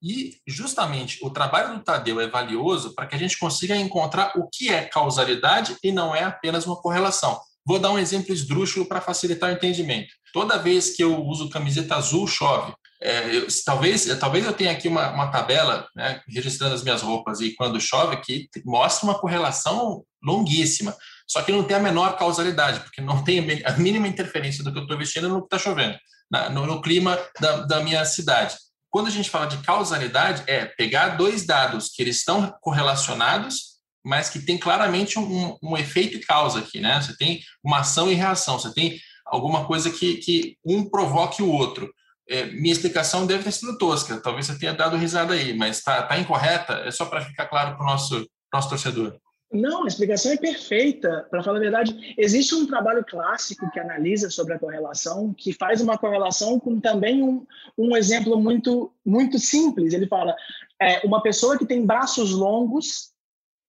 E 0.03 0.37
justamente 0.47 1.19
o 1.23 1.29
trabalho 1.29 1.75
do 1.75 1.83
Tadeu 1.83 2.19
é 2.19 2.27
valioso 2.27 2.95
para 2.95 3.05
que 3.05 3.15
a 3.15 3.19
gente 3.19 3.37
consiga 3.37 3.75
encontrar 3.75 4.33
o 4.35 4.49
que 4.49 4.69
é 4.69 4.85
causalidade 4.85 5.77
e 5.83 5.91
não 5.91 6.15
é 6.15 6.23
apenas 6.23 6.65
uma 6.65 6.81
correlação. 6.81 7.39
Vou 7.65 7.79
dar 7.79 7.91
um 7.91 7.99
exemplo 7.99 8.33
esdrúxulo 8.33 8.85
para 8.85 9.01
facilitar 9.01 9.49
o 9.49 9.53
entendimento. 9.53 10.13
Toda 10.33 10.57
vez 10.57 10.95
que 10.95 11.03
eu 11.03 11.23
uso 11.25 11.49
camiseta 11.49 11.95
azul, 11.95 12.27
chove. 12.27 12.73
É, 13.01 13.35
eu, 13.35 13.47
talvez, 13.65 14.05
talvez 14.19 14.45
eu 14.45 14.53
tenha 14.53 14.71
aqui 14.71 14.87
uma, 14.87 15.11
uma 15.11 15.27
tabela 15.27 15.87
né, 15.95 16.21
registrando 16.27 16.75
as 16.75 16.83
minhas 16.83 17.01
roupas 17.01 17.39
e 17.39 17.55
quando 17.55 17.81
chove 17.81 18.17
que 18.17 18.47
mostra 18.65 19.05
uma 19.05 19.19
correlação 19.19 20.03
longuíssima. 20.23 20.95
Só 21.27 21.41
que 21.41 21.51
não 21.51 21.63
tem 21.63 21.77
a 21.77 21.79
menor 21.79 22.17
causalidade, 22.17 22.81
porque 22.81 23.01
não 23.01 23.23
tem 23.23 23.63
a 23.63 23.71
mínima 23.77 24.07
interferência 24.07 24.63
do 24.63 24.71
que 24.71 24.77
eu 24.77 24.83
estou 24.83 24.97
vestindo 24.97 25.29
no 25.29 25.39
que 25.39 25.55
está 25.55 25.57
chovendo, 25.57 25.97
na, 26.29 26.49
no, 26.49 26.65
no, 26.65 26.81
clima 26.81 27.17
da, 27.39 27.61
da 27.61 27.79
minha 27.79 28.03
cidade. 28.05 28.55
Quando 28.89 29.07
a 29.07 29.11
gente 29.11 29.29
fala 29.29 29.45
de 29.45 29.57
causalidade, 29.59 30.43
é 30.45 30.65
pegar 30.65 31.15
dois 31.15 31.45
dados 31.45 31.89
que 31.89 32.01
eles 32.01 32.17
estão 32.17 32.53
correlacionados, 32.59 33.70
mas 34.03 34.29
que 34.29 34.39
tem 34.39 34.57
claramente 34.57 35.19
um, 35.19 35.57
um 35.61 35.77
efeito 35.77 36.17
e 36.17 36.21
causa 36.21 36.59
aqui, 36.59 36.79
né? 36.79 37.01
Você 37.01 37.15
tem 37.17 37.39
uma 37.63 37.79
ação 37.79 38.11
e 38.11 38.15
reação, 38.15 38.59
você 38.59 38.73
tem 38.73 38.99
alguma 39.25 39.65
coisa 39.65 39.89
que, 39.89 40.17
que 40.17 40.57
um 40.65 40.89
provoque 40.89 41.41
o 41.41 41.49
outro. 41.49 41.91
É, 42.29 42.45
minha 42.45 42.71
explicação 42.71 43.25
deve 43.25 43.43
ter 43.43 43.51
sido 43.51 43.77
tosca, 43.77 44.19
talvez 44.21 44.45
você 44.45 44.57
tenha 44.57 44.73
dado 44.73 44.95
risada 44.97 45.33
aí, 45.33 45.55
mas 45.55 45.77
está 45.77 46.03
tá 46.03 46.17
incorreta? 46.17 46.73
É 46.85 46.91
só 46.91 47.05
para 47.05 47.21
ficar 47.21 47.47
claro 47.47 47.75
para 47.75 47.83
o 47.83 47.87
nosso, 47.87 48.25
nosso 48.53 48.69
torcedor. 48.69 49.19
Não, 49.51 49.83
a 49.83 49.87
explicação 49.87 50.31
é 50.31 50.37
perfeita. 50.37 51.27
Para 51.29 51.43
falar 51.43 51.57
a 51.57 51.61
verdade, 51.61 52.15
existe 52.17 52.55
um 52.55 52.65
trabalho 52.65 53.03
clássico 53.05 53.69
que 53.69 53.81
analisa 53.81 54.29
sobre 54.29 54.53
a 54.53 54.59
correlação, 54.59 55.33
que 55.33 55.51
faz 55.51 55.81
uma 55.81 55.97
correlação 55.97 56.57
com 56.57 56.79
também 56.79 57.21
um, 57.21 57.45
um 57.77 57.97
exemplo 57.97 58.39
muito, 58.39 58.93
muito 59.05 59.37
simples. 59.37 59.93
Ele 59.93 60.07
fala: 60.07 60.33
é, 60.81 61.05
uma 61.05 61.21
pessoa 61.21 61.57
que 61.57 61.65
tem 61.65 61.85
braços 61.85 62.31
longos, 62.31 63.10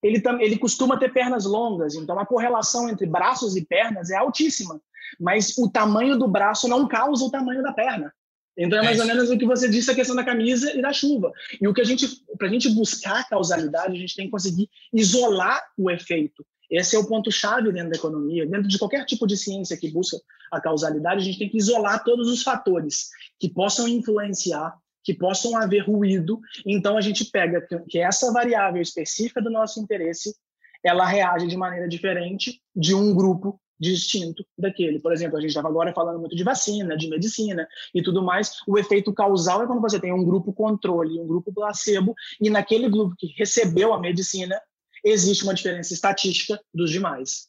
ele, 0.03 0.23
ele 0.41 0.59
costuma 0.59 0.99
ter 0.99 1.12
pernas 1.12 1.45
longas. 1.45 1.95
Então, 1.95 2.19
a 2.19 2.27
correlação 2.27 2.88
entre 2.88 3.07
braços 3.07 3.57
e 3.57 3.65
pernas 3.65 4.11
é 4.11 4.17
altíssima. 4.17 4.81
Mas 5.21 5.57
o 5.59 5.71
tamanho 5.71 6.19
do 6.19 6.27
braço 6.27 6.67
não 6.69 6.88
causa 6.88 7.25
o 7.25 7.31
tamanho 7.31 7.62
da 7.62 7.73
perna. 7.73 8.12
Então 8.57 8.79
é 8.79 8.83
mais 8.83 9.01
ou 9.01 9.07
menos 9.07 9.31
o 9.31 9.38
que 9.38 9.47
você 9.47 9.69
disse 9.69 9.91
a 9.91 9.95
questão 9.95 10.15
da 10.15 10.25
camisa 10.25 10.77
e 10.77 10.83
da 10.83 10.93
chuva. 10.93 11.33
E 11.61 11.67
o 11.67 11.73
que 11.73 11.81
a 11.81 11.85
gente, 11.85 12.07
para 12.37 12.49
a 12.49 12.51
gente 12.51 12.69
buscar 12.69 13.27
causalidade, 13.29 13.95
a 13.95 13.99
gente 13.99 14.15
tem 14.15 14.27
que 14.27 14.31
conseguir 14.31 14.69
isolar 14.93 15.62
o 15.77 15.91
efeito. 15.91 16.45
Esse 16.71 16.97
é 16.97 16.99
o 16.99 17.07
ponto 17.07 17.31
chave 17.31 17.71
dentro 17.71 17.91
da 17.91 17.97
economia, 17.97 18.47
dentro 18.47 18.69
de 18.69 18.79
qualquer 18.79 19.05
tipo 19.05 19.27
de 19.27 19.37
ciência 19.37 19.77
que 19.77 19.91
busca 19.91 20.17
a 20.51 20.61
causalidade, 20.61 21.21
a 21.21 21.25
gente 21.25 21.38
tem 21.38 21.49
que 21.49 21.59
isolar 21.59 22.03
todos 22.03 22.29
os 22.29 22.43
fatores 22.43 23.11
que 23.38 23.49
possam 23.49 23.87
influenciar, 23.87 24.75
que 25.03 25.15
possam 25.15 25.57
haver 25.57 25.81
ruído. 25.81 26.41
Então 26.67 26.97
a 26.97 27.01
gente 27.01 27.25
pega 27.25 27.67
que 27.88 27.99
essa 27.99 28.33
variável 28.33 28.81
específica 28.81 29.41
do 29.41 29.51
nosso 29.51 29.81
interesse, 29.81 30.35
ela 30.85 31.07
reage 31.07 31.47
de 31.47 31.57
maneira 31.57 31.88
diferente 31.88 32.61
de 32.75 32.95
um 32.95 33.15
grupo 33.15 33.61
distinto 33.83 34.45
daquele. 34.57 35.01
Por 35.01 35.12
exemplo, 35.12 35.37
a 35.37 35.41
gente 35.41 35.51
estava 35.51 35.69
agora 35.69 35.93
falando 35.93 36.21
muito 36.21 36.37
de 36.37 36.45
vacina, 36.45 36.97
de 36.97 37.09
medicina 37.09 37.67
e 37.93 38.01
tudo 38.01 38.23
mais. 38.23 38.59
O 38.67 38.79
efeito 38.79 39.12
causal 39.12 39.62
é 39.62 39.67
quando 39.67 39.81
você 39.81 39.99
tem 39.99 40.12
um 40.12 40.25
grupo 40.25 40.53
controle, 40.53 41.19
um 41.19 41.27
grupo 41.27 41.53
placebo, 41.53 42.15
e 42.41 42.49
naquele 42.49 42.88
grupo 42.88 43.17
que 43.19 43.35
recebeu 43.37 43.93
a 43.93 44.01
medicina, 44.01 44.61
existe 45.05 45.43
uma 45.43 45.53
diferença 45.53 45.93
estatística 45.93 46.61
dos 46.73 46.93
demais. 46.93 47.49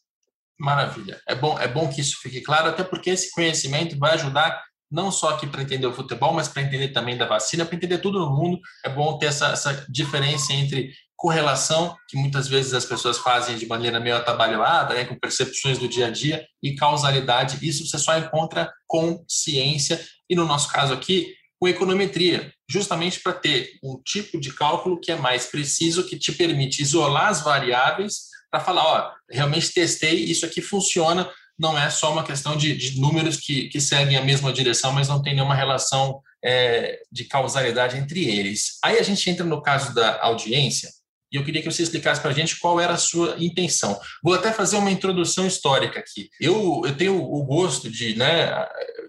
Maravilha. 0.59 1.21
É 1.27 1.35
bom, 1.35 1.59
é 1.59 1.67
bom 1.67 1.87
que 1.87 2.01
isso 2.01 2.17
fique 2.19 2.41
claro, 2.41 2.69
até 2.69 2.83
porque 2.83 3.11
esse 3.11 3.31
conhecimento 3.31 3.97
vai 3.97 4.13
ajudar 4.13 4.63
não 4.93 5.11
só 5.11 5.29
aqui 5.29 5.47
para 5.47 5.63
entender 5.63 5.87
o 5.87 5.93
futebol, 5.93 6.33
mas 6.33 6.47
para 6.47 6.61
entender 6.61 6.89
também 6.89 7.17
da 7.17 7.25
vacina, 7.25 7.65
para 7.65 7.75
entender 7.75 7.97
tudo 7.97 8.19
no 8.19 8.29
mundo. 8.29 8.59
É 8.85 8.89
bom 8.89 9.17
ter 9.17 9.25
essa, 9.25 9.47
essa 9.47 9.85
diferença 9.89 10.53
entre 10.53 10.93
correlação, 11.15 11.97
que 12.07 12.17
muitas 12.17 12.47
vezes 12.47 12.73
as 12.73 12.85
pessoas 12.85 13.17
fazem 13.17 13.57
de 13.57 13.65
maneira 13.65 13.99
meio 13.99 14.15
atabalhoada, 14.15 14.93
né, 14.93 15.05
com 15.05 15.17
percepções 15.17 15.79
do 15.79 15.87
dia 15.87 16.07
a 16.07 16.09
dia, 16.11 16.45
e 16.61 16.75
causalidade. 16.75 17.65
Isso 17.67 17.87
você 17.87 17.97
só 17.97 18.17
encontra 18.17 18.71
com 18.85 19.23
ciência, 19.27 19.99
e 20.29 20.35
no 20.35 20.45
nosso 20.45 20.71
caso 20.71 20.93
aqui, 20.93 21.33
com 21.59 21.67
econometria, 21.67 22.53
justamente 22.69 23.19
para 23.21 23.33
ter 23.33 23.71
um 23.81 23.99
tipo 24.03 24.39
de 24.39 24.53
cálculo 24.53 24.99
que 24.99 25.11
é 25.11 25.15
mais 25.15 25.45
preciso, 25.45 26.05
que 26.05 26.19
te 26.19 26.33
permite 26.33 26.81
isolar 26.81 27.29
as 27.29 27.41
variáveis 27.41 28.33
para 28.51 28.59
falar, 28.59 28.83
ó, 28.83 29.11
realmente 29.31 29.73
testei, 29.73 30.25
isso 30.25 30.45
aqui 30.45 30.61
funciona, 30.61 31.27
não 31.57 31.77
é 31.77 31.89
só 31.89 32.11
uma 32.11 32.23
questão 32.23 32.57
de, 32.57 32.75
de 32.75 32.99
números 32.99 33.37
que, 33.37 33.69
que 33.69 33.79
seguem 33.79 34.17
a 34.17 34.23
mesma 34.23 34.51
direção, 34.51 34.91
mas 34.91 35.07
não 35.07 35.21
tem 35.21 35.35
nenhuma 35.35 35.55
relação 35.55 36.21
é, 36.43 36.99
de 37.11 37.25
causalidade 37.25 37.97
entre 37.97 38.27
eles. 38.27 38.77
Aí 38.83 38.97
a 38.97 39.03
gente 39.03 39.29
entra 39.29 39.45
no 39.45 39.61
caso 39.61 39.93
da 39.93 40.21
audiência, 40.21 40.89
e 41.33 41.35
eu 41.35 41.43
queria 41.43 41.63
que 41.63 41.71
você 41.71 41.81
explicasse 41.81 42.21
para 42.21 42.29
a 42.29 42.33
gente 42.33 42.59
qual 42.59 42.79
era 42.79 42.93
a 42.93 42.97
sua 42.97 43.35
intenção. 43.39 43.99
Vou 44.23 44.35
até 44.35 44.51
fazer 44.51 44.75
uma 44.75 44.91
introdução 44.91 45.47
histórica 45.47 45.99
aqui. 45.99 46.29
Eu, 46.39 46.83
eu 46.85 46.95
tenho 46.95 47.19
o 47.19 47.43
gosto 47.43 47.89
de, 47.89 48.15
né, 48.15 48.51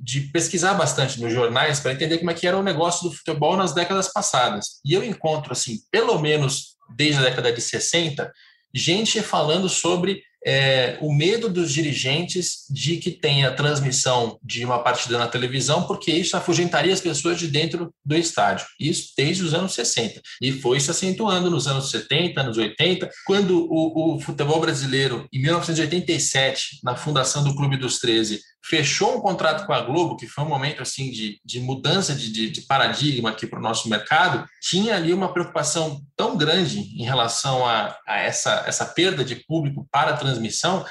de 0.00 0.22
pesquisar 0.22 0.72
bastante 0.72 1.20
nos 1.20 1.30
jornais 1.30 1.80
para 1.80 1.92
entender 1.92 2.16
como 2.16 2.30
é 2.30 2.34
que 2.34 2.46
era 2.46 2.56
o 2.56 2.62
negócio 2.62 3.06
do 3.06 3.14
futebol 3.14 3.58
nas 3.58 3.74
décadas 3.74 4.10
passadas. 4.10 4.80
E 4.82 4.94
eu 4.94 5.04
encontro, 5.04 5.52
assim, 5.52 5.80
pelo 5.90 6.18
menos 6.18 6.76
desde 6.96 7.20
a 7.20 7.24
década 7.24 7.52
de 7.52 7.60
60, 7.60 8.32
gente 8.74 9.20
falando 9.20 9.68
sobre 9.68 10.22
é, 10.44 10.98
o 11.00 11.12
medo 11.12 11.48
dos 11.48 11.72
dirigentes 11.72 12.66
de 12.70 12.98
que 12.98 13.10
tenha 13.10 13.54
transmissão 13.54 14.38
de 14.42 14.64
uma 14.64 14.78
partida 14.78 15.18
na 15.18 15.26
televisão, 15.26 15.84
porque 15.84 16.10
isso 16.10 16.36
afugentaria 16.36 16.92
as 16.92 17.00
pessoas 17.00 17.38
de 17.38 17.48
dentro 17.48 17.92
do 18.04 18.16
estádio. 18.16 18.66
Isso 18.78 19.12
desde 19.16 19.42
os 19.42 19.54
anos 19.54 19.72
60. 19.72 20.20
E 20.42 20.52
foi 20.52 20.78
se 20.80 20.90
acentuando 20.90 21.50
nos 21.50 21.66
anos 21.66 21.90
70, 21.90 22.40
anos 22.40 22.58
80, 22.58 23.10
quando 23.26 23.66
o, 23.70 24.16
o 24.16 24.20
futebol 24.20 24.60
brasileiro, 24.60 25.26
em 25.32 25.40
1987, 25.40 26.80
na 26.82 26.94
fundação 26.94 27.42
do 27.42 27.54
Clube 27.54 27.76
dos 27.76 27.98
13, 27.98 28.40
fechou 28.68 29.18
um 29.18 29.20
contrato 29.20 29.66
com 29.66 29.72
a 29.72 29.82
Globo, 29.82 30.16
que 30.16 30.26
foi 30.26 30.42
um 30.42 30.48
momento 30.48 30.80
assim 30.80 31.10
de, 31.10 31.38
de 31.44 31.60
mudança 31.60 32.14
de, 32.14 32.32
de, 32.32 32.48
de 32.48 32.62
paradigma 32.62 33.30
aqui 33.30 33.46
para 33.46 33.58
o 33.58 33.62
nosso 33.62 33.88
mercado, 33.90 34.48
tinha 34.60 34.96
ali 34.96 35.12
uma 35.12 35.32
preocupação 35.32 36.00
tão 36.16 36.36
grande 36.36 36.78
em 36.80 37.04
relação 37.04 37.66
a, 37.66 37.96
a 38.06 38.18
essa, 38.20 38.64
essa 38.66 38.86
perda 38.86 39.22
de 39.22 39.36
público 39.36 39.86
para 39.92 40.12
a 40.12 40.16
transmissão, 40.16 40.84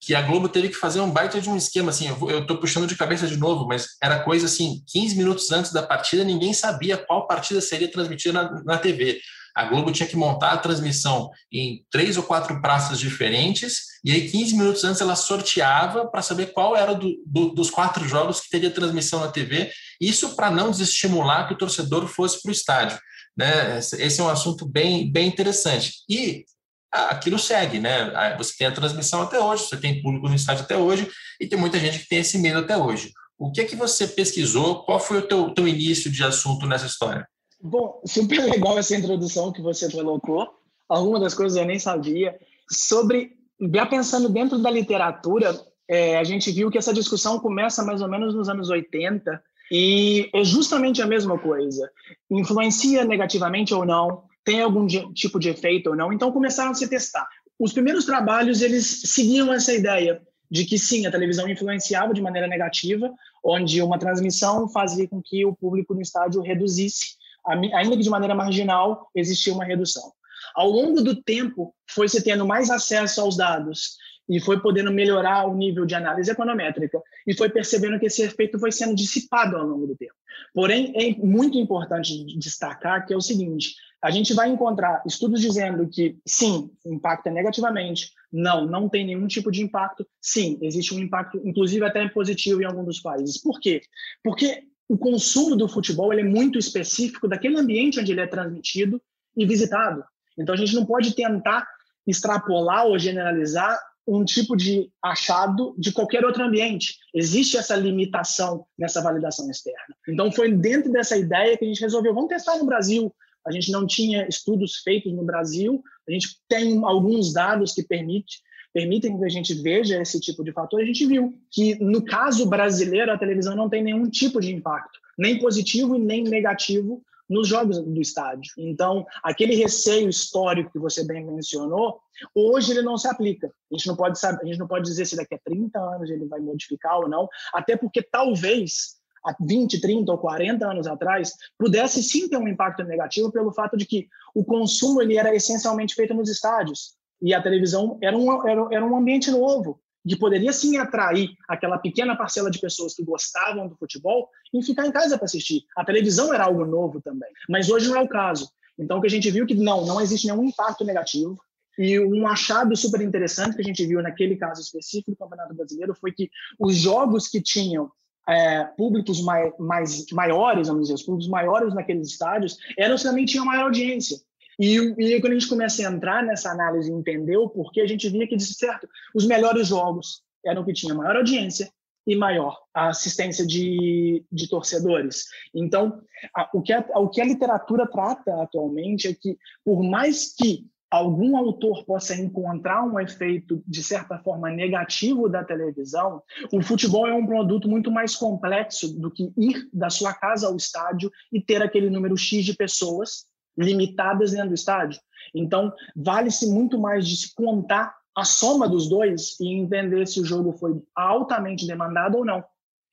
que 0.00 0.14
a 0.14 0.22
Globo 0.22 0.48
teve 0.48 0.68
que 0.68 0.76
fazer 0.76 1.00
um 1.00 1.10
baita 1.10 1.40
de 1.40 1.50
um 1.50 1.56
esquema, 1.56 1.90
assim, 1.90 2.08
eu 2.08 2.40
estou 2.40 2.56
puxando 2.56 2.86
de 2.86 2.96
cabeça 2.96 3.26
de 3.26 3.36
novo, 3.36 3.66
mas 3.66 3.88
era 4.02 4.20
coisa 4.20 4.46
assim, 4.46 4.82
15 4.86 5.16
minutos 5.16 5.50
antes 5.50 5.72
da 5.72 5.82
partida, 5.82 6.24
ninguém 6.24 6.54
sabia 6.54 6.96
qual 6.96 7.26
partida 7.26 7.60
seria 7.60 7.90
transmitida 7.90 8.42
na, 8.42 8.62
na 8.64 8.78
TV. 8.78 9.20
A 9.58 9.64
Globo 9.64 9.90
tinha 9.90 10.08
que 10.08 10.14
montar 10.14 10.52
a 10.52 10.56
transmissão 10.56 11.30
em 11.52 11.84
três 11.90 12.16
ou 12.16 12.22
quatro 12.22 12.60
praças 12.60 12.96
diferentes, 12.96 13.86
e 14.04 14.12
aí 14.12 14.30
15 14.30 14.56
minutos 14.56 14.84
antes 14.84 15.00
ela 15.00 15.16
sorteava 15.16 16.06
para 16.06 16.22
saber 16.22 16.52
qual 16.52 16.76
era 16.76 16.94
do, 16.94 17.20
do, 17.26 17.48
dos 17.48 17.68
quatro 17.68 18.06
jogos 18.06 18.40
que 18.40 18.50
teria 18.50 18.70
transmissão 18.70 19.18
na 19.18 19.32
TV, 19.32 19.68
isso 20.00 20.36
para 20.36 20.48
não 20.48 20.70
desestimular 20.70 21.48
que 21.48 21.54
o 21.54 21.58
torcedor 21.58 22.06
fosse 22.06 22.40
para 22.40 22.50
o 22.50 22.52
estádio. 22.52 23.00
Né? 23.36 23.78
Esse 23.78 24.20
é 24.20 24.22
um 24.22 24.28
assunto 24.28 24.64
bem, 24.64 25.10
bem 25.10 25.26
interessante. 25.26 26.04
E 26.08 26.44
aquilo 26.92 27.36
segue, 27.36 27.80
né? 27.80 28.36
Você 28.36 28.54
tem 28.56 28.68
a 28.68 28.72
transmissão 28.72 29.22
até 29.22 29.40
hoje, 29.40 29.64
você 29.64 29.76
tem 29.76 30.00
público 30.00 30.28
no 30.28 30.36
estádio 30.36 30.62
até 30.62 30.76
hoje, 30.76 31.10
e 31.40 31.48
tem 31.48 31.58
muita 31.58 31.80
gente 31.80 31.98
que 31.98 32.08
tem 32.08 32.20
esse 32.20 32.38
medo 32.38 32.60
até 32.60 32.76
hoje. 32.76 33.10
O 33.36 33.50
que 33.50 33.60
é 33.60 33.64
que 33.64 33.74
você 33.74 34.06
pesquisou? 34.06 34.84
Qual 34.84 35.00
foi 35.00 35.18
o 35.18 35.26
teu, 35.26 35.52
teu 35.52 35.66
início 35.66 36.12
de 36.12 36.22
assunto 36.22 36.64
nessa 36.64 36.86
história? 36.86 37.26
Bom, 37.60 38.00
super 38.04 38.44
legal 38.44 38.78
essa 38.78 38.96
introdução 38.96 39.52
que 39.52 39.60
você 39.60 39.90
colocou. 39.90 40.48
Algumas 40.88 41.20
das 41.20 41.34
coisas 41.34 41.58
eu 41.58 41.64
nem 41.64 41.78
sabia. 41.78 42.38
Sobre, 42.70 43.32
já 43.72 43.84
pensando 43.84 44.28
dentro 44.28 44.58
da 44.58 44.70
literatura, 44.70 45.58
é, 45.88 46.18
a 46.18 46.24
gente 46.24 46.50
viu 46.52 46.70
que 46.70 46.78
essa 46.78 46.94
discussão 46.94 47.40
começa 47.40 47.82
mais 47.82 48.00
ou 48.00 48.08
menos 48.08 48.34
nos 48.34 48.48
anos 48.48 48.70
80 48.70 49.42
e 49.70 50.30
é 50.32 50.44
justamente 50.44 51.02
a 51.02 51.06
mesma 51.06 51.38
coisa. 51.38 51.90
Influencia 52.30 53.04
negativamente 53.04 53.74
ou 53.74 53.84
não? 53.84 54.22
Tem 54.44 54.60
algum 54.62 54.86
tipo 55.12 55.38
de 55.38 55.50
efeito 55.50 55.90
ou 55.90 55.96
não? 55.96 56.12
Então 56.12 56.32
começaram 56.32 56.70
a 56.70 56.74
se 56.74 56.88
testar. 56.88 57.26
Os 57.58 57.72
primeiros 57.72 58.04
trabalhos 58.04 58.62
eles 58.62 59.02
seguiam 59.06 59.52
essa 59.52 59.74
ideia 59.74 60.22
de 60.50 60.64
que 60.64 60.78
sim, 60.78 61.04
a 61.06 61.10
televisão 61.10 61.48
influenciava 61.48 62.14
de 62.14 62.22
maneira 62.22 62.46
negativa, 62.46 63.12
onde 63.44 63.82
uma 63.82 63.98
transmissão 63.98 64.68
fazia 64.68 65.06
com 65.06 65.20
que 65.22 65.44
o 65.44 65.54
público 65.54 65.92
no 65.92 66.00
estádio 66.00 66.40
reduzisse, 66.40 67.16
ainda 67.46 67.96
que 67.96 68.02
de 68.02 68.10
maneira 68.10 68.34
marginal, 68.34 69.10
existia 69.14 69.52
uma 69.52 69.64
redução. 69.64 70.12
Ao 70.54 70.68
longo 70.68 71.02
do 71.02 71.22
tempo, 71.22 71.74
foi 71.90 72.08
se 72.08 72.22
tendo 72.22 72.46
mais 72.46 72.70
acesso 72.70 73.20
aos 73.20 73.36
dados 73.36 73.96
e 74.28 74.40
foi 74.40 74.60
podendo 74.60 74.92
melhorar 74.92 75.46
o 75.48 75.56
nível 75.56 75.86
de 75.86 75.94
análise 75.94 76.30
econométrica 76.30 77.00
e 77.26 77.34
foi 77.34 77.48
percebendo 77.48 77.98
que 77.98 78.06
esse 78.06 78.22
efeito 78.22 78.58
foi 78.58 78.70
sendo 78.70 78.94
dissipado 78.94 79.56
ao 79.56 79.66
longo 79.66 79.86
do 79.86 79.96
tempo. 79.96 80.14
Porém, 80.52 80.92
é 80.94 81.14
muito 81.24 81.56
importante 81.56 82.24
destacar 82.38 83.06
que 83.06 83.14
é 83.14 83.16
o 83.16 83.20
seguinte: 83.20 83.74
a 84.02 84.10
gente 84.10 84.34
vai 84.34 84.48
encontrar 84.48 85.02
estudos 85.06 85.40
dizendo 85.40 85.88
que 85.88 86.18
sim, 86.26 86.70
impacta 86.84 87.30
negativamente, 87.30 88.12
não, 88.30 88.66
não 88.66 88.88
tem 88.88 89.06
nenhum 89.06 89.26
tipo 89.26 89.50
de 89.50 89.62
impacto, 89.62 90.06
sim, 90.20 90.58
existe 90.62 90.94
um 90.94 90.98
impacto, 90.98 91.40
inclusive 91.44 91.84
até 91.84 92.06
positivo 92.08 92.60
em 92.62 92.66
alguns 92.66 92.86
dos 92.86 93.00
países. 93.00 93.40
Por 93.40 93.58
quê? 93.58 93.80
Porque 94.22 94.64
o 94.88 94.96
consumo 94.96 95.54
do 95.54 95.68
futebol 95.68 96.12
é 96.12 96.22
muito 96.22 96.58
específico 96.58 97.28
daquele 97.28 97.58
ambiente 97.58 98.00
onde 98.00 98.12
ele 98.12 98.22
é 98.22 98.26
transmitido 98.26 99.00
e 99.36 99.44
visitado. 99.44 100.02
Então 100.36 100.54
a 100.54 100.58
gente 100.58 100.74
não 100.74 100.86
pode 100.86 101.14
tentar 101.14 101.66
extrapolar 102.06 102.86
ou 102.86 102.98
generalizar 102.98 103.78
um 104.06 104.24
tipo 104.24 104.56
de 104.56 104.90
achado 105.02 105.74
de 105.76 105.92
qualquer 105.92 106.24
outro 106.24 106.42
ambiente. 106.42 106.96
Existe 107.14 107.58
essa 107.58 107.76
limitação 107.76 108.64
nessa 108.78 109.02
validação 109.02 109.50
externa. 109.50 109.94
Então 110.08 110.32
foi 110.32 110.50
dentro 110.50 110.90
dessa 110.90 111.16
ideia 111.16 111.58
que 111.58 111.64
a 111.64 111.68
gente 111.68 111.82
resolveu, 111.82 112.14
vamos 112.14 112.30
testar 112.30 112.56
no 112.56 112.64
Brasil. 112.64 113.14
A 113.46 113.52
gente 113.52 113.70
não 113.70 113.86
tinha 113.86 114.26
estudos 114.26 114.76
feitos 114.76 115.12
no 115.12 115.24
Brasil, 115.24 115.82
a 116.08 116.12
gente 116.12 116.38
tem 116.48 116.82
alguns 116.84 117.32
dados 117.32 117.72
que 117.72 117.82
permite, 117.82 118.40
permitem 118.72 119.18
que 119.18 119.24
a 119.24 119.28
gente 119.28 119.54
veja 119.54 120.00
esse 120.00 120.20
tipo 120.20 120.44
de 120.44 120.52
fator. 120.52 120.80
A 120.80 120.84
gente 120.84 121.06
viu 121.06 121.34
que, 121.50 121.74
no 121.82 122.04
caso 122.04 122.48
brasileiro, 122.48 123.12
a 123.12 123.18
televisão 123.18 123.56
não 123.56 123.68
tem 123.68 123.82
nenhum 123.82 124.08
tipo 124.08 124.40
de 124.40 124.54
impacto, 124.54 124.98
nem 125.16 125.38
positivo 125.38 125.96
e 125.96 125.98
nem 125.98 126.22
negativo, 126.22 127.02
nos 127.28 127.46
jogos 127.46 127.78
do 127.78 128.00
estádio. 128.00 128.52
Então, 128.56 129.06
aquele 129.22 129.54
receio 129.54 130.08
histórico 130.08 130.72
que 130.72 130.78
você 130.78 131.04
bem 131.04 131.24
mencionou, 131.24 132.00
hoje 132.34 132.72
ele 132.72 132.82
não 132.82 132.96
se 132.96 133.06
aplica. 133.06 133.48
A 133.70 133.76
gente 133.76 133.86
não 133.86 133.96
pode 133.96 134.18
saber, 134.18 134.42
a 134.42 134.46
gente 134.46 134.58
não 134.58 134.66
pode 134.66 134.84
dizer 134.84 135.04
se 135.04 135.16
daqui 135.16 135.34
a 135.34 135.38
30 135.38 135.78
anos 135.78 136.10
ele 136.10 136.24
vai 136.24 136.40
modificar 136.40 136.98
ou 136.98 137.08
não, 137.08 137.28
até 137.52 137.76
porque 137.76 138.02
talvez 138.02 138.96
há 139.24 139.36
20, 139.38 139.80
30 139.80 140.10
ou 140.10 140.18
40 140.18 140.66
anos 140.66 140.86
atrás 140.86 141.34
pudesse 141.58 142.02
sim 142.02 142.28
ter 142.28 142.38
um 142.38 142.48
impacto 142.48 142.82
negativo 142.84 143.30
pelo 143.30 143.52
fato 143.52 143.76
de 143.76 143.84
que 143.84 144.08
o 144.34 144.44
consumo 144.44 145.02
ele 145.02 145.16
era 145.16 145.34
essencialmente 145.34 145.94
feito 145.94 146.14
nos 146.14 146.30
estádios 146.30 146.97
e 147.20 147.34
a 147.34 147.42
televisão 147.42 147.98
era 148.02 148.16
um, 148.16 148.48
era, 148.48 148.68
era 148.72 148.84
um 148.84 148.96
ambiente 148.96 149.30
novo 149.30 149.80
que 150.06 150.16
poderia 150.16 150.52
sim 150.52 150.78
atrair 150.78 151.30
aquela 151.46 151.78
pequena 151.78 152.16
parcela 152.16 152.50
de 152.50 152.58
pessoas 152.58 152.94
que 152.94 153.04
gostavam 153.04 153.68
do 153.68 153.76
futebol 153.76 154.28
em 154.54 154.62
ficar 154.62 154.86
em 154.86 154.92
casa 154.92 155.16
para 155.16 155.26
assistir. 155.26 155.64
A 155.76 155.84
televisão 155.84 156.32
era 156.32 156.44
algo 156.44 156.64
novo 156.64 157.00
também, 157.00 157.28
mas 157.48 157.68
hoje 157.68 157.88
não 157.88 157.96
é 157.96 158.00
o 158.00 158.08
caso. 158.08 158.48
Então, 158.78 158.98
o 158.98 159.00
que 159.00 159.08
a 159.08 159.10
gente 159.10 159.30
viu 159.30 159.44
que 159.44 159.54
não, 159.54 159.84
não 159.84 160.00
existe 160.00 160.26
nenhum 160.26 160.44
impacto 160.44 160.84
negativo. 160.84 161.36
E 161.76 161.98
um 162.00 162.26
achado 162.26 162.74
super 162.76 163.00
interessante 163.00 163.54
que 163.54 163.60
a 163.60 163.64
gente 163.64 163.86
viu 163.86 164.02
naquele 164.02 164.36
caso 164.36 164.60
específico 164.60 165.12
do 165.12 165.16
Campeonato 165.16 165.54
Brasileiro 165.54 165.94
foi 165.94 166.10
que 166.12 166.28
os 166.58 166.76
jogos 166.76 167.28
que 167.28 167.40
tinham 167.40 167.90
é, 168.28 168.64
públicos 168.64 169.22
mai, 169.22 169.52
mais 169.58 170.04
maiores, 170.12 170.68
vamos 170.68 170.82
dizer, 170.82 170.94
os 170.94 171.02
públicos 171.02 171.28
maiores 171.28 171.74
naqueles 171.74 172.08
estádios, 172.08 172.58
eram 172.76 172.94
os 172.94 173.02
que 173.02 173.08
também 173.08 173.24
tinham 173.24 173.44
maior 173.44 173.64
audiência. 173.64 174.18
E, 174.58 174.76
e 174.76 175.20
quando 175.20 175.32
a 175.32 175.38
gente 175.38 175.48
começa 175.48 175.86
a 175.86 175.92
entrar 175.92 176.22
nessa 176.22 176.50
análise 176.50 176.90
e 176.90 176.94
entender 176.94 177.36
o 177.36 177.48
porquê, 177.48 177.80
a 177.80 177.86
gente 177.86 178.08
via 178.08 178.26
que, 178.26 178.36
de 178.36 178.44
certo, 178.44 178.88
os 179.14 179.26
melhores 179.26 179.68
jogos 179.68 180.22
eram 180.44 180.64
que 180.64 180.72
tinham 180.72 180.96
maior 180.96 181.16
audiência 181.16 181.70
e 182.06 182.16
maior 182.16 182.58
assistência 182.72 183.46
de, 183.46 184.24
de 184.32 184.48
torcedores. 184.48 185.26
Então, 185.54 186.00
a, 186.34 186.48
o, 186.54 186.62
que 186.62 186.72
a, 186.72 186.84
o 186.96 187.08
que 187.08 187.20
a 187.20 187.24
literatura 187.24 187.86
trata 187.86 188.42
atualmente 188.42 189.06
é 189.06 189.14
que, 189.14 189.36
por 189.62 189.82
mais 189.82 190.34
que 190.34 190.66
algum 190.90 191.36
autor 191.36 191.84
possa 191.84 192.14
encontrar 192.14 192.82
um 192.82 192.98
efeito, 192.98 193.62
de 193.66 193.82
certa 193.82 194.18
forma, 194.18 194.50
negativo 194.50 195.28
da 195.28 195.44
televisão, 195.44 196.22
o 196.50 196.62
futebol 196.62 197.06
é 197.06 197.12
um 197.12 197.26
produto 197.26 197.68
muito 197.68 197.90
mais 197.90 198.16
complexo 198.16 198.98
do 198.98 199.10
que 199.10 199.30
ir 199.36 199.68
da 199.70 199.90
sua 199.90 200.14
casa 200.14 200.46
ao 200.46 200.56
estádio 200.56 201.12
e 201.30 201.42
ter 201.42 201.62
aquele 201.62 201.90
número 201.90 202.16
X 202.16 202.44
de 202.44 202.54
pessoas 202.54 203.27
limitadas 203.58 204.30
dentro 204.30 204.48
do 204.48 204.54
estádio. 204.54 205.00
Então, 205.34 205.72
vale-se 205.94 206.46
muito 206.46 206.78
mais 206.78 207.06
de 207.06 207.16
se 207.16 207.34
contar 207.34 207.94
a 208.16 208.24
soma 208.24 208.68
dos 208.68 208.88
dois 208.88 209.38
e 209.40 209.54
entender 209.54 210.06
se 210.06 210.20
o 210.20 210.24
jogo 210.24 210.52
foi 210.52 210.80
altamente 210.94 211.66
demandado 211.66 212.16
ou 212.16 212.24
não. 212.24 212.42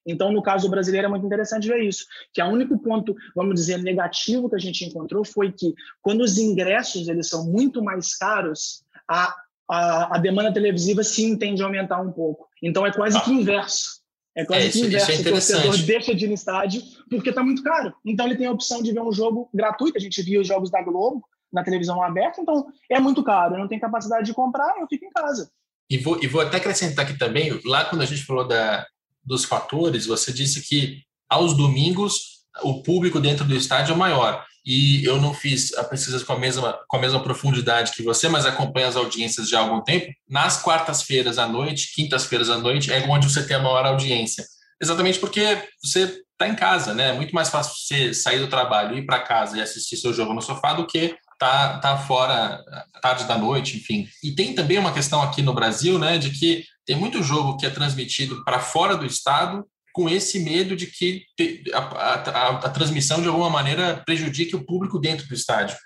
Então, 0.06 0.32
no 0.32 0.42
caso 0.42 0.70
brasileiro, 0.70 1.08
é 1.08 1.10
muito 1.10 1.26
interessante 1.26 1.68
ver 1.68 1.82
isso, 1.82 2.06
que 2.32 2.42
o 2.42 2.46
único 2.46 2.78
ponto, 2.78 3.16
vamos 3.36 3.56
dizer, 3.56 3.82
negativo 3.82 4.48
que 4.48 4.56
a 4.56 4.60
gente 4.60 4.86
encontrou 4.86 5.26
foi 5.26 5.52
que, 5.52 5.74
quando 6.02 6.22
os 6.22 6.38
ingressos 6.38 7.08
eles 7.08 7.28
são 7.28 7.46
muito 7.46 7.84
mais 7.84 8.16
caros, 8.16 8.84
a, 9.10 9.34
a, 9.68 10.16
a 10.16 10.20
demanda 10.20 10.54
televisiva 10.54 11.04
sim 11.04 11.36
tende 11.36 11.64
a 11.64 11.66
aumentar 11.66 12.00
um 12.02 12.12
pouco. 12.12 12.48
Então, 12.62 12.86
é 12.86 12.92
quase 12.92 13.18
ah. 13.18 13.22
que 13.22 13.32
inverso. 13.32 14.05
É 14.36 14.46
quase 14.46 14.66
é, 14.66 14.68
isso, 14.68 14.80
que 14.80 14.88
inverso. 14.88 15.12
É 15.12 15.16
o 15.16 15.24
torcedor 15.24 15.78
deixa 15.78 16.14
de 16.14 16.26
ir 16.26 16.28
no 16.28 16.34
estádio 16.34 16.82
porque 17.10 17.30
está 17.30 17.42
muito 17.42 17.64
caro. 17.64 17.94
Então 18.06 18.26
ele 18.26 18.36
tem 18.36 18.48
a 18.48 18.52
opção 18.52 18.82
de 18.84 18.92
ver 18.92 19.02
um 19.02 19.12
jogo 19.12 19.50
gratuito. 19.54 19.98
A 19.98 20.02
gente 20.02 20.22
via 20.22 20.42
os 20.42 20.48
jogos 20.48 20.70
da 20.70 20.82
Globo 20.82 21.26
na 21.52 21.64
televisão 21.64 22.04
aberta, 22.04 22.42
então 22.42 22.68
é 22.90 23.00
muito 23.00 23.24
caro. 23.24 23.56
Eu 23.56 23.60
não 23.60 23.68
tenho 23.68 23.80
capacidade 23.80 24.26
de 24.26 24.34
comprar, 24.34 24.76
eu 24.80 24.88
fico 24.88 25.06
em 25.06 25.10
casa. 25.10 25.50
E 25.90 25.98
vou, 25.98 26.22
e 26.22 26.28
vou 26.28 26.42
até 26.42 26.58
acrescentar 26.58 27.06
aqui 27.06 27.18
também, 27.18 27.60
lá 27.64 27.86
quando 27.86 28.02
a 28.02 28.06
gente 28.06 28.26
falou 28.26 28.46
da, 28.46 28.86
dos 29.24 29.46
fatores, 29.46 30.06
você 30.06 30.34
disse 30.34 30.68
que 30.68 31.02
aos 31.30 31.56
domingos 31.56 32.44
o 32.64 32.82
público 32.82 33.20
dentro 33.20 33.46
do 33.46 33.56
estádio 33.56 33.94
é 33.94 33.98
maior 33.98 34.46
e 34.66 35.06
eu 35.06 35.22
não 35.22 35.34
fiz 35.34 35.74
a 35.76 35.84
pesquisa 35.84 36.24
com 36.26 36.34
a 36.34 36.40
mesma, 36.40 36.78
com 36.88 36.98
a 36.98 37.00
mesma 37.00 37.22
profundidade 37.22 37.92
que 37.92 38.02
você, 38.02 38.28
mas 38.28 38.46
acompanho 38.46 38.88
as 38.88 38.96
audiências 38.96 39.48
já 39.48 39.60
há 39.60 39.62
algum 39.62 39.82
tempo. 39.82 40.12
Nas 40.28 40.62
quartas-feiras 40.62 41.38
à 41.38 41.48
noite, 41.48 41.94
quintas-feiras 41.94 42.50
à 42.50 42.58
noite, 42.58 42.92
é 42.92 43.06
onde 43.08 43.30
você 43.30 43.46
tem 43.46 43.58
a 43.58 43.62
maior 43.62 43.86
audiência. 43.86 44.44
Exatamente 44.82 45.20
porque 45.20 45.70
você 45.84 46.20
está 46.32 46.48
em 46.48 46.56
casa, 46.56 46.94
né? 46.94 47.10
É 47.10 47.14
muito 47.14 47.34
mais 47.34 47.50
fácil 47.50 47.74
você 47.76 48.14
sair 48.14 48.40
do 48.40 48.48
trabalho, 48.48 48.98
ir 48.98 49.06
para 49.06 49.20
casa 49.20 49.58
e 49.58 49.62
assistir 49.62 49.98
seu 49.98 50.12
jogo 50.14 50.34
no 50.34 50.42
sofá 50.42 50.74
do 50.74 50.88
que 50.88 51.16
tá, 51.40 51.78
tá 51.80 51.98
fora 51.98 52.62
tarde 53.02 53.26
da 53.26 53.38
noite, 53.38 53.78
enfim. 53.78 54.08
E 54.24 54.32
tem 54.32 54.54
também 54.54 54.78
uma 54.78 54.94
questão 54.94 55.22
aqui 55.22 55.42
no 55.42 55.54
Brasil, 55.54 56.00
né, 56.00 56.18
de 56.18 56.32
que 56.32 56.64
tem 56.86 56.96
muito 56.96 57.24
jogo 57.24 57.58
que 57.58 57.66
é 57.66 57.70
transmitido 57.70 58.44
para 58.44 58.60
fora 58.60 58.98
do 58.98 59.06
estado 59.06 59.66
com 59.96 60.10
esse 60.10 60.40
medo 60.40 60.76
de 60.76 60.88
que 60.88 61.26
a, 61.74 61.80
a, 61.80 62.50
a, 62.50 62.70
transmissão 62.70 63.22
de 63.22 63.30
alguma 63.30 63.50
maneira 63.50 64.04
prejudique 64.06 64.54
o 64.54 64.66
público 64.66 65.00
dentro 65.00 65.26
do 65.26 65.34
estádio. 65.34 65.78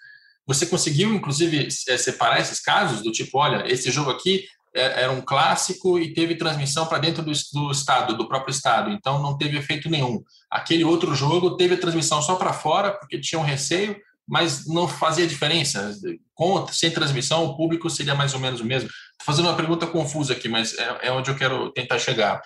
Você 0.48 0.66
conseguiu, 0.66 1.14
inclusive, 1.14 1.68
é, 1.88 1.96
separar 1.96 2.42
esses 2.42 2.60
casos 2.60 3.04
do 3.04 3.12
tipo, 3.12 3.38
olha, 3.38 3.72
esse 3.72 3.92
jogo 3.92 4.10
aqui 4.10 4.46
é, 4.76 5.04
era 5.04 5.12
um 5.12 5.22
clássico 5.22 6.00
e 6.00 6.12
teve 6.12 6.34
transmissão 6.34 6.88
para 6.88 6.98
dentro 6.98 7.22
do, 7.22 7.32
do, 7.54 7.72
estado, 7.72 8.18
do 8.18 8.28
próprio 8.28 8.52
estado, 8.52 8.90
então 8.90 9.22
não 9.22 9.38
teve 9.38 9.60
efeito 9.60 9.88
nenhum. 9.92 10.24
Aquele 10.50 10.84
outro 10.84 11.14
jogo 11.14 11.56
teve 11.56 11.78
transmissão 11.78 12.20
só 12.20 12.34
para 12.34 12.52
fora, 12.52 12.92
porque 12.92 13.22
tinha 13.22 13.38
um 13.38 13.46
receio, 13.46 13.96
mas 14.28 14.66
não 14.66 14.88
fazia 14.88 15.28
diferença. 15.28 15.96
Com, 16.34 16.66
sem 16.70 16.90
transmissão, 16.90 17.46
o 17.46 17.56
público 17.56 17.88
seria 17.92 18.16
mais 18.16 18.34
ou 18.34 18.40
menos 18.40 18.60
o 18.60 18.66
mesmo. 18.66 18.90
Estou 18.90 19.26
fazendo 19.28 19.50
uma 19.50 19.56
pergunta 19.56 19.86
confusa 19.86 20.34
aqui, 20.34 20.50
mas 20.50 20.76
é, 20.80 20.98
é 21.04 21.12
onde 21.12 21.30
eu 21.30 21.36
quero 21.36 21.72
tentar 21.74 22.00
chegar. 22.00 22.42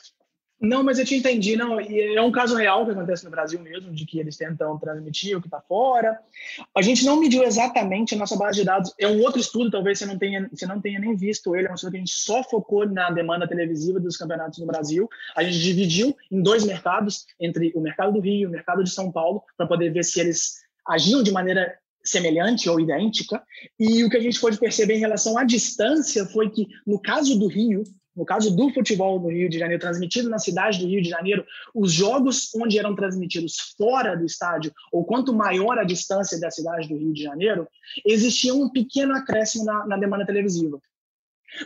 Não, 0.63 0.81
mas 0.81 0.97
eu 0.97 1.03
te 1.03 1.13
entendi. 1.13 1.57
Não, 1.57 1.77
é 1.77 2.21
um 2.21 2.31
caso 2.31 2.55
real 2.55 2.85
que 2.85 2.91
acontece 2.91 3.25
no 3.25 3.29
Brasil 3.29 3.59
mesmo, 3.59 3.91
de 3.91 4.05
que 4.05 4.17
eles 4.17 4.37
tentam 4.37 4.79
transmitir 4.79 5.37
o 5.37 5.41
que 5.41 5.47
está 5.47 5.59
fora. 5.59 6.17
A 6.73 6.81
gente 6.81 7.03
não 7.03 7.19
mediu 7.19 7.43
exatamente 7.43 8.15
a 8.15 8.17
nossa 8.17 8.37
base 8.37 8.59
de 8.59 8.65
dados. 8.65 8.93
É 8.97 9.05
um 9.05 9.21
outro 9.21 9.41
estudo, 9.41 9.69
talvez 9.69 9.99
você 9.99 10.05
não 10.05 10.17
tenha, 10.17 10.49
você 10.49 10.65
não 10.65 10.79
tenha 10.79 11.01
nem 11.01 11.17
visto 11.17 11.53
ele. 11.53 11.67
É 11.67 11.71
um 11.71 11.75
estudo 11.75 11.91
que 11.91 11.97
a 11.97 11.99
gente 11.99 12.13
só 12.13 12.41
focou 12.45 12.87
na 12.87 13.11
demanda 13.11 13.45
televisiva 13.45 13.99
dos 13.99 14.15
campeonatos 14.15 14.59
no 14.59 14.65
Brasil. 14.65 15.09
A 15.35 15.43
gente 15.43 15.59
dividiu 15.59 16.15
em 16.31 16.41
dois 16.41 16.63
mercados, 16.63 17.25
entre 17.37 17.73
o 17.75 17.81
mercado 17.81 18.13
do 18.13 18.21
Rio 18.21 18.43
e 18.43 18.45
o 18.45 18.49
mercado 18.49 18.85
de 18.85 18.89
São 18.89 19.11
Paulo, 19.11 19.43
para 19.57 19.67
poder 19.67 19.91
ver 19.91 20.05
se 20.05 20.21
eles 20.21 20.61
agiam 20.87 21.21
de 21.21 21.31
maneira 21.33 21.77
semelhante 22.05 22.69
ou 22.69 22.79
idêntica. 22.79 23.43
E 23.77 24.01
o 24.05 24.09
que 24.09 24.15
a 24.15 24.21
gente 24.21 24.39
pôde 24.39 24.57
perceber 24.57 24.95
em 24.95 25.01
relação 25.01 25.37
à 25.37 25.43
distância 25.43 26.25
foi 26.25 26.49
que, 26.49 26.67
no 26.87 27.01
caso 27.01 27.37
do 27.37 27.47
Rio, 27.47 27.83
no 28.15 28.25
caso 28.25 28.55
do 28.55 28.69
futebol 28.71 29.19
do 29.19 29.29
Rio 29.29 29.49
de 29.49 29.57
Janeiro, 29.57 29.81
transmitido 29.81 30.29
na 30.29 30.37
cidade 30.37 30.79
do 30.79 30.87
Rio 30.87 31.01
de 31.01 31.09
Janeiro, 31.09 31.45
os 31.73 31.91
jogos 31.91 32.53
onde 32.55 32.77
eram 32.77 32.95
transmitidos 32.95 33.73
fora 33.77 34.15
do 34.15 34.25
estádio, 34.25 34.71
ou 34.91 35.03
quanto 35.03 35.33
maior 35.33 35.79
a 35.79 35.83
distância 35.83 36.39
da 36.39 36.51
cidade 36.51 36.87
do 36.87 36.95
Rio 36.95 37.13
de 37.13 37.23
Janeiro, 37.23 37.67
existia 38.05 38.53
um 38.53 38.69
pequeno 38.69 39.15
acréscimo 39.15 39.65
na, 39.65 39.85
na 39.87 39.97
demanda 39.97 40.25
televisiva. 40.25 40.79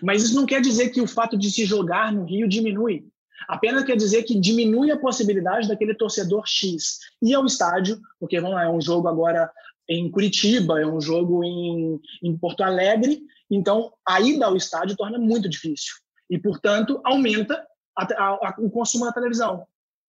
Mas 0.02 0.24
isso 0.24 0.36
não 0.36 0.46
quer 0.46 0.62
dizer 0.62 0.90
que 0.90 1.02
o 1.02 1.08
fato 1.08 1.38
de 1.38 1.52
se 1.52 1.66
jogar 1.66 2.12
no 2.14 2.26
Rio 2.26 2.48
diminui. 2.48 3.06
Apenas 3.48 3.84
quer 3.84 3.96
dizer 3.96 4.24
que 4.24 4.40
diminui 4.40 4.92
a 4.92 5.00
possibilidade 5.00 5.68
daquele 5.68 5.94
torcedor 5.94 6.44
X 6.46 7.00
ir 7.22 7.34
ao 7.34 7.46
estádio, 7.46 8.00
porque 8.20 8.40
vamos 8.40 8.56
lá, 8.56 8.64
é 8.64 8.70
um 8.70 8.82
jogo 8.82 9.08
agora 9.08 9.50
em 9.88 10.10
Curitiba, 10.10 10.82
é 10.82 10.86
um 10.86 11.00
jogo 11.00 11.44
em, 11.44 12.00
em 12.22 12.38
Porto 12.38 12.62
Alegre, 12.62 13.22
então 13.50 13.94
a 14.06 14.20
ida 14.20 14.46
ao 14.46 14.58
estádio 14.58 14.98
torna 14.98 15.18
muito 15.18 15.48
difícil 15.48 15.96
e, 16.30 16.38
portanto, 16.38 17.02
aumenta 17.04 17.66
a, 17.98 18.04
a, 18.04 18.28
a, 18.30 18.56
o 18.60 18.70
consumo 18.70 19.06
da 19.06 19.12
televisão. 19.12 19.66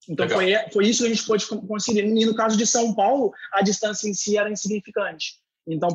Então, 0.09 0.29
foi, 0.29 0.55
foi 0.73 0.87
isso 0.87 1.03
que 1.03 1.11
a 1.11 1.15
gente 1.15 1.27
pôde 1.27 1.47
conseguir. 1.47 2.05
E 2.05 2.27
no 2.27 2.35
caso 2.35 2.57
de 2.57 2.67
São 2.67 2.95
Paulo, 2.95 3.33
a 3.53 3.63
distância 3.63 4.09
em 4.09 4.15
si 4.15 4.37
era 4.37 4.51
insignificante. 4.51 5.35
Então, 5.67 5.89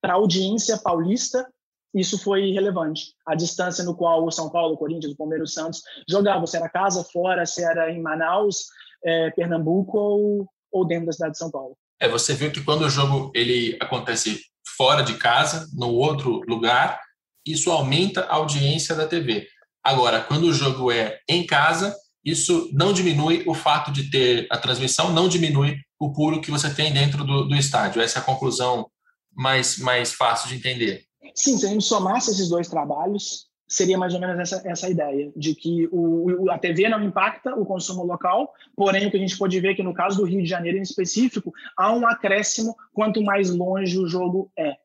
para 0.00 0.14
a 0.14 0.16
audiência 0.16 0.76
paulista, 0.78 1.46
isso 1.94 2.18
foi 2.18 2.50
relevante. 2.52 3.14
A 3.26 3.34
distância 3.34 3.84
no 3.84 3.94
qual 3.94 4.24
o 4.24 4.30
São 4.30 4.50
Paulo, 4.50 4.74
o 4.74 4.78
Corinthians, 4.78 5.12
o 5.12 5.16
Palmeiras, 5.16 5.50
o 5.50 5.52
Santos 5.52 5.82
jogavam, 6.08 6.46
se 6.46 6.56
era 6.56 6.68
casa, 6.68 7.04
fora, 7.04 7.46
se 7.46 7.62
era 7.62 7.92
em 7.92 8.00
Manaus, 8.00 8.66
é, 9.04 9.30
Pernambuco 9.30 9.98
ou, 9.98 10.48
ou 10.72 10.86
dentro 10.86 11.06
da 11.06 11.12
cidade 11.12 11.32
de 11.32 11.38
São 11.38 11.50
Paulo. 11.50 11.76
É, 12.00 12.08
você 12.08 12.34
viu 12.34 12.50
que 12.50 12.64
quando 12.64 12.82
o 12.82 12.90
jogo 12.90 13.30
ele 13.34 13.76
acontece 13.80 14.40
fora 14.76 15.02
de 15.02 15.16
casa, 15.18 15.68
no 15.72 15.92
outro 15.92 16.40
lugar, 16.48 16.98
isso 17.46 17.70
aumenta 17.70 18.22
a 18.22 18.34
audiência 18.36 18.94
da 18.94 19.06
TV. 19.06 19.46
Agora, 19.82 20.20
quando 20.20 20.44
o 20.44 20.52
jogo 20.52 20.92
é 20.92 21.18
em 21.28 21.44
casa, 21.44 21.94
isso 22.24 22.70
não 22.72 22.92
diminui 22.92 23.42
o 23.46 23.54
fato 23.54 23.90
de 23.90 24.10
ter 24.10 24.46
a 24.50 24.56
transmissão, 24.56 25.12
não 25.12 25.28
diminui 25.28 25.76
o 25.98 26.12
público 26.12 26.44
que 26.44 26.50
você 26.50 26.72
tem 26.72 26.92
dentro 26.92 27.24
do, 27.24 27.44
do 27.44 27.56
estádio. 27.56 28.00
Essa 28.00 28.20
é 28.20 28.22
a 28.22 28.24
conclusão 28.24 28.86
mais, 29.34 29.78
mais 29.78 30.12
fácil 30.12 30.48
de 30.48 30.56
entender. 30.56 31.04
Sim, 31.34 31.56
se 31.56 31.66
a 31.66 31.68
gente 31.68 31.84
somasse 31.84 32.30
esses 32.30 32.48
dois 32.48 32.68
trabalhos, 32.68 33.46
seria 33.66 33.96
mais 33.96 34.12
ou 34.14 34.20
menos 34.20 34.38
essa, 34.38 34.62
essa 34.66 34.88
ideia, 34.88 35.32
de 35.34 35.54
que 35.54 35.88
o, 35.90 36.50
a 36.50 36.58
TV 36.58 36.88
não 36.88 37.02
impacta 37.02 37.54
o 37.54 37.64
consumo 37.64 38.04
local, 38.04 38.52
porém 38.76 39.06
o 39.06 39.10
que 39.10 39.16
a 39.16 39.20
gente 39.20 39.38
pode 39.38 39.58
ver 39.60 39.72
é 39.72 39.74
que 39.74 39.82
no 39.82 39.94
caso 39.94 40.18
do 40.18 40.24
Rio 40.24 40.42
de 40.42 40.48
Janeiro 40.48 40.78
em 40.78 40.82
específico, 40.82 41.52
há 41.76 41.92
um 41.92 42.06
acréscimo 42.06 42.76
quanto 42.92 43.22
mais 43.22 43.50
longe 43.50 43.98
o 43.98 44.06
jogo 44.06 44.50
é 44.56 44.76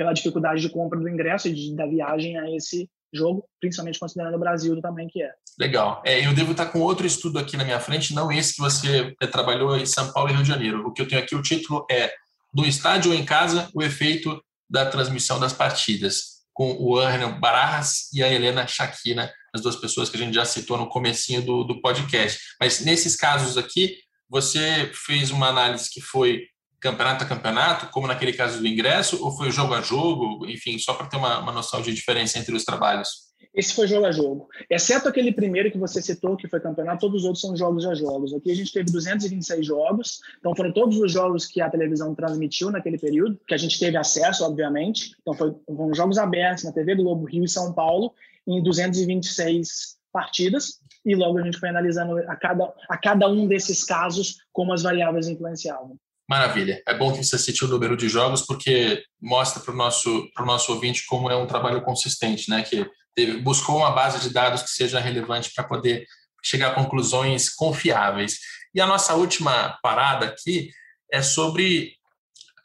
pela 0.00 0.14
dificuldade 0.14 0.62
de 0.62 0.70
compra 0.70 0.98
do 0.98 1.06
ingresso 1.06 1.46
e 1.46 1.52
de, 1.52 1.76
da 1.76 1.84
viagem 1.84 2.38
a 2.38 2.50
esse 2.56 2.88
jogo, 3.12 3.44
principalmente 3.60 3.98
considerando 3.98 4.34
o 4.34 4.38
Brasil 4.38 4.74
do 4.74 4.80
tamanho 4.80 5.10
que 5.10 5.22
é. 5.22 5.30
Legal. 5.58 6.00
É, 6.06 6.26
eu 6.26 6.32
devo 6.32 6.52
estar 6.52 6.64
com 6.64 6.80
outro 6.80 7.06
estudo 7.06 7.38
aqui 7.38 7.54
na 7.54 7.64
minha 7.64 7.78
frente, 7.78 8.14
não 8.14 8.32
esse 8.32 8.54
que 8.54 8.62
você 8.62 9.14
é, 9.20 9.26
trabalhou 9.26 9.76
em 9.76 9.84
São 9.84 10.10
Paulo 10.10 10.30
e 10.30 10.32
Rio 10.32 10.42
de 10.42 10.48
Janeiro. 10.48 10.86
O 10.86 10.92
que 10.94 11.02
eu 11.02 11.06
tenho 11.06 11.20
aqui, 11.20 11.36
o 11.36 11.42
título 11.42 11.84
é 11.90 12.10
No 12.54 12.64
estádio 12.64 13.12
ou 13.12 13.16
em 13.18 13.26
casa, 13.26 13.68
o 13.74 13.82
efeito 13.82 14.42
da 14.70 14.86
transmissão 14.86 15.38
das 15.38 15.52
partidas, 15.52 16.46
com 16.54 16.78
o 16.80 16.98
Arno 16.98 17.38
Barajas 17.38 18.10
e 18.14 18.22
a 18.22 18.32
Helena 18.32 18.66
Shakina, 18.66 19.30
as 19.54 19.60
duas 19.60 19.76
pessoas 19.76 20.08
que 20.08 20.16
a 20.16 20.20
gente 20.20 20.32
já 20.32 20.46
citou 20.46 20.78
no 20.78 20.88
comecinho 20.88 21.42
do, 21.42 21.62
do 21.62 21.78
podcast. 21.82 22.40
Mas 22.58 22.80
nesses 22.80 23.16
casos 23.16 23.58
aqui, 23.58 23.98
você 24.30 24.90
fez 24.94 25.30
uma 25.30 25.48
análise 25.48 25.90
que 25.90 26.00
foi 26.00 26.46
campeonato 26.80 27.24
a 27.24 27.26
campeonato, 27.26 27.86
como 27.90 28.06
naquele 28.06 28.32
caso 28.32 28.58
do 28.58 28.66
ingresso, 28.66 29.22
ou 29.22 29.30
foi 29.30 29.50
jogo 29.50 29.74
a 29.74 29.80
jogo? 29.80 30.46
Enfim, 30.46 30.78
só 30.78 30.94
para 30.94 31.06
ter 31.06 31.16
uma, 31.16 31.38
uma 31.40 31.52
noção 31.52 31.82
de 31.82 31.92
diferença 31.92 32.38
entre 32.38 32.54
os 32.54 32.64
trabalhos. 32.64 33.30
Esse 33.52 33.74
foi 33.74 33.88
jogo 33.88 34.06
a 34.06 34.12
jogo. 34.12 34.48
Exceto 34.68 35.08
aquele 35.08 35.32
primeiro 35.32 35.72
que 35.72 35.78
você 35.78 36.00
citou, 36.00 36.36
que 36.36 36.48
foi 36.48 36.60
campeonato, 36.60 37.00
todos 37.00 37.22
os 37.22 37.24
outros 37.24 37.40
são 37.40 37.56
jogos 37.56 37.84
a 37.84 37.94
jogos. 37.94 38.32
Aqui 38.32 38.50
a 38.50 38.54
gente 38.54 38.72
teve 38.72 38.92
226 38.92 39.66
jogos, 39.66 40.20
então 40.38 40.54
foram 40.54 40.72
todos 40.72 40.98
os 40.98 41.10
jogos 41.10 41.46
que 41.46 41.60
a 41.60 41.68
televisão 41.68 42.14
transmitiu 42.14 42.70
naquele 42.70 42.96
período, 42.96 43.40
que 43.46 43.54
a 43.54 43.58
gente 43.58 43.78
teve 43.78 43.96
acesso, 43.96 44.44
obviamente. 44.44 45.16
Então 45.20 45.34
foi, 45.34 45.52
foram 45.66 45.92
jogos 45.94 46.16
abertos 46.16 46.64
na 46.64 46.72
TV 46.72 46.94
Globo 46.94 47.24
Rio 47.24 47.44
e 47.44 47.48
São 47.48 47.72
Paulo, 47.72 48.14
em 48.46 48.62
226 48.62 49.98
partidas, 50.12 50.80
e 51.04 51.14
logo 51.14 51.38
a 51.38 51.42
gente 51.42 51.58
foi 51.58 51.68
analisando 51.68 52.18
a 52.18 52.36
cada, 52.36 52.72
a 52.88 52.96
cada 52.96 53.28
um 53.28 53.48
desses 53.48 53.82
casos 53.82 54.36
como 54.52 54.72
as 54.72 54.82
variáveis 54.82 55.28
influenciavam. 55.28 55.98
Maravilha. 56.30 56.80
É 56.86 56.94
bom 56.96 57.12
que 57.12 57.24
você 57.24 57.36
cite 57.36 57.64
o 57.64 57.68
número 57.68 57.96
de 57.96 58.08
jogos, 58.08 58.42
porque 58.42 59.02
mostra 59.20 59.60
para 59.60 59.74
o 59.74 59.76
nosso, 59.76 60.30
nosso 60.38 60.72
ouvinte 60.72 61.04
como 61.06 61.28
é 61.28 61.34
um 61.34 61.44
trabalho 61.44 61.82
consistente, 61.82 62.48
né? 62.48 62.62
Que 62.62 62.88
teve, 63.16 63.38
buscou 63.38 63.78
uma 63.78 63.90
base 63.90 64.20
de 64.20 64.32
dados 64.32 64.62
que 64.62 64.70
seja 64.70 65.00
relevante 65.00 65.50
para 65.52 65.64
poder 65.64 66.06
chegar 66.40 66.68
a 66.68 66.74
conclusões 66.74 67.52
confiáveis. 67.52 68.38
E 68.72 68.80
a 68.80 68.86
nossa 68.86 69.12
última 69.14 69.76
parada 69.82 70.26
aqui 70.26 70.70
é 71.12 71.20
sobre 71.20 71.94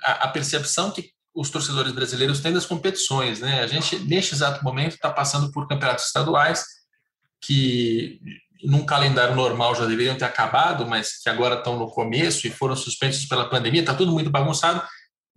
a, 0.04 0.26
a 0.26 0.28
percepção 0.28 0.92
que 0.92 1.10
os 1.34 1.50
torcedores 1.50 1.92
brasileiros 1.92 2.42
têm 2.42 2.54
das 2.54 2.68
competições, 2.68 3.40
né? 3.40 3.64
A 3.64 3.68
gente, 3.68 3.98
neste 3.98 4.36
exato 4.36 4.64
momento, 4.64 4.94
está 4.94 5.10
passando 5.10 5.52
por 5.52 5.68
campeonatos 5.68 6.06
estaduais 6.06 6.64
que 7.42 8.20
num 8.66 8.86
calendário 8.86 9.36
normal 9.36 9.76
já 9.76 9.86
deveriam 9.86 10.18
ter 10.18 10.26
acabado, 10.26 10.86
mas 10.86 11.22
que 11.22 11.30
agora 11.30 11.56
estão 11.56 11.78
no 11.78 11.90
começo 11.90 12.48
e 12.48 12.52
foram 12.52 12.76
suspensos 12.76 13.26
pela 13.26 13.50
pandemia, 13.50 13.82
está 13.82 13.94
tudo 13.94 14.12
muito 14.12 14.30
bagunçado. 14.30 14.82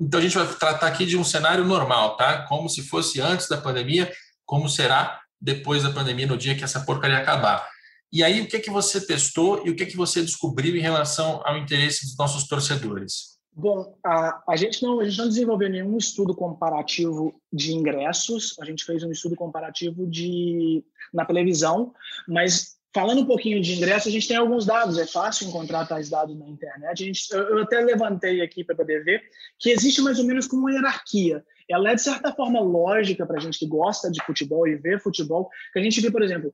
Então 0.00 0.20
a 0.20 0.22
gente 0.22 0.36
vai 0.36 0.46
tratar 0.46 0.86
aqui 0.86 1.04
de 1.04 1.16
um 1.16 1.24
cenário 1.24 1.64
normal, 1.64 2.16
tá? 2.16 2.42
Como 2.46 2.68
se 2.68 2.82
fosse 2.82 3.20
antes 3.20 3.48
da 3.48 3.56
pandemia, 3.56 4.10
como 4.46 4.68
será 4.68 5.20
depois 5.40 5.82
da 5.82 5.90
pandemia, 5.90 6.26
no 6.26 6.36
dia 6.36 6.54
que 6.54 6.64
essa 6.64 6.80
porcaria 6.80 7.18
acabar. 7.18 7.68
E 8.12 8.24
aí, 8.24 8.40
o 8.40 8.48
que 8.48 8.56
é 8.56 8.60
que 8.60 8.70
você 8.70 9.04
testou 9.04 9.66
e 9.66 9.70
o 9.70 9.76
que 9.76 9.82
é 9.82 9.86
que 9.86 9.96
você 9.96 10.22
descobriu 10.22 10.74
em 10.74 10.80
relação 10.80 11.42
ao 11.44 11.58
interesse 11.58 12.06
dos 12.06 12.16
nossos 12.16 12.48
torcedores? 12.48 13.38
Bom, 13.52 13.98
a, 14.04 14.42
a, 14.48 14.56
gente 14.56 14.82
não, 14.82 15.00
a 15.00 15.04
gente 15.04 15.18
não 15.18 15.28
desenvolveu 15.28 15.68
nenhum 15.68 15.98
estudo 15.98 16.34
comparativo 16.34 17.34
de 17.52 17.72
ingressos, 17.72 18.56
a 18.60 18.64
gente 18.64 18.84
fez 18.84 19.02
um 19.02 19.10
estudo 19.10 19.34
comparativo 19.34 20.06
de 20.06 20.84
na 21.12 21.24
televisão, 21.24 21.92
mas 22.26 22.77
Falando 22.94 23.20
um 23.20 23.26
pouquinho 23.26 23.60
de 23.60 23.74
ingresso, 23.74 24.08
a 24.08 24.10
gente 24.10 24.26
tem 24.26 24.36
alguns 24.36 24.64
dados, 24.64 24.98
é 24.98 25.06
fácil 25.06 25.46
encontrar 25.46 25.86
tais 25.86 26.08
dados 26.08 26.36
na 26.38 26.48
internet. 26.48 27.02
A 27.02 27.06
gente, 27.06 27.28
eu, 27.32 27.62
até 27.62 27.80
levantei 27.80 28.40
aqui 28.40 28.64
para 28.64 28.74
poder 28.74 29.04
ver 29.04 29.22
que 29.58 29.70
existe 29.70 30.00
mais 30.00 30.18
ou 30.18 30.24
menos 30.24 30.46
como 30.46 30.62
uma 30.62 30.72
hierarquia. 30.72 31.44
Ela 31.68 31.90
é, 31.90 31.94
de 31.94 32.00
certa 32.00 32.32
forma, 32.32 32.60
lógica 32.60 33.26
para 33.26 33.36
a 33.36 33.40
gente 33.40 33.58
que 33.58 33.66
gosta 33.66 34.10
de 34.10 34.24
futebol 34.24 34.66
e 34.66 34.74
vê 34.74 34.98
futebol, 34.98 35.50
que 35.70 35.78
a 35.78 35.82
gente 35.82 36.00
vê, 36.00 36.10
por 36.10 36.22
exemplo, 36.22 36.50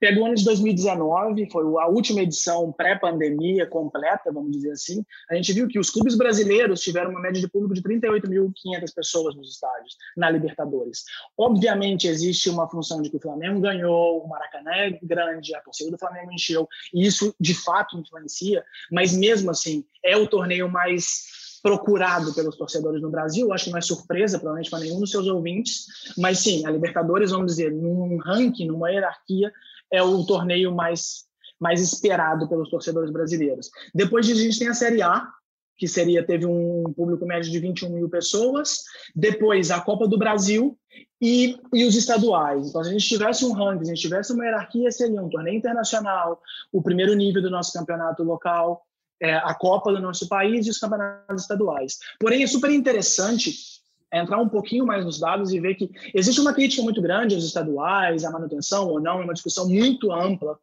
Pega 0.00 0.18
o 0.18 0.24
ano 0.24 0.34
de 0.34 0.44
2019, 0.44 1.50
foi 1.50 1.62
a 1.78 1.86
última 1.86 2.22
edição 2.22 2.72
pré-pandemia 2.72 3.66
completa, 3.66 4.32
vamos 4.32 4.50
dizer 4.52 4.72
assim. 4.72 5.04
A 5.30 5.34
gente 5.34 5.52
viu 5.52 5.68
que 5.68 5.78
os 5.78 5.90
clubes 5.90 6.16
brasileiros 6.16 6.80
tiveram 6.80 7.10
uma 7.10 7.20
média 7.20 7.40
de 7.40 7.48
público 7.48 7.74
de 7.74 7.82
38.500 7.82 8.94
pessoas 8.94 9.36
nos 9.36 9.52
estádios, 9.52 9.96
na 10.16 10.30
Libertadores. 10.30 11.04
Obviamente, 11.36 12.08
existe 12.08 12.48
uma 12.48 12.66
função 12.68 13.02
de 13.02 13.10
que 13.10 13.16
o 13.18 13.20
Flamengo 13.20 13.60
ganhou, 13.60 14.24
o 14.24 14.28
Maracanã 14.28 14.70
é 14.72 14.98
grande, 15.02 15.54
a 15.54 15.60
torcida 15.60 15.90
do 15.90 15.98
Flamengo 15.98 16.32
encheu, 16.32 16.66
e 16.94 17.06
isso 17.06 17.34
de 17.38 17.54
fato 17.54 17.98
influencia, 17.98 18.64
mas 18.90 19.14
mesmo 19.14 19.50
assim, 19.50 19.84
é 20.02 20.16
o 20.16 20.26
torneio 20.26 20.70
mais 20.70 21.38
procurado 21.62 22.34
pelos 22.34 22.56
torcedores 22.56 23.02
no 23.02 23.10
Brasil. 23.10 23.52
Acho 23.52 23.66
que 23.66 23.70
não 23.70 23.78
é 23.78 23.82
surpresa, 23.82 24.38
provavelmente, 24.38 24.70
para 24.70 24.80
nenhum 24.80 25.00
dos 25.00 25.10
seus 25.10 25.26
ouvintes. 25.26 25.86
Mas 26.16 26.38
sim, 26.38 26.66
a 26.66 26.70
Libertadores, 26.70 27.30
vamos 27.30 27.52
dizer, 27.52 27.70
num 27.70 28.16
ranking, 28.18 28.66
numa 28.66 28.90
hierarquia, 28.90 29.52
é 29.92 30.02
o 30.02 30.24
torneio 30.24 30.74
mais, 30.74 31.24
mais 31.58 31.80
esperado 31.80 32.48
pelos 32.48 32.70
torcedores 32.70 33.10
brasileiros. 33.10 33.70
Depois 33.94 34.26
disso, 34.26 34.40
a 34.40 34.44
gente 34.44 34.58
tem 34.58 34.68
a 34.68 34.74
Série 34.74 35.02
A, 35.02 35.28
que 35.76 35.88
seria 35.88 36.24
teve 36.24 36.44
um 36.44 36.84
público 36.94 37.24
médio 37.24 37.50
de 37.50 37.58
21 37.58 37.88
mil 37.90 38.08
pessoas. 38.08 38.84
Depois, 39.16 39.70
a 39.70 39.80
Copa 39.80 40.06
do 40.06 40.18
Brasil 40.18 40.78
e, 41.20 41.58
e 41.72 41.84
os 41.84 41.96
estaduais. 41.96 42.68
Então, 42.68 42.84
se 42.84 42.90
a 42.90 42.92
gente 42.92 43.08
tivesse 43.08 43.44
um 43.46 43.52
ranking, 43.52 43.84
se 43.84 43.90
a 43.90 43.94
gente 43.94 44.02
tivesse 44.02 44.32
uma 44.32 44.44
hierarquia, 44.44 44.90
seria 44.92 45.22
um 45.22 45.30
torneio 45.30 45.56
internacional, 45.56 46.40
o 46.70 46.82
primeiro 46.82 47.14
nível 47.14 47.40
do 47.40 47.50
nosso 47.50 47.72
campeonato 47.72 48.22
local, 48.22 48.82
é, 49.22 49.36
a 49.36 49.54
Copa 49.54 49.92
do 49.92 50.00
nosso 50.00 50.28
país 50.28 50.66
e 50.66 50.70
os 50.70 50.78
campeonatos 50.78 51.42
estaduais. 51.42 51.98
Porém, 52.18 52.42
é 52.42 52.46
super 52.46 52.70
interessante 52.70 53.79
entrar 54.12 54.38
um 54.38 54.48
pouquinho 54.48 54.86
mais 54.86 55.04
nos 55.04 55.20
dados 55.20 55.52
e 55.52 55.60
ver 55.60 55.74
que 55.74 55.90
existe 56.14 56.40
uma 56.40 56.52
crítica 56.52 56.82
muito 56.82 57.00
grande 57.00 57.34
aos 57.34 57.44
estaduais, 57.44 58.24
à 58.24 58.30
manutenção 58.30 58.88
ou 58.88 59.00
não, 59.00 59.20
é 59.20 59.24
uma 59.24 59.34
discussão 59.34 59.68
muito 59.68 60.12
ampla. 60.12 60.58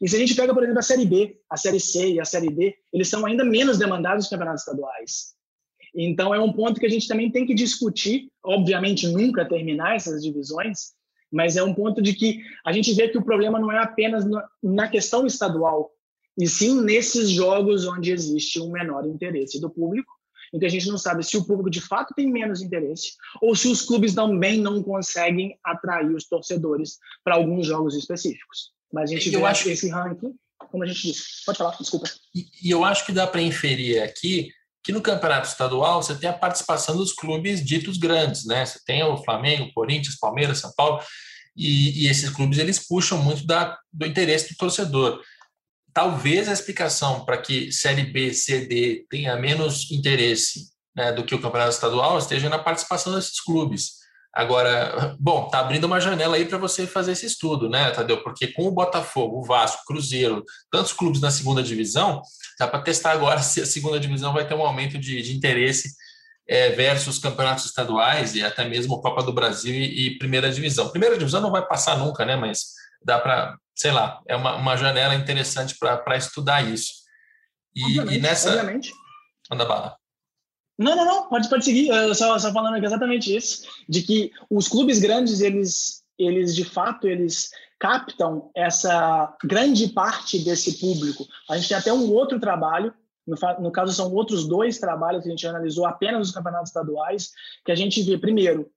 E 0.00 0.08
se 0.08 0.16
a 0.16 0.18
gente 0.18 0.34
pega, 0.34 0.52
por 0.52 0.62
exemplo, 0.62 0.78
a 0.78 0.82
Série 0.82 1.06
B, 1.06 1.38
a 1.48 1.56
Série 1.56 1.80
C 1.80 2.12
e 2.12 2.20
a 2.20 2.24
Série 2.24 2.50
D, 2.50 2.74
eles 2.92 3.08
são 3.08 3.24
ainda 3.26 3.44
menos 3.44 3.78
demandados 3.78 4.24
que 4.24 4.26
os 4.26 4.30
campeonatos 4.30 4.62
estaduais. 4.62 5.34
Então, 5.94 6.34
é 6.34 6.40
um 6.40 6.52
ponto 6.52 6.80
que 6.80 6.86
a 6.86 6.88
gente 6.88 7.06
também 7.06 7.30
tem 7.30 7.46
que 7.46 7.54
discutir, 7.54 8.30
obviamente 8.42 9.06
nunca 9.08 9.48
terminar 9.48 9.94
essas 9.94 10.22
divisões, 10.22 10.92
mas 11.30 11.56
é 11.56 11.62
um 11.62 11.74
ponto 11.74 12.00
de 12.02 12.14
que 12.14 12.40
a 12.64 12.72
gente 12.72 12.92
vê 12.94 13.08
que 13.08 13.18
o 13.18 13.24
problema 13.24 13.58
não 13.58 13.70
é 13.70 13.78
apenas 13.78 14.24
na 14.62 14.88
questão 14.88 15.26
estadual, 15.26 15.90
e 16.38 16.46
sim 16.46 16.82
nesses 16.82 17.30
jogos 17.30 17.86
onde 17.86 18.10
existe 18.10 18.58
um 18.60 18.70
menor 18.70 19.06
interesse 19.06 19.60
do 19.60 19.70
público, 19.70 20.12
que 20.58 20.66
a 20.66 20.68
gente 20.68 20.88
não 20.88 20.98
sabe 20.98 21.24
se 21.24 21.36
o 21.36 21.44
público 21.44 21.70
de 21.70 21.80
fato 21.80 22.14
tem 22.14 22.30
menos 22.30 22.60
interesse 22.60 23.12
ou 23.40 23.56
se 23.56 23.68
os 23.68 23.82
clubes 23.82 24.14
também 24.14 24.60
não 24.60 24.82
conseguem 24.82 25.58
atrair 25.64 26.14
os 26.14 26.24
torcedores 26.24 26.98
para 27.24 27.36
alguns 27.36 27.66
jogos 27.66 27.96
específicos. 27.96 28.72
Mas 28.92 29.10
a 29.10 29.14
gente 29.14 29.32
eu 29.32 29.40
vê 29.40 29.46
acho... 29.46 29.70
esse 29.70 29.88
ranking, 29.88 30.34
como 30.70 30.84
a 30.84 30.86
gente 30.86 31.02
disse. 31.02 31.24
Pode 31.46 31.58
falar, 31.58 31.76
desculpa. 31.78 32.06
E, 32.34 32.46
e 32.62 32.70
eu 32.70 32.84
acho 32.84 33.06
que 33.06 33.12
dá 33.12 33.26
para 33.26 33.40
inferir 33.40 34.02
aqui 34.02 34.50
que 34.84 34.92
no 34.92 35.00
campeonato 35.00 35.48
estadual 35.48 36.02
você 36.02 36.14
tem 36.14 36.28
a 36.28 36.32
participação 36.32 36.96
dos 36.96 37.12
clubes 37.12 37.64
ditos 37.64 37.96
grandes, 37.96 38.44
né? 38.44 38.66
Você 38.66 38.80
tem 38.84 39.02
o 39.02 39.16
Flamengo, 39.16 39.72
Corinthians, 39.72 40.18
Palmeiras, 40.18 40.58
São 40.58 40.72
Paulo, 40.76 41.00
e, 41.56 42.02
e 42.04 42.08
esses 42.08 42.28
clubes 42.30 42.58
eles 42.58 42.86
puxam 42.86 43.18
muito 43.22 43.46
da, 43.46 43.78
do 43.92 44.06
interesse 44.06 44.50
do 44.50 44.56
torcedor. 44.56 45.22
Talvez 45.92 46.48
a 46.48 46.52
explicação 46.52 47.24
para 47.24 47.38
que 47.38 47.70
Série 47.70 48.04
B, 48.04 48.32
C, 48.32 48.66
D 48.66 49.04
tenha 49.10 49.36
menos 49.36 49.90
interesse 49.90 50.70
né, 50.94 51.12
do 51.12 51.24
que 51.24 51.34
o 51.34 51.40
campeonato 51.40 51.72
estadual 51.72 52.18
esteja 52.18 52.48
na 52.48 52.58
participação 52.58 53.14
desses 53.14 53.40
clubes. 53.40 54.02
Agora, 54.32 55.14
bom, 55.20 55.48
tá 55.50 55.58
abrindo 55.58 55.84
uma 55.84 56.00
janela 56.00 56.36
aí 56.36 56.46
para 56.46 56.56
você 56.56 56.86
fazer 56.86 57.12
esse 57.12 57.26
estudo, 57.26 57.68
né, 57.68 57.90
Tadeu? 57.90 58.22
Porque 58.22 58.46
com 58.46 58.66
o 58.66 58.70
Botafogo, 58.70 59.40
o 59.40 59.44
Vasco, 59.44 59.84
Cruzeiro, 59.86 60.42
tantos 60.70 60.94
clubes 60.94 61.20
na 61.20 61.30
segunda 61.30 61.62
divisão, 61.62 62.22
dá 62.58 62.66
para 62.66 62.80
testar 62.80 63.12
agora 63.12 63.40
se 63.42 63.60
a 63.60 63.66
segunda 63.66 64.00
divisão 64.00 64.32
vai 64.32 64.46
ter 64.46 64.54
um 64.54 64.62
aumento 64.62 64.98
de, 64.98 65.20
de 65.20 65.36
interesse 65.36 65.90
é, 66.48 66.70
versus 66.70 67.18
campeonatos 67.18 67.66
estaduais 67.66 68.34
e 68.34 68.42
até 68.42 68.66
mesmo 68.66 69.00
Copa 69.00 69.22
do 69.22 69.32
Brasil 69.32 69.74
e, 69.74 70.06
e, 70.06 70.18
Primeira 70.18 70.50
Divisão. 70.50 70.88
Primeira 70.88 71.16
Divisão 71.16 71.40
não 71.40 71.50
vai 71.50 71.66
passar 71.66 71.98
nunca, 71.98 72.24
né? 72.24 72.34
Mas 72.34 72.72
dá 73.04 73.18
para, 73.18 73.56
sei 73.74 73.90
lá, 73.90 74.20
é 74.26 74.36
uma, 74.36 74.56
uma 74.56 74.76
janela 74.76 75.14
interessante 75.14 75.76
para 75.78 76.16
estudar 76.16 76.62
isso. 76.62 77.02
E, 77.74 77.98
e 77.98 78.18
nessa. 78.18 78.50
Obviamente. 78.50 78.92
Manda 79.50 79.64
bala. 79.64 79.96
Não, 80.78 80.96
não, 80.96 81.04
não, 81.04 81.28
pode, 81.28 81.48
pode 81.48 81.64
seguir. 81.64 81.88
Eu 81.88 82.14
só, 82.14 82.38
só 82.38 82.52
falando 82.52 82.82
exatamente 82.82 83.34
isso, 83.34 83.66
de 83.88 84.02
que 84.02 84.30
os 84.50 84.68
clubes 84.68 84.98
grandes, 84.98 85.40
eles, 85.40 86.02
eles 86.18 86.54
de 86.54 86.64
fato, 86.64 87.06
eles 87.06 87.50
captam 87.78 88.50
essa 88.54 89.34
grande 89.44 89.88
parte 89.88 90.38
desse 90.38 90.78
público. 90.78 91.26
A 91.50 91.56
gente 91.56 91.68
tem 91.68 91.76
até 91.76 91.92
um 91.92 92.10
outro 92.12 92.38
trabalho, 92.38 92.94
no, 93.26 93.36
no 93.60 93.72
caso 93.72 93.92
são 93.92 94.12
outros 94.12 94.46
dois 94.46 94.78
trabalhos 94.78 95.22
que 95.22 95.28
a 95.28 95.30
gente 95.30 95.46
analisou 95.46 95.84
apenas 95.86 96.28
os 96.28 96.34
campeonatos 96.34 96.70
estaduais, 96.70 97.30
que 97.64 97.72
a 97.72 97.74
gente 97.74 98.02
vê, 98.02 98.16
primeiro, 98.16 98.70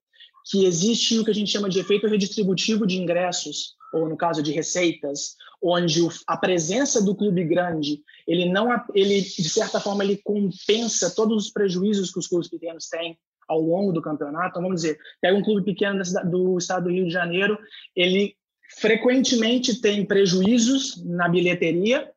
que 0.50 0.64
existe 0.64 1.18
o 1.18 1.24
que 1.24 1.30
a 1.30 1.34
gente 1.34 1.50
chama 1.50 1.68
de 1.68 1.78
efeito 1.78 2.06
redistributivo 2.06 2.86
de 2.86 2.98
ingressos, 2.98 3.75
ou 3.96 4.08
no 4.08 4.16
caso 4.16 4.42
de 4.42 4.52
receitas, 4.52 5.36
onde 5.62 6.00
a 6.26 6.36
presença 6.36 7.02
do 7.02 7.14
clube 7.14 7.44
grande, 7.44 8.02
ele 8.26 8.50
não 8.50 8.68
ele 8.94 9.20
de 9.20 9.48
certa 9.48 9.80
forma 9.80 10.04
ele 10.04 10.16
compensa 10.18 11.14
todos 11.14 11.46
os 11.46 11.52
prejuízos 11.52 12.12
que 12.12 12.18
os 12.18 12.26
clubes 12.26 12.48
pequenos 12.48 12.88
têm 12.88 13.18
ao 13.48 13.60
longo 13.60 13.92
do 13.92 14.02
campeonato. 14.02 14.50
Então, 14.50 14.62
vamos 14.62 14.82
dizer, 14.82 14.98
pega 15.20 15.36
um 15.36 15.42
clube 15.42 15.64
pequeno 15.64 16.02
do 16.24 16.58
estado 16.58 16.84
do 16.84 16.90
Rio 16.90 17.06
de 17.06 17.12
Janeiro, 17.12 17.58
ele 17.94 18.34
frequentemente 18.78 19.80
tem 19.80 20.04
prejuízos 20.04 21.02
na 21.04 21.28
bilheteria, 21.28 22.10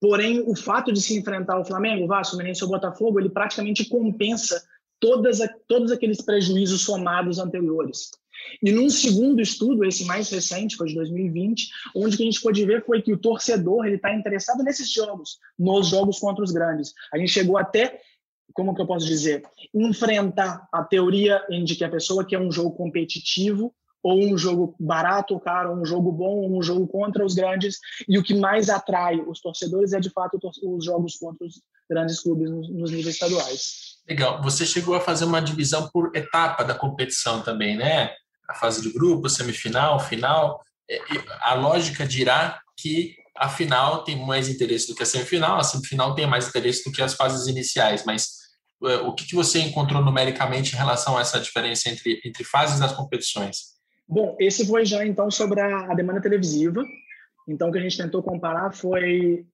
porém 0.00 0.42
o 0.46 0.56
fato 0.56 0.92
de 0.92 1.00
se 1.00 1.16
enfrentar 1.18 1.58
o 1.58 1.64
Flamengo, 1.64 2.04
o 2.04 2.08
Vasco, 2.08 2.34
o 2.34 2.36
Fluminense 2.36 2.64
ou 2.64 2.70
o 2.70 2.72
Botafogo, 2.72 3.20
ele 3.20 3.28
praticamente 3.28 3.84
compensa 3.88 4.62
todas, 4.98 5.38
todos 5.68 5.92
aqueles 5.92 6.22
prejuízos 6.22 6.82
somados 6.82 7.38
anteriores. 7.38 8.10
E 8.62 8.72
num 8.72 8.90
segundo 8.90 9.40
estudo, 9.40 9.84
esse 9.84 10.04
mais 10.04 10.28
recente, 10.30 10.76
foi 10.76 10.88
de 10.88 10.94
2020, 10.94 11.68
onde 11.96 12.16
que 12.16 12.22
a 12.22 12.26
gente 12.26 12.40
pôde 12.40 12.64
ver 12.64 12.84
foi 12.84 13.00
que 13.02 13.12
o 13.12 13.18
torcedor 13.18 13.86
ele 13.86 13.96
está 13.96 14.14
interessado 14.14 14.62
nesses 14.62 14.92
jogos, 14.92 15.38
nos 15.58 15.88
jogos 15.88 16.18
contra 16.18 16.44
os 16.44 16.52
grandes. 16.52 16.92
A 17.12 17.18
gente 17.18 17.32
chegou 17.32 17.56
até, 17.56 18.00
como 18.52 18.74
que 18.74 18.82
eu 18.82 18.86
posso 18.86 19.06
dizer, 19.06 19.42
enfrentar 19.74 20.68
a 20.72 20.82
teoria 20.82 21.42
de 21.64 21.74
que 21.74 21.84
a 21.84 21.90
pessoa 21.90 22.24
quer 22.24 22.38
um 22.38 22.52
jogo 22.52 22.72
competitivo 22.72 23.74
ou 24.02 24.18
um 24.18 24.36
jogo 24.36 24.74
barato 24.80 25.38
caro, 25.40 25.72
um 25.72 25.84
jogo 25.84 26.10
bom, 26.10 26.50
um 26.50 26.62
jogo 26.62 26.86
contra 26.86 27.24
os 27.24 27.34
grandes, 27.34 27.78
e 28.08 28.18
o 28.18 28.22
que 28.22 28.34
mais 28.34 28.70
atrai 28.70 29.20
os 29.20 29.40
torcedores 29.40 29.92
é 29.92 30.00
de 30.00 30.10
fato 30.10 30.38
os 30.62 30.84
jogos 30.84 31.16
contra 31.16 31.46
os 31.46 31.60
grandes 31.88 32.20
clubes 32.20 32.50
nos 32.50 32.90
níveis 32.90 33.14
estaduais. 33.14 34.00
Legal. 34.08 34.42
Você 34.42 34.64
chegou 34.64 34.94
a 34.94 35.00
fazer 35.00 35.24
uma 35.24 35.40
divisão 35.40 35.88
por 35.92 36.10
etapa 36.16 36.64
da 36.64 36.74
competição 36.74 37.42
também, 37.42 37.76
né? 37.76 38.14
A 38.50 38.54
fase 38.54 38.82
de 38.82 38.92
grupo, 38.92 39.28
semifinal, 39.28 40.00
final. 40.00 40.60
É, 40.90 41.00
a 41.40 41.54
lógica 41.54 42.06
dirá 42.06 42.60
que 42.76 43.16
a 43.36 43.48
final 43.48 44.04
tem 44.04 44.16
mais 44.26 44.48
interesse 44.48 44.88
do 44.88 44.94
que 44.94 45.02
a 45.02 45.06
semifinal, 45.06 45.58
a 45.58 45.64
semifinal 45.64 46.14
tem 46.14 46.26
mais 46.26 46.48
interesse 46.48 46.84
do 46.84 46.92
que 46.92 47.00
as 47.00 47.14
fases 47.14 47.46
iniciais, 47.46 48.04
mas 48.04 48.40
é, 48.84 48.96
o 48.96 49.14
que 49.14 49.34
você 49.34 49.60
encontrou 49.60 50.02
numericamente 50.04 50.74
em 50.74 50.78
relação 50.78 51.16
a 51.16 51.20
essa 51.20 51.40
diferença 51.40 51.88
entre, 51.88 52.20
entre 52.24 52.44
fases 52.44 52.80
das 52.80 52.92
competições? 52.92 53.78
Bom, 54.08 54.36
esse 54.40 54.66
foi 54.66 54.84
já 54.84 55.06
então 55.06 55.30
sobre 55.30 55.60
a, 55.60 55.92
a 55.92 55.94
demanda 55.94 56.20
televisiva. 56.20 56.84
Então, 57.48 57.68
o 57.68 57.72
que 57.72 57.78
a 57.78 57.82
gente 57.82 57.96
tentou 57.96 58.22
comparar 58.22 58.72
foi 58.72 59.46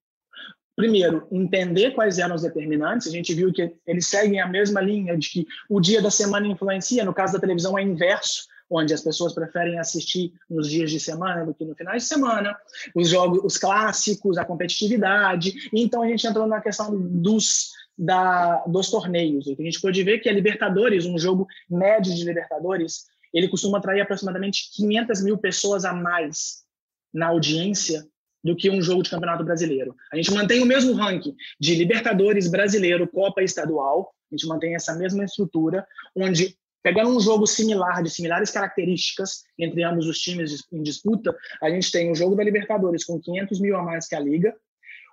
primeiro, 0.77 1.27
entender 1.33 1.93
quais 1.93 2.19
eram 2.19 2.35
os 2.35 2.43
determinantes. 2.43 3.07
A 3.07 3.11
gente 3.11 3.33
viu 3.35 3.53
que 3.53 3.75
eles 3.87 4.07
seguem 4.07 4.41
a 4.41 4.47
mesma 4.47 4.81
linha 4.81 5.17
de 5.17 5.31
que 5.31 5.47
o 5.71 5.81
dia 5.81 6.03
da 6.03 6.11
semana 6.11 6.47
influencia. 6.47 7.05
No 7.05 7.15
caso 7.15 7.33
da 7.33 7.41
televisão, 7.41 7.79
é 7.79 7.83
inverso, 7.83 8.45
onde 8.71 8.93
as 8.93 9.01
pessoas 9.01 9.33
preferem 9.33 9.79
assistir 9.79 10.33
nos 10.49 10.69
dias 10.69 10.91
de 10.91 10.99
semana 10.99 11.45
do 11.45 11.55
que 11.55 11.65
no 11.65 11.75
final 11.75 11.97
de 11.97 12.03
semana. 12.03 12.57
Os 12.95 13.09
jogos, 13.09 13.41
os 13.45 13.57
clássicos, 13.57 14.39
a 14.39 14.45
competitividade. 14.45 15.71
Então, 15.73 16.03
a 16.03 16.09
gente 16.09 16.27
entrou 16.27 16.47
na 16.47 16.61
questão 16.61 16.97
dos 16.97 17.71
da, 17.97 18.63
dos 18.67 18.91
torneios. 18.91 19.47
A 19.49 19.63
gente 19.63 19.81
pode 19.81 20.03
ver 20.03 20.19
que 20.19 20.29
a 20.29 20.33
Libertadores, 20.33 21.07
um 21.07 21.19
jogo 21.19 21.47
médio 21.71 22.15
de 22.15 22.25
Libertadores, 22.25 23.07
ele 23.33 23.49
costuma 23.49 23.79
atrair 23.79 24.01
aproximadamente 24.01 24.71
500 24.75 25.23
mil 25.23 25.39
pessoas 25.39 25.85
a 25.85 25.93
mais 25.93 26.65
na 27.13 27.29
audiência 27.29 28.07
do 28.45 28.55
que 28.55 28.71
um 28.71 28.81
jogo 28.81 29.03
de 29.03 29.11
campeonato 29.11 29.45
brasileiro. 29.45 29.97
A 30.13 30.17
gente 30.17 30.33
mantém 30.33 30.63
o 30.63 30.67
mesmo 30.67 30.93
ranking 30.93 31.35
de 31.59 31.75
Libertadores 31.75 32.49
brasileiro, 32.49 33.09
Copa 33.09 33.43
estadual, 33.43 34.13
a 34.31 34.37
gente 34.37 34.47
mantém 34.47 34.75
essa 34.75 34.95
mesma 34.95 35.25
estrutura, 35.25 35.87
onde 36.15 36.57
pegando 36.87 37.11
um 37.11 37.19
jogo 37.19 37.49
similar, 37.49 38.01
de 38.01 38.09
similares 38.09 38.53
características 38.53 39.43
entre 39.59 39.83
ambos 39.83 40.07
os 40.07 40.21
times 40.21 40.65
em 40.73 40.85
disputa, 40.85 41.37
a 41.61 41.69
gente 41.69 41.91
tem 41.91 42.13
um 42.13 42.15
jogo 42.15 42.37
da 42.37 42.45
Libertadores 42.45 43.05
com 43.05 43.19
500 43.19 43.59
mil 43.59 43.77
a 43.77 43.83
mais 43.83 44.07
que 44.07 44.15
a 44.15 44.21
Liga, 44.21 44.55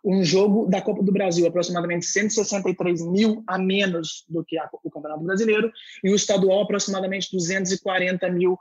um 0.05 0.23
jogo 0.23 0.67
da 0.67 0.83
Copa 0.83 1.01
do 1.01 1.11
Brasil 1.11 1.47
aproximadamente 1.47 2.05
163 2.05 3.01
mil 3.07 3.43
a 3.47 3.57
menos 3.57 4.23
do 4.29 4.45
que 4.45 4.55
a, 4.55 4.69
o 4.83 4.91
Campeonato 4.91 5.23
Brasileiro 5.23 5.71
e 6.03 6.11
o 6.11 6.15
estadual 6.15 6.61
aproximadamente 6.61 7.31
240 7.31 8.29
mil 8.29 8.55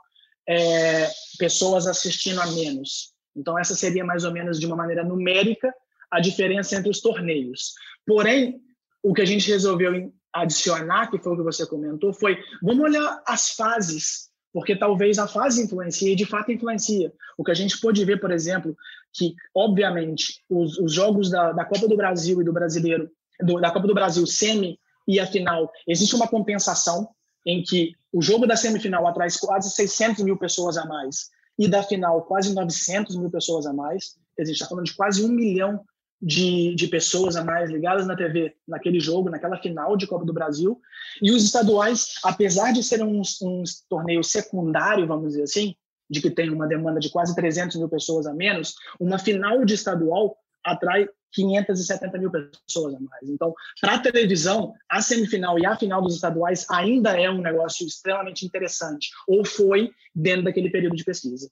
é, 0.49 1.07
pessoas 1.37 1.85
assistindo 1.85 2.41
a 2.41 2.47
menos. 2.47 3.13
Então, 3.35 3.59
essa 3.59 3.75
seria 3.75 4.03
mais 4.03 4.23
ou 4.23 4.31
menos, 4.31 4.59
de 4.59 4.65
uma 4.65 4.75
maneira 4.75 5.03
numérica, 5.03 5.71
a 6.09 6.19
diferença 6.19 6.75
entre 6.75 6.89
os 6.89 6.99
torneios. 6.99 7.75
Porém, 8.07 8.59
o 9.03 9.13
que 9.13 9.21
a 9.21 9.25
gente 9.25 9.51
resolveu 9.51 10.11
adicionar, 10.33 11.09
que 11.09 11.19
foi 11.19 11.33
o 11.33 11.37
que 11.37 11.43
você 11.43 11.65
comentou, 11.65 12.13
foi 12.13 12.37
vamos 12.61 12.83
olhar 12.83 13.21
as 13.25 13.51
fases, 13.51 14.29
porque 14.51 14.75
talvez 14.75 15.19
a 15.19 15.27
fase 15.27 15.63
influencie 15.63 16.13
e 16.13 16.15
de 16.15 16.25
fato 16.25 16.51
influencia. 16.51 17.13
O 17.37 17.43
que 17.43 17.51
a 17.51 17.55
gente 17.55 17.79
pôde 17.79 18.03
ver, 18.03 18.19
por 18.19 18.31
exemplo, 18.31 18.75
que 19.13 19.35
obviamente 19.55 20.43
os, 20.49 20.77
os 20.79 20.91
jogos 20.91 21.29
da, 21.29 21.51
da, 21.51 21.65
Copa 21.65 21.87
do 21.87 21.95
Brasil 21.95 22.41
e 22.41 22.43
do 22.43 22.51
Brasileiro, 22.51 23.09
do, 23.41 23.59
da 23.59 23.71
Copa 23.71 23.87
do 23.87 23.93
Brasil 23.93 24.25
semi 24.25 24.79
e 25.07 25.19
a 25.19 25.27
final, 25.27 25.71
existe 25.87 26.15
uma 26.15 26.27
compensação 26.27 27.09
em 27.45 27.61
que 27.61 27.93
o 28.11 28.21
jogo 28.21 28.47
da 28.47 28.55
semifinal 28.55 29.05
atrai 29.05 29.27
quase 29.39 29.69
600 29.71 30.23
mil 30.23 30.37
pessoas 30.37 30.77
a 30.77 30.85
mais 30.85 31.29
e 31.59 31.67
da 31.67 31.83
final 31.83 32.23
quase 32.23 32.53
900 32.53 33.15
mil 33.17 33.29
pessoas 33.29 33.65
a 33.65 33.73
mais. 33.73 34.15
A 34.39 34.43
gente 34.43 34.53
está 34.53 34.67
falando 34.67 34.85
de 34.85 34.95
quase 34.95 35.23
um 35.23 35.29
milhão 35.29 35.83
de, 36.23 36.73
de 36.73 36.87
pessoas 36.87 37.35
a 37.35 37.43
mais 37.43 37.69
ligadas 37.69 38.07
na 38.07 38.15
TV 38.15 38.55
naquele 38.65 38.97
jogo, 38.97 39.29
naquela 39.29 39.57
final 39.57 39.97
de 39.97 40.07
Copa 40.07 40.23
do 40.23 40.31
Brasil. 40.31 40.79
E 41.21 41.31
os 41.31 41.43
estaduais, 41.43 42.15
apesar 42.23 42.71
de 42.71 42.81
serem 42.81 43.05
um, 43.05 43.21
um 43.41 43.63
torneio 43.89 44.23
secundário, 44.23 45.05
vamos 45.05 45.31
dizer 45.31 45.43
assim, 45.43 45.75
de 46.09 46.21
que 46.21 46.31
tem 46.31 46.49
uma 46.49 46.65
demanda 46.65 46.99
de 46.99 47.09
quase 47.09 47.35
300 47.35 47.75
mil 47.75 47.89
pessoas 47.89 48.25
a 48.25 48.33
menos, 48.33 48.73
uma 48.99 49.19
final 49.19 49.65
de 49.65 49.73
estadual 49.73 50.37
atrai 50.63 51.09
570 51.33 52.17
mil 52.17 52.31
pessoas 52.31 52.95
a 52.95 52.99
mais. 52.99 53.29
Então, 53.29 53.53
para 53.81 53.95
a 53.95 53.99
televisão, 53.99 54.73
a 54.89 55.01
semifinal 55.01 55.59
e 55.59 55.65
a 55.65 55.75
final 55.75 56.01
dos 56.01 56.15
estaduais 56.15 56.65
ainda 56.69 57.19
é 57.19 57.29
um 57.29 57.41
negócio 57.41 57.85
extremamente 57.85 58.45
interessante, 58.45 59.09
ou 59.27 59.43
foi 59.43 59.91
dentro 60.15 60.45
daquele 60.45 60.69
período 60.69 60.95
de 60.95 61.03
pesquisa. 61.03 61.49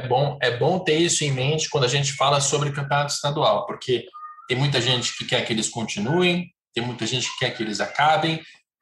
É 0.00 0.08
bom, 0.08 0.38
é 0.40 0.56
bom 0.56 0.78
ter 0.78 0.98
isso 0.98 1.24
em 1.24 1.30
mente 1.30 1.68
quando 1.68 1.84
a 1.84 1.88
gente 1.88 2.12
fala 2.14 2.40
sobre 2.40 2.72
campeonato 2.72 3.12
estadual, 3.12 3.66
porque 3.66 4.06
tem 4.48 4.56
muita 4.56 4.80
gente 4.80 5.16
que 5.16 5.24
quer 5.24 5.44
que 5.44 5.52
eles 5.52 5.68
continuem, 5.68 6.50
tem 6.74 6.84
muita 6.84 7.06
gente 7.06 7.30
que 7.30 7.38
quer 7.38 7.50
que 7.50 7.62
eles 7.62 7.80
acabem. 7.80 8.40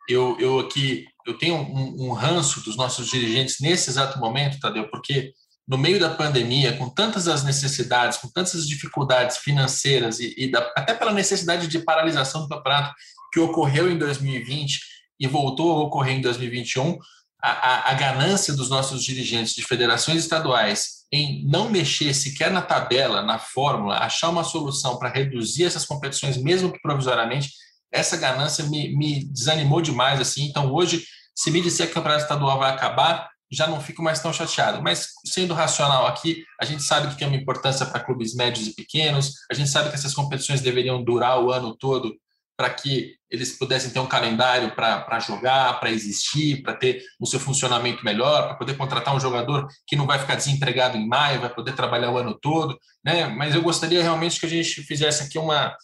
Eu, 0.08 0.36
eu 0.38 0.60
aqui 0.60 1.06
eu 1.26 1.36
tenho 1.36 1.56
um, 1.56 2.08
um 2.08 2.12
ranço 2.12 2.62
dos 2.62 2.76
nossos 2.76 3.08
dirigentes 3.10 3.56
nesse 3.60 3.90
exato 3.90 4.18
momento, 4.18 4.58
Tadeu, 4.58 4.88
porque 4.88 5.32
no 5.68 5.76
meio 5.76 6.00
da 6.00 6.08
pandemia, 6.08 6.74
com 6.78 6.88
tantas 6.88 7.28
as 7.28 7.44
necessidades, 7.44 8.16
com 8.16 8.28
tantas 8.28 8.54
as 8.54 8.66
dificuldades 8.66 9.36
financeiras 9.36 10.18
e, 10.18 10.34
e 10.38 10.50
da, 10.50 10.60
até 10.74 10.94
pela 10.94 11.12
necessidade 11.12 11.66
de 11.66 11.80
paralisação 11.80 12.42
do 12.42 12.48
campeonato, 12.48 12.94
que 13.30 13.38
ocorreu 13.38 13.90
em 13.90 13.98
2020 13.98 14.80
e 15.20 15.26
voltou 15.26 15.72
a 15.72 15.82
ocorrer 15.82 16.16
em 16.16 16.22
2021, 16.22 16.98
a, 17.42 17.50
a, 17.50 17.90
a 17.90 17.94
ganância 17.94 18.54
dos 18.54 18.68
nossos 18.68 19.02
dirigentes 19.02 19.54
de 19.54 19.62
federações 19.62 20.22
estaduais 20.22 20.98
em 21.12 21.46
não 21.46 21.70
mexer 21.70 22.12
sequer 22.12 22.50
na 22.50 22.60
tabela, 22.60 23.22
na 23.22 23.38
fórmula, 23.38 23.98
achar 23.98 24.28
uma 24.28 24.44
solução 24.44 24.98
para 24.98 25.08
reduzir 25.08 25.64
essas 25.64 25.84
competições, 25.84 26.36
mesmo 26.36 26.70
que 26.72 26.80
provisoriamente, 26.80 27.50
essa 27.90 28.16
ganância 28.16 28.64
me, 28.64 28.94
me 28.94 29.24
desanimou 29.24 29.80
demais. 29.80 30.20
assim. 30.20 30.44
Então, 30.44 30.70
hoje, 30.72 31.04
se 31.34 31.50
me 31.50 31.62
disser 31.62 31.86
que 31.86 31.92
o 31.92 31.94
campeonato 31.94 32.24
estadual 32.24 32.58
vai 32.58 32.70
acabar, 32.70 33.30
já 33.50 33.66
não 33.66 33.80
fico 33.80 34.02
mais 34.02 34.20
tão 34.20 34.32
chateado. 34.32 34.82
Mas, 34.82 35.08
sendo 35.24 35.54
racional 35.54 36.06
aqui, 36.06 36.44
a 36.60 36.66
gente 36.66 36.82
sabe 36.82 37.08
que 37.08 37.18
tem 37.18 37.26
uma 37.26 37.36
importância 37.36 37.86
para 37.86 38.00
clubes 38.00 38.34
médios 38.34 38.66
e 38.66 38.74
pequenos, 38.74 39.32
a 39.50 39.54
gente 39.54 39.70
sabe 39.70 39.88
que 39.88 39.94
essas 39.94 40.12
competições 40.12 40.60
deveriam 40.60 41.02
durar 41.02 41.42
o 41.42 41.50
ano 41.50 41.74
todo 41.74 42.14
para 42.58 42.70
que 42.70 43.14
eles 43.30 43.56
pudessem 43.56 43.92
ter 43.92 44.00
um 44.00 44.06
calendário 44.06 44.74
para 44.74 45.20
jogar, 45.20 45.78
para 45.78 45.92
existir, 45.92 46.60
para 46.60 46.74
ter 46.74 47.04
o 47.20 47.24
seu 47.24 47.38
funcionamento 47.38 48.04
melhor, 48.04 48.48
para 48.48 48.56
poder 48.56 48.76
contratar 48.76 49.14
um 49.14 49.20
jogador 49.20 49.68
que 49.86 49.94
não 49.94 50.06
vai 50.06 50.18
ficar 50.18 50.34
desempregado 50.34 50.96
em 50.96 51.06
maio, 51.06 51.40
vai 51.40 51.54
poder 51.54 51.76
trabalhar 51.76 52.10
o 52.10 52.18
ano 52.18 52.36
todo. 52.36 52.76
Né? 53.04 53.26
Mas 53.28 53.54
eu 53.54 53.62
gostaria 53.62 54.02
realmente 54.02 54.40
que 54.40 54.46
a 54.46 54.48
gente 54.48 54.82
fizesse 54.82 55.22
aqui 55.22 55.38
uma, 55.38 55.76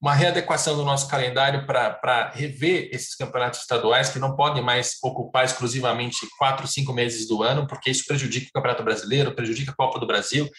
uma 0.00 0.12
readequação 0.12 0.76
do 0.76 0.84
nosso 0.84 1.06
calendário 1.06 1.64
para 1.64 2.32
rever 2.34 2.88
esses 2.90 3.14
campeonatos 3.14 3.60
estaduais 3.60 4.08
que 4.08 4.18
não 4.18 4.34
podem 4.34 4.62
mais 4.62 4.96
ocupar 5.00 5.44
exclusivamente 5.44 6.26
quatro, 6.36 6.66
cinco 6.66 6.92
meses 6.92 7.28
do 7.28 7.44
ano, 7.44 7.64
porque 7.64 7.90
isso 7.90 8.04
prejudica 8.04 8.48
o 8.48 8.52
Campeonato 8.52 8.82
Brasileiro, 8.82 9.36
prejudica 9.36 9.70
a 9.70 9.76
Copa 9.76 10.00
do 10.00 10.06
Brasil, 10.06 10.50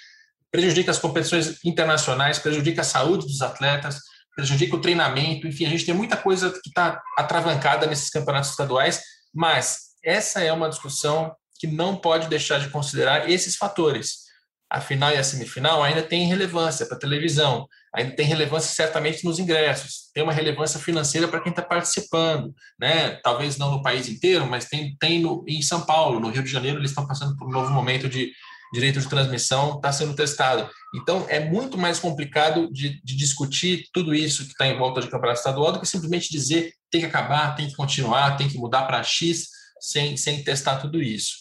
prejudica 0.49 0.91
as 0.91 0.99
competições 0.99 1.59
internacionais, 1.65 2.39
prejudica 2.39 2.79
a 2.79 2.85
saúde 2.85 3.25
dos 3.25 3.41
atletas, 3.41 3.99
prejudica 4.35 4.75
o 4.75 4.81
treinamento, 4.81 5.47
enfim, 5.47 5.65
a 5.65 5.69
gente 5.69 5.85
tem 5.85 5.93
muita 5.93 6.15
coisa 6.15 6.49
que 6.51 6.69
está 6.69 7.01
atravancada 7.17 7.85
nesses 7.87 8.09
campeonatos 8.09 8.51
estaduais, 8.51 9.01
mas 9.33 9.89
essa 10.03 10.41
é 10.41 10.51
uma 10.51 10.69
discussão 10.69 11.35
que 11.59 11.67
não 11.67 11.95
pode 11.95 12.27
deixar 12.29 12.59
de 12.59 12.69
considerar 12.69 13.29
esses 13.29 13.55
fatores 13.55 14.29
a 14.69 14.79
final 14.79 15.11
e 15.11 15.17
a 15.17 15.23
semifinal 15.23 15.81
ainda 15.81 16.03
tem 16.03 16.27
relevância 16.27 16.85
para 16.85 16.95
a 16.95 16.99
televisão, 16.99 17.67
ainda 17.93 18.15
tem 18.15 18.25
relevância 18.25 18.71
certamente 18.71 19.25
nos 19.25 19.39
ingressos, 19.39 20.11
tem 20.13 20.23
uma 20.23 20.31
relevância 20.31 20.79
financeira 20.79 21.27
para 21.27 21.41
quem 21.41 21.49
está 21.49 21.63
participando, 21.63 22.53
né? 22.79 23.15
Talvez 23.23 23.57
não 23.57 23.71
no 23.71 23.81
país 23.81 24.07
inteiro, 24.07 24.45
mas 24.45 24.65
tem, 24.65 24.95
tem 24.99 25.19
no, 25.19 25.43
em 25.47 25.61
São 25.63 25.81
Paulo, 25.81 26.19
no 26.19 26.29
Rio 26.29 26.43
de 26.43 26.51
Janeiro, 26.51 26.77
eles 26.77 26.91
estão 26.91 27.07
passando 27.07 27.35
por 27.35 27.47
um 27.47 27.51
novo 27.51 27.71
momento 27.71 28.07
de 28.07 28.31
direito 28.73 28.99
de 28.99 29.09
transmissão, 29.09 29.75
está 29.75 29.91
sendo 29.91 30.15
testado. 30.15 30.69
Então, 30.95 31.25
é 31.29 31.39
muito 31.39 31.77
mais 31.77 31.99
complicado 31.99 32.71
de, 32.71 33.01
de 33.03 33.15
discutir 33.15 33.85
tudo 33.93 34.13
isso 34.13 34.43
que 34.43 34.51
está 34.51 34.67
em 34.67 34.77
volta 34.77 35.01
de 35.01 35.09
campeonato 35.09 35.39
estadual 35.39 35.71
do 35.71 35.79
que 35.79 35.87
simplesmente 35.87 36.31
dizer 36.31 36.73
tem 36.91 37.01
que 37.01 37.07
acabar, 37.07 37.55
tem 37.55 37.67
que 37.67 37.75
continuar, 37.75 38.37
tem 38.37 38.47
que 38.47 38.57
mudar 38.57 38.83
para 38.83 39.03
X, 39.03 39.47
sem, 39.79 40.17
sem 40.17 40.43
testar 40.43 40.77
tudo 40.77 41.01
isso. 41.01 41.35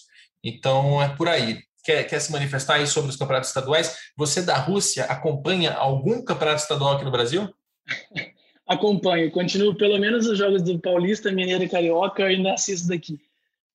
Então, 0.45 1.03
é 1.03 1.09
por 1.09 1.29
aí 1.29 1.61
quer, 1.89 2.05
quer 2.05 2.20
se 2.20 2.31
manifestar 2.31 2.74
aí 2.74 2.87
sobre 2.87 3.11
os 3.11 3.16
campeonatos 3.16 3.49
estaduais. 3.49 3.97
Você 4.14 4.43
da 4.43 4.57
Rússia 4.59 5.05
acompanha 5.05 5.72
algum 5.72 6.22
campeonato 6.22 6.61
estadual 6.61 6.95
aqui 6.95 7.05
no 7.05 7.11
Brasil? 7.11 7.49
Acompanho, 8.66 9.31
continuo 9.31 9.74
pelo 9.74 9.99
menos 9.99 10.26
os 10.26 10.37
jogos 10.37 10.61
do 10.61 10.79
Paulista, 10.79 11.33
Mineiro 11.33 11.64
e 11.64 11.68
Carioca, 11.70 12.20
eu 12.20 12.26
ainda 12.26 12.53
assisto 12.53 12.87
daqui. 12.89 13.18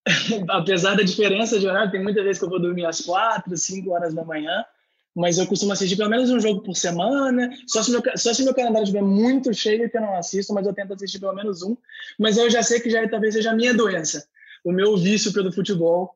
Apesar 0.49 0.95
da 0.95 1.03
diferença 1.03 1.59
de 1.59 1.67
horário, 1.67 1.91
tem 1.91 2.03
muita 2.03 2.23
vez 2.23 2.37
que 2.37 2.45
eu 2.45 2.49
vou 2.49 2.59
dormir 2.59 2.85
às 2.85 3.01
quatro, 3.01 3.55
cinco 3.57 3.91
horas 3.91 4.13
da 4.13 4.23
manhã, 4.23 4.65
mas 5.15 5.37
eu 5.37 5.47
costumo 5.47 5.71
assistir 5.71 5.95
pelo 5.95 6.09
menos 6.09 6.29
um 6.29 6.39
jogo 6.39 6.61
por 6.61 6.75
semana. 6.75 7.49
Só 7.67 7.83
se 7.83 7.91
meu, 7.91 8.01
só 8.15 8.33
se 8.33 8.43
meu 8.43 8.53
calendário 8.53 8.83
estiver 8.83 9.03
muito 9.03 9.53
cheio 9.53 9.89
que 9.89 9.97
eu 9.97 10.01
não 10.01 10.15
assisto, 10.15 10.53
mas 10.53 10.65
eu 10.65 10.73
tento 10.73 10.93
assistir 10.93 11.19
pelo 11.19 11.33
menos 11.33 11.61
um. 11.61 11.77
Mas 12.19 12.37
eu 12.37 12.49
já 12.49 12.63
sei 12.63 12.79
que 12.79 12.89
já 12.89 13.07
talvez 13.07 13.33
seja 13.33 13.51
a 13.51 13.55
minha 13.55 13.73
doença, 13.73 14.27
o 14.65 14.71
meu 14.71 14.97
vício 14.97 15.31
pelo 15.31 15.51
futebol 15.51 16.15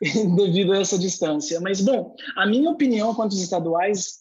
devido 0.36 0.72
a 0.72 0.80
essa 0.80 0.98
distância. 0.98 1.60
Mas, 1.60 1.80
bom, 1.80 2.16
a 2.36 2.46
minha 2.46 2.70
opinião 2.70 3.14
quanto 3.14 3.32
aos 3.32 3.42
estaduais, 3.42 4.20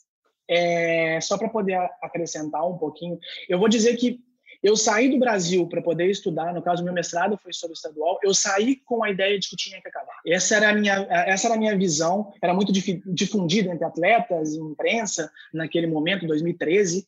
é, 0.50 1.20
só 1.22 1.38
para 1.38 1.50
poder 1.50 1.80
acrescentar 2.02 2.68
um 2.68 2.78
pouquinho, 2.78 3.18
eu 3.48 3.58
vou 3.58 3.70
dizer 3.70 3.96
que 3.96 4.22
eu 4.62 4.76
saí 4.76 5.10
do 5.10 5.20
Brasil 5.20 5.68
para 5.68 5.82
poder 5.82 6.10
estudar, 6.10 6.54
no 6.54 6.62
caso, 6.62 6.84
meu 6.84 6.94
mestrado 6.94 7.38
foi 7.38 7.54
sobre 7.54 7.76
estadual, 7.76 8.20
eu 8.24 8.34
saí 8.34 8.76
com 8.76 9.04
a 9.04 9.10
ideia 9.10 9.40
de 9.40 9.50
que 9.50 9.56
tinha 9.56 9.82
que 9.82 9.88
acabar. 9.88 10.20
Essa 10.26 10.56
era 10.58 10.70
a 10.70 10.74
minha, 10.74 11.08
essa 11.10 11.48
era 11.48 11.56
a 11.56 11.58
minha 11.58 11.78
visão, 11.78 12.34
era 12.42 12.54
muito 12.54 12.72
difundida 12.72 13.72
entre 13.72 13.86
atletas 13.86 14.54
e 14.54 14.60
imprensa 14.60 15.32
naquele 15.54 15.88
momento, 15.88 16.28
2013, 16.28 17.08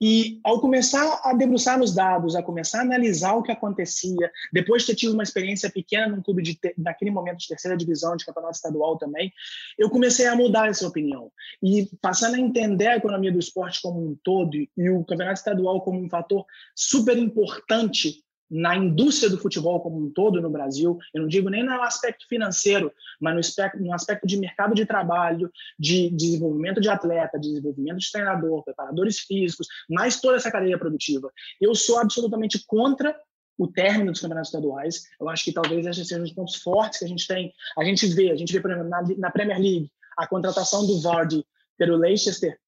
e 0.00 0.40
ao 0.44 0.60
começar 0.60 1.20
a 1.24 1.32
debruçar 1.32 1.78
nos 1.78 1.94
dados, 1.94 2.36
a 2.36 2.42
começar 2.42 2.78
a 2.78 2.82
analisar 2.82 3.34
o 3.34 3.42
que 3.42 3.52
acontecia, 3.52 4.30
depois 4.52 4.82
de 4.82 4.88
ter 4.88 4.96
tido 4.96 5.14
uma 5.14 5.22
experiência 5.22 5.70
pequena 5.70 6.08
num 6.08 6.22
clube 6.22 6.42
de 6.42 6.58
naquele 6.76 7.10
momento 7.10 7.38
de 7.38 7.48
terceira 7.48 7.76
divisão, 7.76 8.16
de 8.16 8.24
campeonato 8.24 8.56
estadual 8.56 8.98
também, 8.98 9.32
eu 9.78 9.88
comecei 9.88 10.26
a 10.26 10.36
mudar 10.36 10.68
essa 10.68 10.86
opinião. 10.86 11.30
E 11.62 11.88
passando 12.00 12.34
a 12.34 12.40
entender 12.40 12.88
a 12.88 12.96
economia 12.96 13.32
do 13.32 13.38
esporte 13.38 13.80
como 13.80 14.00
um 14.00 14.16
todo 14.22 14.54
e 14.54 14.90
o 14.90 15.04
campeonato 15.04 15.38
estadual 15.38 15.80
como 15.80 16.00
um 16.00 16.08
fator 16.08 16.44
super 16.74 17.16
importante 17.16 18.25
na 18.50 18.76
indústria 18.76 19.28
do 19.28 19.38
futebol 19.38 19.80
como 19.80 19.98
um 19.98 20.10
todo 20.10 20.40
no 20.40 20.50
Brasil, 20.50 20.98
eu 21.12 21.22
não 21.22 21.28
digo 21.28 21.48
nem 21.48 21.64
no 21.64 21.82
aspecto 21.82 22.26
financeiro, 22.28 22.92
mas 23.20 23.34
no 23.34 23.40
aspecto, 23.40 23.78
no 23.78 23.92
aspecto 23.92 24.26
de 24.26 24.36
mercado 24.36 24.74
de 24.74 24.86
trabalho, 24.86 25.50
de 25.78 26.10
desenvolvimento 26.10 26.80
de 26.80 26.88
atleta, 26.88 27.38
de 27.38 27.48
desenvolvimento 27.48 27.98
de 27.98 28.10
treinador, 28.10 28.64
preparadores 28.64 29.20
físicos, 29.20 29.66
mais 29.88 30.20
toda 30.20 30.36
essa 30.36 30.50
cadeia 30.50 30.78
produtiva. 30.78 31.30
Eu 31.60 31.74
sou 31.74 31.98
absolutamente 31.98 32.64
contra 32.66 33.18
o 33.58 33.66
término 33.66 34.12
dos 34.12 34.20
campeonatos 34.20 34.50
estaduais. 34.50 35.04
Eu 35.20 35.28
acho 35.28 35.44
que 35.44 35.52
talvez 35.52 35.86
esses 35.86 36.06
sejam 36.06 36.24
os 36.24 36.32
pontos 36.32 36.56
fortes 36.56 36.98
que 36.98 37.04
a 37.04 37.08
gente 37.08 37.26
tem. 37.26 37.52
A 37.78 37.84
gente 37.84 38.06
vê, 38.08 38.30
a 38.30 38.36
gente 38.36 38.52
vê, 38.52 38.60
por 38.60 38.70
exemplo, 38.70 38.90
na, 38.90 39.02
na 39.18 39.30
Premier 39.30 39.58
League, 39.58 39.90
a 40.16 40.26
contratação 40.26 40.86
do 40.86 41.00
Vardy 41.00 41.44
pelo 41.78 41.96
Leicester 41.96 42.58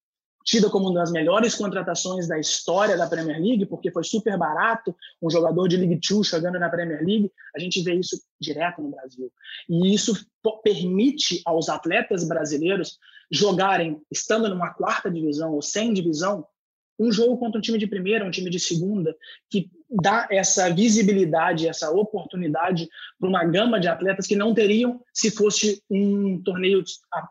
tida 0.49 0.70
como 0.70 0.88
uma 0.88 1.01
das 1.01 1.12
melhores 1.12 1.55
contratações 1.55 2.26
da 2.26 2.38
história 2.38 2.96
da 2.96 3.07
Premier 3.07 3.38
League, 3.38 3.66
porque 3.66 3.90
foi 3.90 4.03
super 4.03 4.38
barato, 4.38 4.96
um 5.20 5.28
jogador 5.28 5.68
de 5.68 5.76
League 5.76 6.01
Two 6.01 6.24
chegando 6.24 6.59
na 6.59 6.70
Premier 6.70 7.05
League, 7.05 7.30
a 7.55 7.59
gente 7.59 7.82
vê 7.82 7.92
isso 7.92 8.18
direto 8.40 8.80
no 8.80 8.88
Brasil. 8.88 9.30
E 9.68 9.94
isso 9.94 10.14
permite 10.64 11.42
aos 11.44 11.68
atletas 11.68 12.26
brasileiros 12.26 12.99
jogarem, 13.30 14.01
estando 14.11 14.49
numa 14.49 14.72
quarta 14.72 15.11
divisão 15.11 15.53
ou 15.53 15.61
sem 15.61 15.92
divisão, 15.92 16.46
um 16.99 17.12
jogo 17.12 17.36
contra 17.36 17.59
um 17.59 17.62
time 17.62 17.76
de 17.76 17.86
primeira, 17.86 18.24
um 18.24 18.30
time 18.30 18.49
de 18.49 18.59
segunda, 18.59 19.14
que 19.51 19.70
dá 20.03 20.26
essa 20.30 20.72
visibilidade, 20.72 21.68
essa 21.68 21.90
oportunidade 21.90 22.88
para 23.20 23.28
uma 23.28 23.44
gama 23.44 23.78
de 23.78 23.86
atletas 23.86 24.26
que 24.26 24.34
não 24.34 24.55
teriam 24.55 24.99
se 25.12 25.30
fosse 25.30 25.82
um 25.90 26.42
torneio 26.42 26.82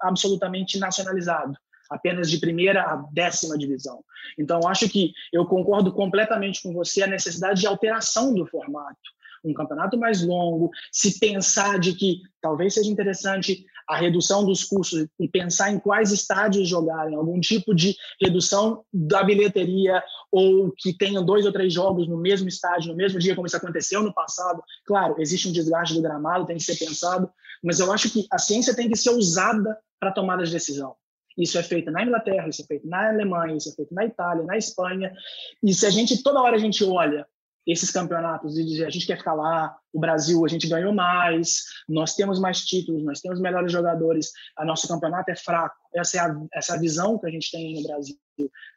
absolutamente 0.03 0.77
nacionalizado 0.77 1.57
apenas 1.89 2.29
de 2.29 2.39
primeira 2.39 2.81
a 2.83 2.95
décima 3.11 3.57
divisão. 3.57 4.03
Então, 4.37 4.67
acho 4.67 4.89
que 4.89 5.13
eu 5.31 5.45
concordo 5.45 5.91
completamente 5.91 6.61
com 6.61 6.73
você 6.73 7.03
a 7.03 7.07
necessidade 7.07 7.61
de 7.61 7.67
alteração 7.67 8.33
do 8.33 8.45
formato. 8.45 9.17
Um 9.43 9.53
campeonato 9.53 9.97
mais 9.97 10.25
longo, 10.25 10.71
se 10.91 11.19
pensar 11.19 11.79
de 11.79 11.93
que 11.93 12.21
talvez 12.41 12.73
seja 12.73 12.89
interessante 12.89 13.65
a 13.87 13.95
redução 13.95 14.45
dos 14.45 14.65
custos 14.65 15.07
e 15.17 15.27
pensar 15.29 15.71
em 15.71 15.79
quais 15.79 16.11
estádios 16.11 16.67
jogarem, 16.67 17.15
algum 17.15 17.39
tipo 17.39 17.73
de 17.73 17.95
redução 18.21 18.83
da 18.91 19.23
bilheteria 19.23 20.03
ou 20.29 20.73
que 20.77 20.93
tenham 20.93 21.23
dois 21.23 21.45
ou 21.45 21.53
três 21.53 21.73
jogos 21.73 22.07
no 22.07 22.17
mesmo 22.17 22.49
estádio, 22.49 22.91
no 22.91 22.97
mesmo 22.97 23.17
dia, 23.17 23.33
como 23.33 23.47
isso 23.47 23.55
aconteceu 23.55 24.03
no 24.03 24.13
passado. 24.13 24.61
Claro, 24.85 25.15
existe 25.19 25.47
um 25.47 25.53
desgaste 25.53 25.95
do 25.95 26.01
gramado, 26.01 26.45
tem 26.45 26.57
que 26.57 26.63
ser 26.63 26.75
pensado, 26.77 27.29
mas 27.63 27.79
eu 27.79 27.91
acho 27.91 28.09
que 28.09 28.27
a 28.29 28.37
ciência 28.37 28.75
tem 28.75 28.89
que 28.89 28.97
ser 28.97 29.11
usada 29.11 29.77
para 29.99 30.11
tomar 30.11 30.41
as 30.41 30.51
decisão. 30.51 30.95
Isso 31.37 31.57
é 31.57 31.63
feito 31.63 31.91
na 31.91 32.03
Inglaterra, 32.03 32.47
isso 32.47 32.63
é 32.63 32.65
feito 32.65 32.87
na 32.87 33.09
Alemanha, 33.09 33.55
isso 33.55 33.69
é 33.69 33.73
feito 33.73 33.93
na 33.93 34.05
Itália, 34.05 34.43
na 34.43 34.57
Espanha. 34.57 35.13
E 35.61 35.73
se 35.73 35.85
a 35.85 35.89
gente, 35.89 36.23
toda 36.23 36.41
hora 36.41 36.55
a 36.55 36.59
gente 36.59 36.83
olha 36.83 37.27
esses 37.65 37.91
campeonatos 37.91 38.57
e 38.57 38.63
diz, 38.63 38.81
a 38.81 38.89
gente 38.89 39.05
quer 39.05 39.17
ficar 39.17 39.33
lá, 39.33 39.75
o 39.91 39.99
Brasil, 39.99 40.43
a 40.45 40.47
gente 40.47 40.69
ganhou 40.69 40.93
mais, 40.93 41.63
nós 41.87 42.15
temos 42.15 42.39
mais 42.39 42.65
títulos, 42.65 43.03
nós 43.03 43.19
temos 43.19 43.41
melhores 43.41 43.71
jogadores, 43.71 44.31
a 44.57 44.63
nosso 44.63 44.87
campeonato 44.87 45.29
é 45.29 45.35
fraco. 45.35 45.75
Essa 45.93 46.17
é 46.17 46.19
a, 46.21 46.35
essa 46.53 46.75
é 46.75 46.79
visão 46.79 47.19
que 47.19 47.27
a 47.27 47.29
gente 47.29 47.51
tem 47.51 47.75
no 47.75 47.83
Brasil. 47.83 48.15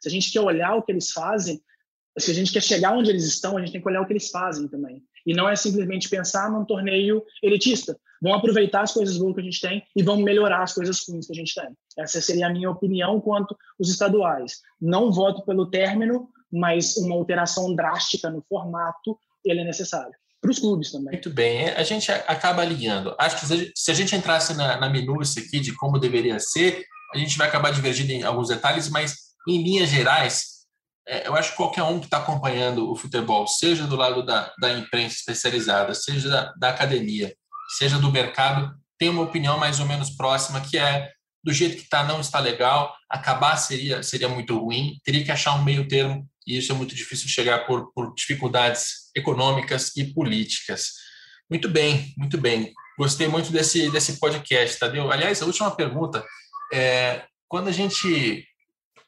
Se 0.01 0.09
a 0.09 0.11
gente 0.11 0.29
quer 0.29 0.41
olhar 0.41 0.75
o 0.75 0.83
que 0.83 0.91
eles 0.91 1.11
fazem, 1.11 1.61
se 2.17 2.31
a 2.31 2.33
gente 2.33 2.51
quer 2.51 2.61
chegar 2.61 2.91
onde 2.91 3.09
eles 3.09 3.23
estão, 3.23 3.55
a 3.55 3.61
gente 3.61 3.71
tem 3.71 3.81
que 3.81 3.87
olhar 3.87 4.01
o 4.01 4.05
que 4.05 4.11
eles 4.11 4.29
fazem 4.29 4.67
também. 4.67 5.01
E 5.25 5.33
não 5.33 5.47
é 5.47 5.55
simplesmente 5.55 6.09
pensar 6.09 6.51
num 6.51 6.65
torneio 6.65 7.23
elitista. 7.41 7.97
Vão 8.21 8.33
aproveitar 8.33 8.81
as 8.81 8.93
coisas 8.93 9.17
boas 9.17 9.33
que 9.33 9.41
a 9.41 9.43
gente 9.43 9.59
tem 9.59 9.83
e 9.95 10.03
vão 10.03 10.17
melhorar 10.17 10.61
as 10.61 10.73
coisas 10.73 11.03
ruins 11.07 11.25
que 11.25 11.33
a 11.33 11.35
gente 11.35 11.55
tem. 11.55 11.69
Essa 11.97 12.21
seria 12.21 12.47
a 12.47 12.51
minha 12.51 12.69
opinião 12.69 13.19
quanto 13.19 13.57
os 13.79 13.89
estaduais. 13.89 14.59
Não 14.79 15.11
voto 15.11 15.43
pelo 15.43 15.69
término, 15.69 16.29
mas 16.51 16.97
uma 16.97 17.15
alteração 17.15 17.73
drástica 17.75 18.29
no 18.29 18.43
formato 18.47 19.17
ele 19.43 19.61
é 19.61 19.63
necessário. 19.63 20.13
Para 20.39 20.51
os 20.51 20.59
clubes 20.59 20.91
também. 20.91 21.13
Muito 21.13 21.29
bem. 21.29 21.69
A 21.69 21.83
gente 21.83 22.11
acaba 22.11 22.61
alinhando. 22.61 23.15
Acho 23.17 23.39
que 23.39 23.71
se 23.75 23.91
a 23.91 23.93
gente 23.93 24.15
entrasse 24.15 24.55
na, 24.55 24.79
na 24.79 24.89
minúcia 24.89 25.41
aqui 25.41 25.59
de 25.59 25.75
como 25.75 25.99
deveria 25.99 26.39
ser, 26.39 26.83
a 27.13 27.17
gente 27.17 27.37
vai 27.37 27.47
acabar 27.47 27.71
divergindo 27.71 28.11
em 28.11 28.23
alguns 28.23 28.47
detalhes, 28.47 28.89
mas 28.89 29.15
em 29.47 29.61
linhas 29.61 29.89
gerais, 29.89 30.61
é, 31.07 31.27
eu 31.27 31.35
acho 31.35 31.51
que 31.51 31.57
qualquer 31.57 31.83
um 31.83 31.99
que 31.99 32.05
está 32.05 32.17
acompanhando 32.17 32.89
o 32.89 32.95
futebol, 32.95 33.45
seja 33.47 33.85
do 33.85 33.95
lado 33.95 34.23
da, 34.23 34.51
da 34.59 34.71
imprensa 34.71 35.15
especializada, 35.15 35.93
seja 35.93 36.29
da, 36.29 36.53
da 36.57 36.69
academia, 36.69 37.35
seja 37.77 37.97
do 37.97 38.11
mercado, 38.11 38.73
tem 38.97 39.09
uma 39.09 39.23
opinião 39.23 39.57
mais 39.57 39.79
ou 39.79 39.85
menos 39.85 40.11
próxima, 40.11 40.61
que 40.61 40.77
é 40.77 41.09
do 41.43 41.51
jeito 41.51 41.77
que 41.77 41.83
está, 41.83 42.03
não 42.03 42.21
está 42.21 42.39
legal, 42.39 42.95
acabar 43.09 43.57
seria, 43.57 44.03
seria 44.03 44.29
muito 44.29 44.57
ruim, 44.57 44.99
teria 45.03 45.23
que 45.23 45.31
achar 45.31 45.55
um 45.55 45.63
meio 45.63 45.87
termo, 45.87 46.27
e 46.45 46.57
isso 46.57 46.71
é 46.71 46.75
muito 46.75 46.93
difícil 46.93 47.25
de 47.25 47.31
chegar 47.31 47.65
por, 47.65 47.91
por 47.93 48.13
dificuldades 48.13 49.09
econômicas 49.15 49.95
e 49.95 50.05
políticas. 50.13 50.91
Muito 51.49 51.67
bem, 51.67 52.13
muito 52.17 52.37
bem. 52.37 52.71
Gostei 52.97 53.27
muito 53.27 53.51
desse, 53.51 53.89
desse 53.89 54.19
podcast, 54.19 54.79
Tadeu. 54.79 55.11
Aliás, 55.11 55.41
a 55.41 55.45
última 55.45 55.71
pergunta. 55.71 56.23
É, 56.71 57.25
quando 57.47 57.67
a 57.67 57.71
gente 57.71 58.45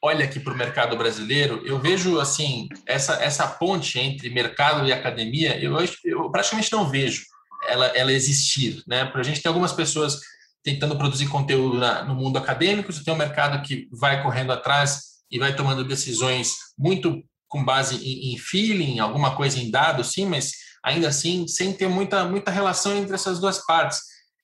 olha 0.02 0.24
aqui 0.24 0.38
para 0.38 0.52
o 0.52 0.56
mercado 0.56 0.96
brasileiro, 0.96 1.62
eu 1.64 1.78
vejo 1.78 2.20
assim 2.20 2.68
essa, 2.86 3.14
essa 3.22 3.46
ponte 3.46 3.98
entre 3.98 4.28
mercado 4.28 4.86
e 4.86 4.92
academia, 4.92 5.58
eu, 5.58 5.76
eu 6.04 6.30
praticamente 6.30 6.70
não 6.72 6.90
vejo 6.90 7.22
ela, 7.68 7.86
ela 7.88 8.12
existir. 8.12 8.82
Né? 8.86 9.04
Para 9.04 9.20
a 9.20 9.24
gente 9.24 9.40
tem 9.40 9.48
algumas 9.48 9.72
pessoas 9.72 10.20
tentando 10.62 10.96
produzir 10.96 11.28
conteúdo 11.28 11.78
na, 11.78 12.04
no 12.04 12.14
mundo 12.14 12.38
acadêmico, 12.38 12.92
você 12.92 13.04
tem 13.04 13.12
um 13.12 13.18
mercado 13.18 13.62
que 13.62 13.86
vai 13.92 14.22
correndo 14.22 14.52
atrás 14.52 15.14
e 15.30 15.38
vai 15.38 15.54
tomando 15.54 15.84
decisões 15.84 16.54
muito 16.78 17.22
com 17.48 17.64
base 17.64 17.96
em, 17.96 18.32
em 18.32 18.38
feeling, 18.38 18.98
alguma 18.98 19.36
coisa 19.36 19.58
em 19.58 19.70
dado, 19.70 20.02
sim, 20.02 20.26
mas 20.26 20.52
ainda 20.82 21.08
assim 21.08 21.46
sem 21.46 21.72
ter 21.72 21.88
muita, 21.88 22.24
muita 22.24 22.50
relação 22.50 22.96
entre 22.96 23.14
essas 23.14 23.38
duas 23.38 23.64
partes. 23.64 24.00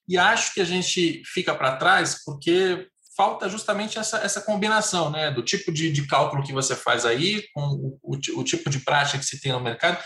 E 0.07 0.19
acho 0.19 0.53
que 0.53 0.61
a 0.61 0.65
gente 0.65 1.23
fica 1.25 1.55
para 1.55 1.77
trás 1.77 2.23
porque 2.25 2.87
falta 3.17 3.49
justamente 3.49 3.99
essa, 3.99 4.19
essa 4.19 4.41
combinação 4.41 5.11
né, 5.11 5.31
do 5.31 5.43
tipo 5.43 5.73
de, 5.73 5.91
de 5.93 6.07
cálculo 6.07 6.43
que 6.43 6.53
você 6.53 6.75
faz 6.75 7.05
aí, 7.05 7.45
com 7.53 7.63
o, 7.63 7.99
o, 8.03 8.41
o 8.41 8.45
tipo 8.45 8.71
de 8.71 8.81
prática 8.81 9.19
que 9.19 9.25
se 9.25 9.41
tem 9.41 9.53
no 9.53 9.61
mercado. 9.61 9.99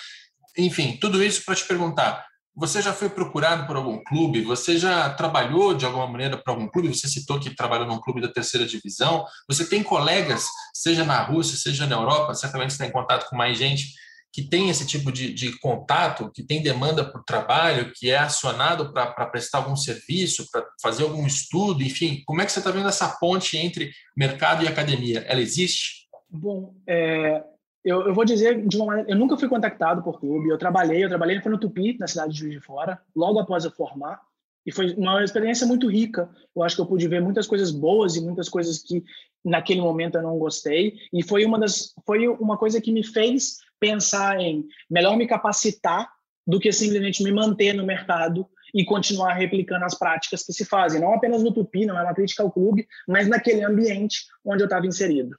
Enfim, 0.56 0.96
tudo 1.00 1.22
isso 1.22 1.44
para 1.44 1.54
te 1.54 1.64
perguntar. 1.64 2.24
Você 2.56 2.80
já 2.80 2.92
foi 2.92 3.08
procurado 3.08 3.66
por 3.66 3.76
algum 3.76 4.02
clube? 4.04 4.42
Você 4.42 4.78
já 4.78 5.10
trabalhou 5.10 5.74
de 5.74 5.84
alguma 5.84 6.06
maneira 6.06 6.36
para 6.36 6.52
algum 6.52 6.68
clube? 6.68 6.94
Você 6.94 7.08
citou 7.08 7.40
que 7.40 7.54
trabalhou 7.54 7.86
num 7.86 8.00
clube 8.00 8.20
da 8.20 8.32
terceira 8.32 8.66
divisão. 8.66 9.26
Você 9.48 9.68
tem 9.68 9.82
colegas, 9.82 10.46
seja 10.72 11.04
na 11.04 11.20
Rússia, 11.22 11.56
seja 11.56 11.86
na 11.86 11.96
Europa, 11.96 12.34
certamente 12.34 12.70
está 12.70 12.86
em 12.86 12.92
contato 12.92 13.28
com 13.28 13.36
mais 13.36 13.58
gente 13.58 13.92
que 14.34 14.42
tem 14.42 14.68
esse 14.68 14.84
tipo 14.84 15.12
de, 15.12 15.32
de 15.32 15.56
contato, 15.60 16.28
que 16.32 16.42
tem 16.42 16.60
demanda 16.60 17.04
por 17.04 17.22
trabalho, 17.22 17.92
que 17.94 18.10
é 18.10 18.18
acionado 18.18 18.92
para 18.92 19.26
prestar 19.26 19.58
algum 19.58 19.76
serviço, 19.76 20.50
para 20.50 20.66
fazer 20.82 21.04
algum 21.04 21.24
estudo, 21.24 21.84
enfim, 21.84 22.20
como 22.26 22.42
é 22.42 22.44
que 22.44 22.50
você 22.50 22.58
está 22.58 22.72
vendo 22.72 22.88
essa 22.88 23.08
ponte 23.20 23.56
entre 23.56 23.92
mercado 24.16 24.64
e 24.64 24.66
academia? 24.66 25.20
Ela 25.28 25.40
existe? 25.40 26.08
Bom, 26.28 26.74
é, 26.84 27.44
eu, 27.84 28.08
eu, 28.08 28.14
vou 28.14 28.24
dizer 28.24 28.66
de 28.66 28.76
uma 28.76 28.86
maneira, 28.86 29.10
eu 29.10 29.16
nunca 29.16 29.36
fui 29.36 29.48
contactado 29.48 30.02
por 30.02 30.18
clube, 30.18 30.48
eu 30.48 30.56
trabalhei, 30.56 31.04
eu 31.04 31.08
trabalhei 31.08 31.40
foi 31.40 31.52
no 31.52 31.58
Tupi, 31.58 31.96
na 31.98 32.06
cidade 32.06 32.32
de 32.32 32.38
Juiz 32.38 32.54
de 32.54 32.60
Fora, 32.60 33.00
logo 33.14 33.38
após 33.38 33.64
eu 33.64 33.70
formar, 33.70 34.20
e 34.64 34.72
foi 34.72 34.94
uma 34.94 35.22
experiência 35.22 35.66
muito 35.66 35.90
rica. 35.90 36.30
Eu 36.56 36.62
acho 36.62 36.74
que 36.74 36.80
eu 36.80 36.86
pude 36.86 37.06
ver 37.06 37.20
muitas 37.20 37.46
coisas 37.46 37.70
boas 37.70 38.16
e 38.16 38.22
muitas 38.22 38.48
coisas 38.48 38.78
que 38.78 39.04
naquele 39.44 39.82
momento 39.82 40.16
eu 40.16 40.22
não 40.22 40.38
gostei, 40.38 40.94
e 41.12 41.22
foi 41.22 41.44
uma 41.44 41.58
das 41.58 41.94
foi 42.06 42.26
uma 42.26 42.56
coisa 42.56 42.80
que 42.80 42.90
me 42.90 43.04
fez 43.04 43.58
pensar 43.78 44.40
em 44.40 44.64
melhor 44.88 45.16
me 45.16 45.26
capacitar 45.26 46.10
do 46.46 46.58
que 46.58 46.72
simplesmente 46.72 47.22
me 47.22 47.32
manter 47.32 47.74
no 47.74 47.84
mercado 47.84 48.46
e 48.74 48.84
continuar 48.84 49.34
replicando 49.34 49.84
as 49.84 49.94
práticas 49.94 50.42
que 50.42 50.52
se 50.52 50.64
fazem, 50.64 51.00
não 51.00 51.14
apenas 51.14 51.42
no 51.42 51.52
Tupi, 51.52 51.86
não 51.86 51.98
é 51.98 52.02
uma 52.02 52.14
crítica 52.14 52.42
ao 52.42 52.50
clube, 52.50 52.88
mas 53.06 53.28
naquele 53.28 53.62
ambiente 53.62 54.24
onde 54.44 54.62
eu 54.62 54.66
estava 54.66 54.86
inserido. 54.86 55.36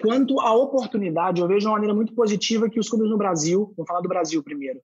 Quanto 0.00 0.40
à 0.40 0.52
oportunidade, 0.52 1.40
eu 1.40 1.46
vejo 1.46 1.60
de 1.60 1.66
uma 1.66 1.74
maneira 1.74 1.94
muito 1.94 2.14
positiva 2.14 2.68
que 2.68 2.80
os 2.80 2.88
clubes 2.88 3.08
no 3.08 3.18
Brasil, 3.18 3.72
vou 3.76 3.86
falar 3.86 4.00
do 4.00 4.08
Brasil 4.08 4.42
primeiro, 4.42 4.80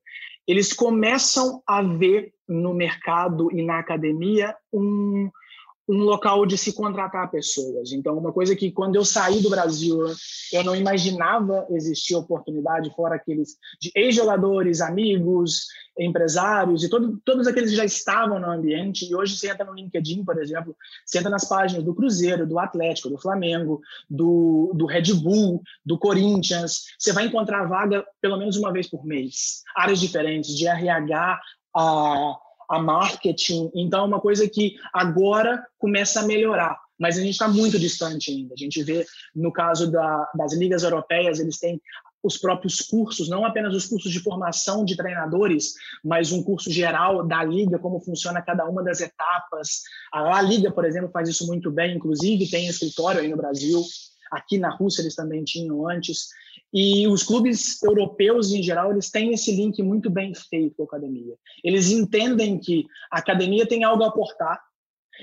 eles 0.46 0.72
começam 0.72 1.62
a 1.66 1.82
ver 1.82 2.32
no 2.48 2.74
mercado 2.74 3.50
e 3.52 3.62
na 3.62 3.78
academia 3.78 4.54
um, 4.72 5.30
um 5.90 6.04
local 6.04 6.46
de 6.46 6.56
se 6.56 6.72
contratar 6.72 7.30
pessoas. 7.30 7.90
Então, 7.92 8.16
uma 8.16 8.32
coisa 8.32 8.54
que 8.54 8.70
quando 8.70 8.94
eu 8.94 9.04
saí 9.04 9.40
do 9.40 9.50
Brasil, 9.50 9.98
eu 10.52 10.62
não 10.62 10.76
imaginava 10.76 11.66
existir 11.70 12.14
oportunidade, 12.14 12.94
fora 12.94 13.16
aqueles 13.16 13.56
de 13.80 13.90
ex-jogadores, 13.96 14.80
amigos, 14.80 15.66
empresários 15.98 16.84
e 16.84 16.88
todo, 16.88 17.20
todos 17.24 17.48
aqueles 17.48 17.70
que 17.70 17.76
já 17.76 17.84
estavam 17.84 18.38
no 18.38 18.48
ambiente. 18.48 19.10
E 19.10 19.14
hoje 19.16 19.36
você 19.36 19.50
entra 19.50 19.64
no 19.64 19.74
LinkedIn, 19.74 20.24
por 20.24 20.40
exemplo, 20.40 20.76
você 21.04 21.18
entra 21.18 21.30
nas 21.30 21.48
páginas 21.48 21.82
do 21.82 21.94
Cruzeiro, 21.94 22.46
do 22.46 22.60
Atlético, 22.60 23.10
do 23.10 23.18
Flamengo, 23.18 23.80
do, 24.08 24.72
do 24.74 24.86
Red 24.86 25.12
Bull, 25.14 25.60
do 25.84 25.98
Corinthians. 25.98 26.84
Você 26.96 27.12
vai 27.12 27.26
encontrar 27.26 27.66
vaga 27.66 28.04
pelo 28.20 28.36
menos 28.36 28.56
uma 28.56 28.72
vez 28.72 28.88
por 28.88 29.04
mês. 29.04 29.62
Áreas 29.74 29.98
diferentes, 29.98 30.56
de 30.56 30.68
RH 30.68 31.40
a 31.74 32.36
a 32.70 32.78
marketing. 32.78 33.70
Então, 33.74 34.04
é 34.04 34.06
uma 34.06 34.20
coisa 34.20 34.48
que 34.48 34.76
agora 34.92 35.66
começa 35.78 36.20
a 36.20 36.26
melhorar, 36.26 36.78
mas 36.98 37.18
a 37.18 37.20
gente 37.20 37.32
está 37.32 37.48
muito 37.48 37.78
distante 37.78 38.30
ainda. 38.30 38.54
A 38.54 38.56
gente 38.56 38.82
vê, 38.82 39.04
no 39.34 39.52
caso 39.52 39.90
da, 39.90 40.30
das 40.34 40.54
ligas 40.54 40.84
europeias, 40.84 41.40
eles 41.40 41.58
têm 41.58 41.80
os 42.22 42.36
próprios 42.36 42.80
cursos, 42.80 43.28
não 43.28 43.44
apenas 43.44 43.74
os 43.74 43.86
cursos 43.86 44.12
de 44.12 44.20
formação 44.20 44.84
de 44.84 44.96
treinadores, 44.96 45.72
mas 46.04 46.32
um 46.32 46.42
curso 46.42 46.70
geral 46.70 47.26
da 47.26 47.42
liga, 47.42 47.78
como 47.78 47.98
funciona 47.98 48.42
cada 48.42 48.66
uma 48.66 48.82
das 48.82 49.00
etapas. 49.00 49.82
A 50.12 50.20
La 50.20 50.42
Liga, 50.42 50.70
por 50.70 50.84
exemplo, 50.84 51.10
faz 51.10 51.28
isso 51.28 51.46
muito 51.46 51.70
bem, 51.70 51.96
inclusive 51.96 52.50
tem 52.50 52.68
escritório 52.68 53.20
aí 53.20 53.28
no 53.28 53.36
Brasil. 53.36 53.82
Aqui 54.30 54.58
na 54.58 54.70
Rússia 54.70 55.02
eles 55.02 55.14
também 55.14 55.44
tinham 55.44 55.88
antes. 55.88 56.28
E 56.72 57.06
os 57.08 57.22
clubes 57.22 57.82
europeus, 57.82 58.52
em 58.52 58.62
geral, 58.62 58.92
eles 58.92 59.10
têm 59.10 59.32
esse 59.32 59.50
link 59.52 59.82
muito 59.82 60.08
bem 60.08 60.32
feito 60.34 60.76
com 60.76 60.82
a 60.82 60.86
academia. 60.86 61.34
Eles 61.64 61.90
entendem 61.90 62.58
que 62.58 62.86
a 63.10 63.18
academia 63.18 63.66
tem 63.66 63.82
algo 63.82 64.04
a 64.04 64.08
aportar 64.08 64.60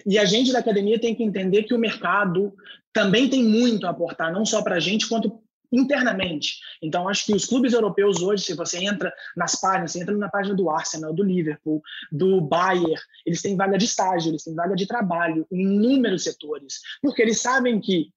e 0.06 0.18
a 0.20 0.26
gente 0.26 0.52
da 0.52 0.60
academia 0.60 1.00
tem 1.00 1.16
que 1.16 1.24
entender 1.24 1.64
que 1.64 1.74
o 1.74 1.80
mercado 1.80 2.54
também 2.94 3.30
tem 3.30 3.44
muito 3.44 3.88
a 3.88 3.92
aportar, 3.92 4.32
não 4.32 4.46
só 4.46 4.62
para 4.62 4.76
a 4.76 4.80
gente, 4.80 5.08
quanto 5.08 5.42
internamente. 5.72 6.60
Então, 6.82 7.10
acho 7.10 7.26
que 7.26 7.34
os 7.34 7.46
clubes 7.46 7.74
europeus 7.74 8.22
hoje, 8.22 8.44
se 8.44 8.54
você 8.54 8.84
entra 8.84 9.12
nas 9.36 9.60
páginas, 9.60 9.92
você 9.92 10.02
entra 10.02 10.16
na 10.16 10.30
página 10.30 10.56
do 10.56 10.70
Arsenal, 10.70 11.14
do 11.14 11.24
Liverpool, 11.24 11.82
do 12.12 12.40
Bayern, 12.40 12.96
eles 13.26 13.42
têm 13.42 13.56
vaga 13.56 13.78
de 13.78 13.86
estágio, 13.86 14.32
eles 14.32 14.44
têm 14.44 14.56
vaga 14.56 14.76
de 14.76 14.88
trabalho 14.88 15.46
em 15.52 15.62
inúmeros 15.62 16.24
setores, 16.24 16.80
porque 17.02 17.22
eles 17.22 17.42
sabem 17.42 17.80
que 17.80 18.12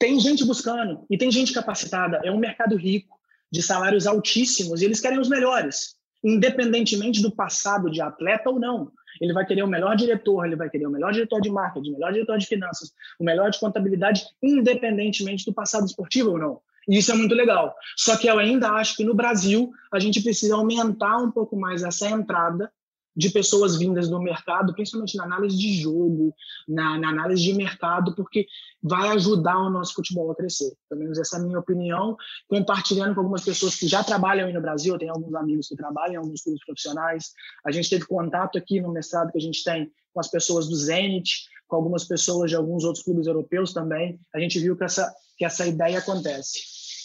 tem 0.00 0.18
gente 0.18 0.44
buscando 0.46 1.04
e 1.10 1.18
tem 1.18 1.30
gente 1.30 1.52
capacitada. 1.52 2.22
É 2.24 2.32
um 2.32 2.38
mercado 2.38 2.74
rico, 2.74 3.20
de 3.52 3.62
salários 3.62 4.06
altíssimos, 4.06 4.80
e 4.80 4.86
eles 4.86 5.00
querem 5.00 5.18
os 5.18 5.28
melhores, 5.28 5.96
independentemente 6.24 7.20
do 7.20 7.30
passado 7.30 7.90
de 7.90 8.00
atleta 8.00 8.48
ou 8.48 8.58
não. 8.58 8.90
Ele 9.20 9.34
vai 9.34 9.44
querer 9.44 9.62
o 9.62 9.68
melhor 9.68 9.96
diretor, 9.96 10.46
ele 10.46 10.56
vai 10.56 10.70
querer 10.70 10.86
o 10.86 10.90
melhor 10.90 11.12
diretor 11.12 11.40
de 11.40 11.50
marketing, 11.50 11.90
o 11.90 11.92
melhor 11.94 12.12
diretor 12.12 12.38
de 12.38 12.46
finanças, 12.46 12.92
o 13.18 13.24
melhor 13.24 13.50
de 13.50 13.60
contabilidade, 13.60 14.24
independentemente 14.42 15.44
do 15.44 15.52
passado 15.52 15.84
esportivo 15.84 16.30
ou 16.30 16.38
não. 16.38 16.60
E 16.88 16.96
isso 16.96 17.12
é 17.12 17.14
muito 17.14 17.34
legal. 17.34 17.74
Só 17.96 18.16
que 18.16 18.26
eu 18.26 18.38
ainda 18.38 18.70
acho 18.70 18.96
que 18.96 19.04
no 19.04 19.14
Brasil 19.14 19.70
a 19.92 19.98
gente 19.98 20.22
precisa 20.22 20.54
aumentar 20.54 21.18
um 21.18 21.30
pouco 21.30 21.56
mais 21.56 21.82
essa 21.82 22.08
entrada 22.08 22.72
de 23.16 23.30
pessoas 23.30 23.76
vindas 23.76 24.08
do 24.08 24.20
mercado, 24.20 24.72
principalmente 24.72 25.16
na 25.16 25.24
análise 25.24 25.56
de 25.58 25.74
jogo, 25.74 26.34
na, 26.68 26.98
na, 26.98 27.08
análise 27.08 27.42
de 27.42 27.52
mercado, 27.52 28.14
porque 28.14 28.46
vai 28.82 29.08
ajudar 29.10 29.58
o 29.58 29.70
nosso 29.70 29.94
futebol 29.94 30.30
a 30.30 30.36
crescer. 30.36 30.72
Pelo 30.88 31.00
menos 31.00 31.18
essa 31.18 31.36
é 31.36 31.40
a 31.40 31.42
minha 31.42 31.58
opinião, 31.58 32.16
compartilhando 32.48 33.14
com 33.14 33.20
algumas 33.20 33.44
pessoas 33.44 33.76
que 33.76 33.88
já 33.88 34.04
trabalham 34.04 34.46
aí 34.46 34.52
no 34.52 34.60
Brasil, 34.60 34.96
tenho 34.98 35.12
alguns 35.12 35.34
amigos 35.34 35.68
que 35.68 35.76
trabalham 35.76 36.14
em 36.14 36.16
alguns 36.24 36.42
clubes 36.42 36.64
profissionais, 36.64 37.32
a 37.64 37.70
gente 37.70 37.90
teve 37.90 38.06
contato 38.06 38.56
aqui 38.56 38.80
no 38.80 38.92
mestrado 38.92 39.32
que 39.32 39.38
a 39.38 39.42
gente 39.42 39.62
tem 39.64 39.90
com 40.12 40.20
as 40.20 40.28
pessoas 40.28 40.68
do 40.68 40.76
Zenit, 40.76 41.48
com 41.70 41.76
algumas 41.76 42.04
pessoas 42.04 42.50
de 42.50 42.56
alguns 42.56 42.84
outros 42.84 43.04
clubes 43.04 43.26
europeus 43.26 43.72
também, 43.72 44.20
a 44.34 44.40
gente 44.40 44.58
viu 44.58 44.76
que 44.76 44.84
essa, 44.84 45.14
que 45.38 45.44
essa 45.44 45.66
ideia 45.66 45.98
acontece, 45.98 46.58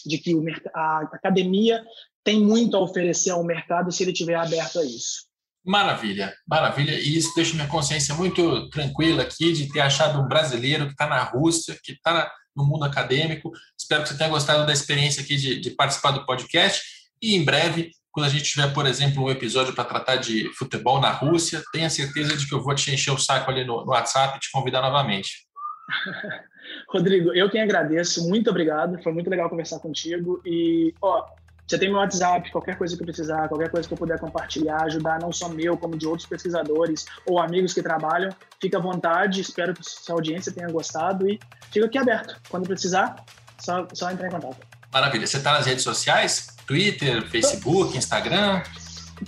de 0.04 0.18
que 0.18 0.34
a 0.74 1.00
academia 1.12 1.84
tem 2.24 2.40
muito 2.40 2.76
a 2.76 2.80
oferecer 2.80 3.30
ao 3.30 3.44
mercado 3.44 3.92
se 3.92 4.02
ele 4.02 4.10
estiver 4.10 4.34
aberto 4.34 4.80
a 4.80 4.84
isso. 4.84 5.26
Maravilha, 5.66 6.32
maravilha. 6.46 6.92
E 6.92 7.16
isso 7.16 7.34
deixa 7.34 7.54
minha 7.54 7.66
consciência 7.66 8.14
muito 8.14 8.70
tranquila 8.70 9.24
aqui 9.24 9.52
de 9.52 9.68
ter 9.72 9.80
achado 9.80 10.20
um 10.20 10.28
brasileiro 10.28 10.86
que 10.86 10.92
está 10.92 11.08
na 11.08 11.20
Rússia, 11.24 11.76
que 11.82 11.90
está 11.90 12.30
no 12.54 12.64
mundo 12.64 12.84
acadêmico. 12.84 13.50
Espero 13.76 14.04
que 14.04 14.10
você 14.10 14.16
tenha 14.16 14.30
gostado 14.30 14.64
da 14.64 14.72
experiência 14.72 15.22
aqui 15.22 15.34
de, 15.34 15.58
de, 15.58 15.70
participar 15.72 16.12
do 16.12 16.24
podcast. 16.24 16.84
E 17.20 17.34
em 17.34 17.44
breve, 17.44 17.90
quando 18.12 18.26
a 18.26 18.28
gente 18.28 18.44
tiver, 18.44 18.72
por 18.72 18.86
exemplo, 18.86 19.24
um 19.24 19.28
episódio 19.28 19.74
para 19.74 19.84
tratar 19.84 20.16
de 20.16 20.48
futebol 20.54 21.00
na 21.00 21.10
Rússia, 21.10 21.60
tenha 21.72 21.90
certeza 21.90 22.36
de 22.36 22.46
que 22.46 22.54
eu 22.54 22.62
vou 22.62 22.74
te 22.74 22.92
encher 22.92 23.10
o 23.10 23.18
saco 23.18 23.50
ali 23.50 23.64
no, 23.64 23.84
no 23.84 23.90
WhatsApp 23.90 24.36
e 24.36 24.40
te 24.40 24.52
convidar 24.52 24.82
novamente. 24.82 25.48
Rodrigo, 26.90 27.34
eu 27.34 27.50
quem 27.50 27.60
agradeço. 27.60 28.28
Muito 28.28 28.50
obrigado. 28.50 29.02
Foi 29.02 29.12
muito 29.12 29.28
legal 29.28 29.50
conversar 29.50 29.80
contigo. 29.80 30.40
E, 30.46 30.94
ó, 31.02 31.26
você 31.66 31.78
tem 31.78 31.88
meu 31.88 31.98
WhatsApp, 31.98 32.50
qualquer 32.52 32.78
coisa 32.78 32.96
que 32.96 33.04
precisar, 33.04 33.48
qualquer 33.48 33.70
coisa 33.70 33.88
que 33.88 33.92
eu 33.92 33.98
puder 33.98 34.18
compartilhar, 34.20 34.84
ajudar 34.84 35.18
não 35.20 35.32
só 35.32 35.48
meu, 35.48 35.76
como 35.76 35.98
de 35.98 36.06
outros 36.06 36.26
pesquisadores 36.26 37.06
ou 37.26 37.40
amigos 37.40 37.74
que 37.74 37.82
trabalham, 37.82 38.30
fica 38.60 38.78
à 38.78 38.80
vontade. 38.80 39.40
Espero 39.40 39.74
que 39.74 39.82
sua 39.82 40.14
audiência 40.14 40.52
tenha 40.52 40.68
gostado 40.68 41.28
e 41.28 41.40
fica 41.72 41.86
aqui 41.86 41.98
aberto. 41.98 42.40
Quando 42.48 42.68
precisar, 42.68 43.16
só, 43.58 43.86
só 43.92 44.10
entrar 44.10 44.28
em 44.28 44.30
contato. 44.30 44.58
Maravilha. 44.92 45.26
Você 45.26 45.38
está 45.38 45.52
nas 45.52 45.66
redes 45.66 45.82
sociais? 45.82 46.54
Twitter, 46.66 47.28
Facebook, 47.28 47.96
Instagram? 47.98 48.62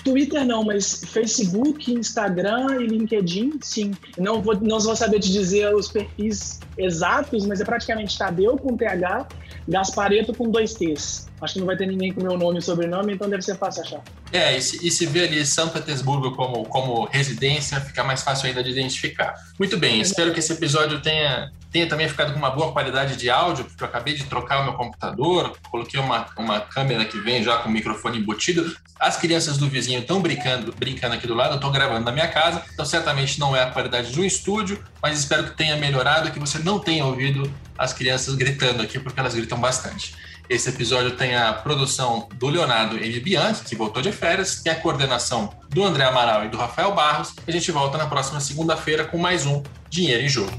Twitter 0.04 0.44
não, 0.44 0.64
mas 0.64 1.02
Facebook, 1.12 1.92
Instagram 1.92 2.82
e 2.82 2.86
LinkedIn, 2.86 3.58
sim. 3.62 3.92
Não 4.18 4.42
vou, 4.42 4.54
não 4.60 4.78
vou 4.78 4.94
saber 4.94 5.20
te 5.20 5.32
dizer 5.32 5.74
os 5.74 5.88
perfis 5.88 6.60
exatos, 6.76 7.46
mas 7.46 7.60
é 7.60 7.64
praticamente 7.64 8.16
Tadeu 8.16 8.56
com 8.58 8.76
TH, 8.76 9.26
Gaspareto 9.66 10.34
com 10.34 10.50
dois 10.50 10.74
T's. 10.74 11.28
Acho 11.40 11.54
que 11.54 11.60
não 11.60 11.66
vai 11.66 11.76
ter 11.76 11.86
ninguém 11.86 12.12
com 12.12 12.22
meu 12.22 12.36
nome 12.36 12.58
e 12.58 12.62
sobrenome, 12.62 13.14
então 13.14 13.28
deve 13.30 13.42
ser 13.42 13.56
fácil 13.56 13.82
achar. 13.82 14.02
É, 14.32 14.56
e 14.56 14.62
se, 14.62 14.86
e 14.86 14.90
se 14.90 15.06
vê 15.06 15.24
ali 15.24 15.46
São 15.46 15.68
Petersburgo 15.68 16.32
como, 16.32 16.64
como 16.64 17.04
residência, 17.06 17.80
fica 17.80 18.04
mais 18.04 18.22
fácil 18.22 18.48
ainda 18.48 18.62
de 18.62 18.70
identificar. 18.70 19.34
Muito 19.58 19.78
bem, 19.78 20.00
espero 20.00 20.32
que 20.32 20.40
esse 20.40 20.52
episódio 20.52 21.00
tenha, 21.00 21.50
tenha 21.70 21.88
também 21.88 22.08
ficado 22.08 22.32
com 22.32 22.38
uma 22.38 22.50
boa 22.50 22.72
qualidade 22.72 23.16
de 23.16 23.28
áudio, 23.28 23.64
porque 23.64 23.82
eu 23.82 23.88
acabei 23.88 24.14
de 24.14 24.24
trocar 24.24 24.60
o 24.60 24.64
meu 24.64 24.72
computador, 24.74 25.56
coloquei 25.70 26.00
uma, 26.00 26.26
uma 26.36 26.60
câmera 26.60 27.04
que 27.04 27.18
vem 27.18 27.42
já 27.42 27.58
com 27.58 27.68
o 27.68 27.72
microfone 27.72 28.18
embutido. 28.18 28.74
As 28.98 29.16
crianças 29.16 29.58
do 29.58 29.68
vizinho 29.68 30.00
estão 30.00 30.20
brincando, 30.20 30.72
brincando 30.72 31.14
aqui 31.14 31.26
do 31.26 31.34
lado, 31.34 31.52
eu 31.52 31.56
estou 31.56 31.70
gravando 31.70 32.04
na 32.04 32.12
minha 32.12 32.28
casa, 32.28 32.62
então 32.72 32.84
certamente 32.84 33.38
não 33.38 33.54
é 33.54 33.62
a 33.62 33.70
qualidade 33.70 34.10
de 34.10 34.20
um 34.20 34.24
estúdio, 34.24 34.82
mas 35.02 35.18
espero 35.18 35.44
que 35.44 35.56
tenha 35.56 35.76
melhorado, 35.76 36.30
que 36.30 36.38
você 36.38 36.58
não 36.58 36.78
tenha 36.78 37.04
ouvido 37.04 37.50
as 37.76 37.92
crianças 37.92 38.34
gritando 38.34 38.82
aqui, 38.82 38.98
porque 38.98 39.20
elas 39.20 39.34
gritam 39.34 39.60
bastante. 39.60 40.14
Esse 40.48 40.70
episódio 40.70 41.10
tem 41.10 41.36
a 41.36 41.52
produção 41.52 42.26
do 42.36 42.48
Leonardo 42.48 42.96
M. 42.96 43.20
Bianchi, 43.20 43.64
que 43.64 43.76
voltou 43.76 44.00
de 44.00 44.10
férias, 44.10 44.62
tem 44.62 44.72
a 44.72 44.76
coordenação 44.76 45.52
do 45.68 45.84
André 45.84 46.04
Amaral 46.04 46.46
e 46.46 46.48
do 46.48 46.56
Rafael 46.56 46.94
Barros. 46.94 47.34
A 47.46 47.50
gente 47.50 47.70
volta 47.70 47.98
na 47.98 48.06
próxima 48.06 48.40
segunda-feira 48.40 49.04
com 49.04 49.18
mais 49.18 49.44
um 49.44 49.62
Dinheiro 49.90 50.22
em 50.22 50.28
Jogo. 50.28 50.50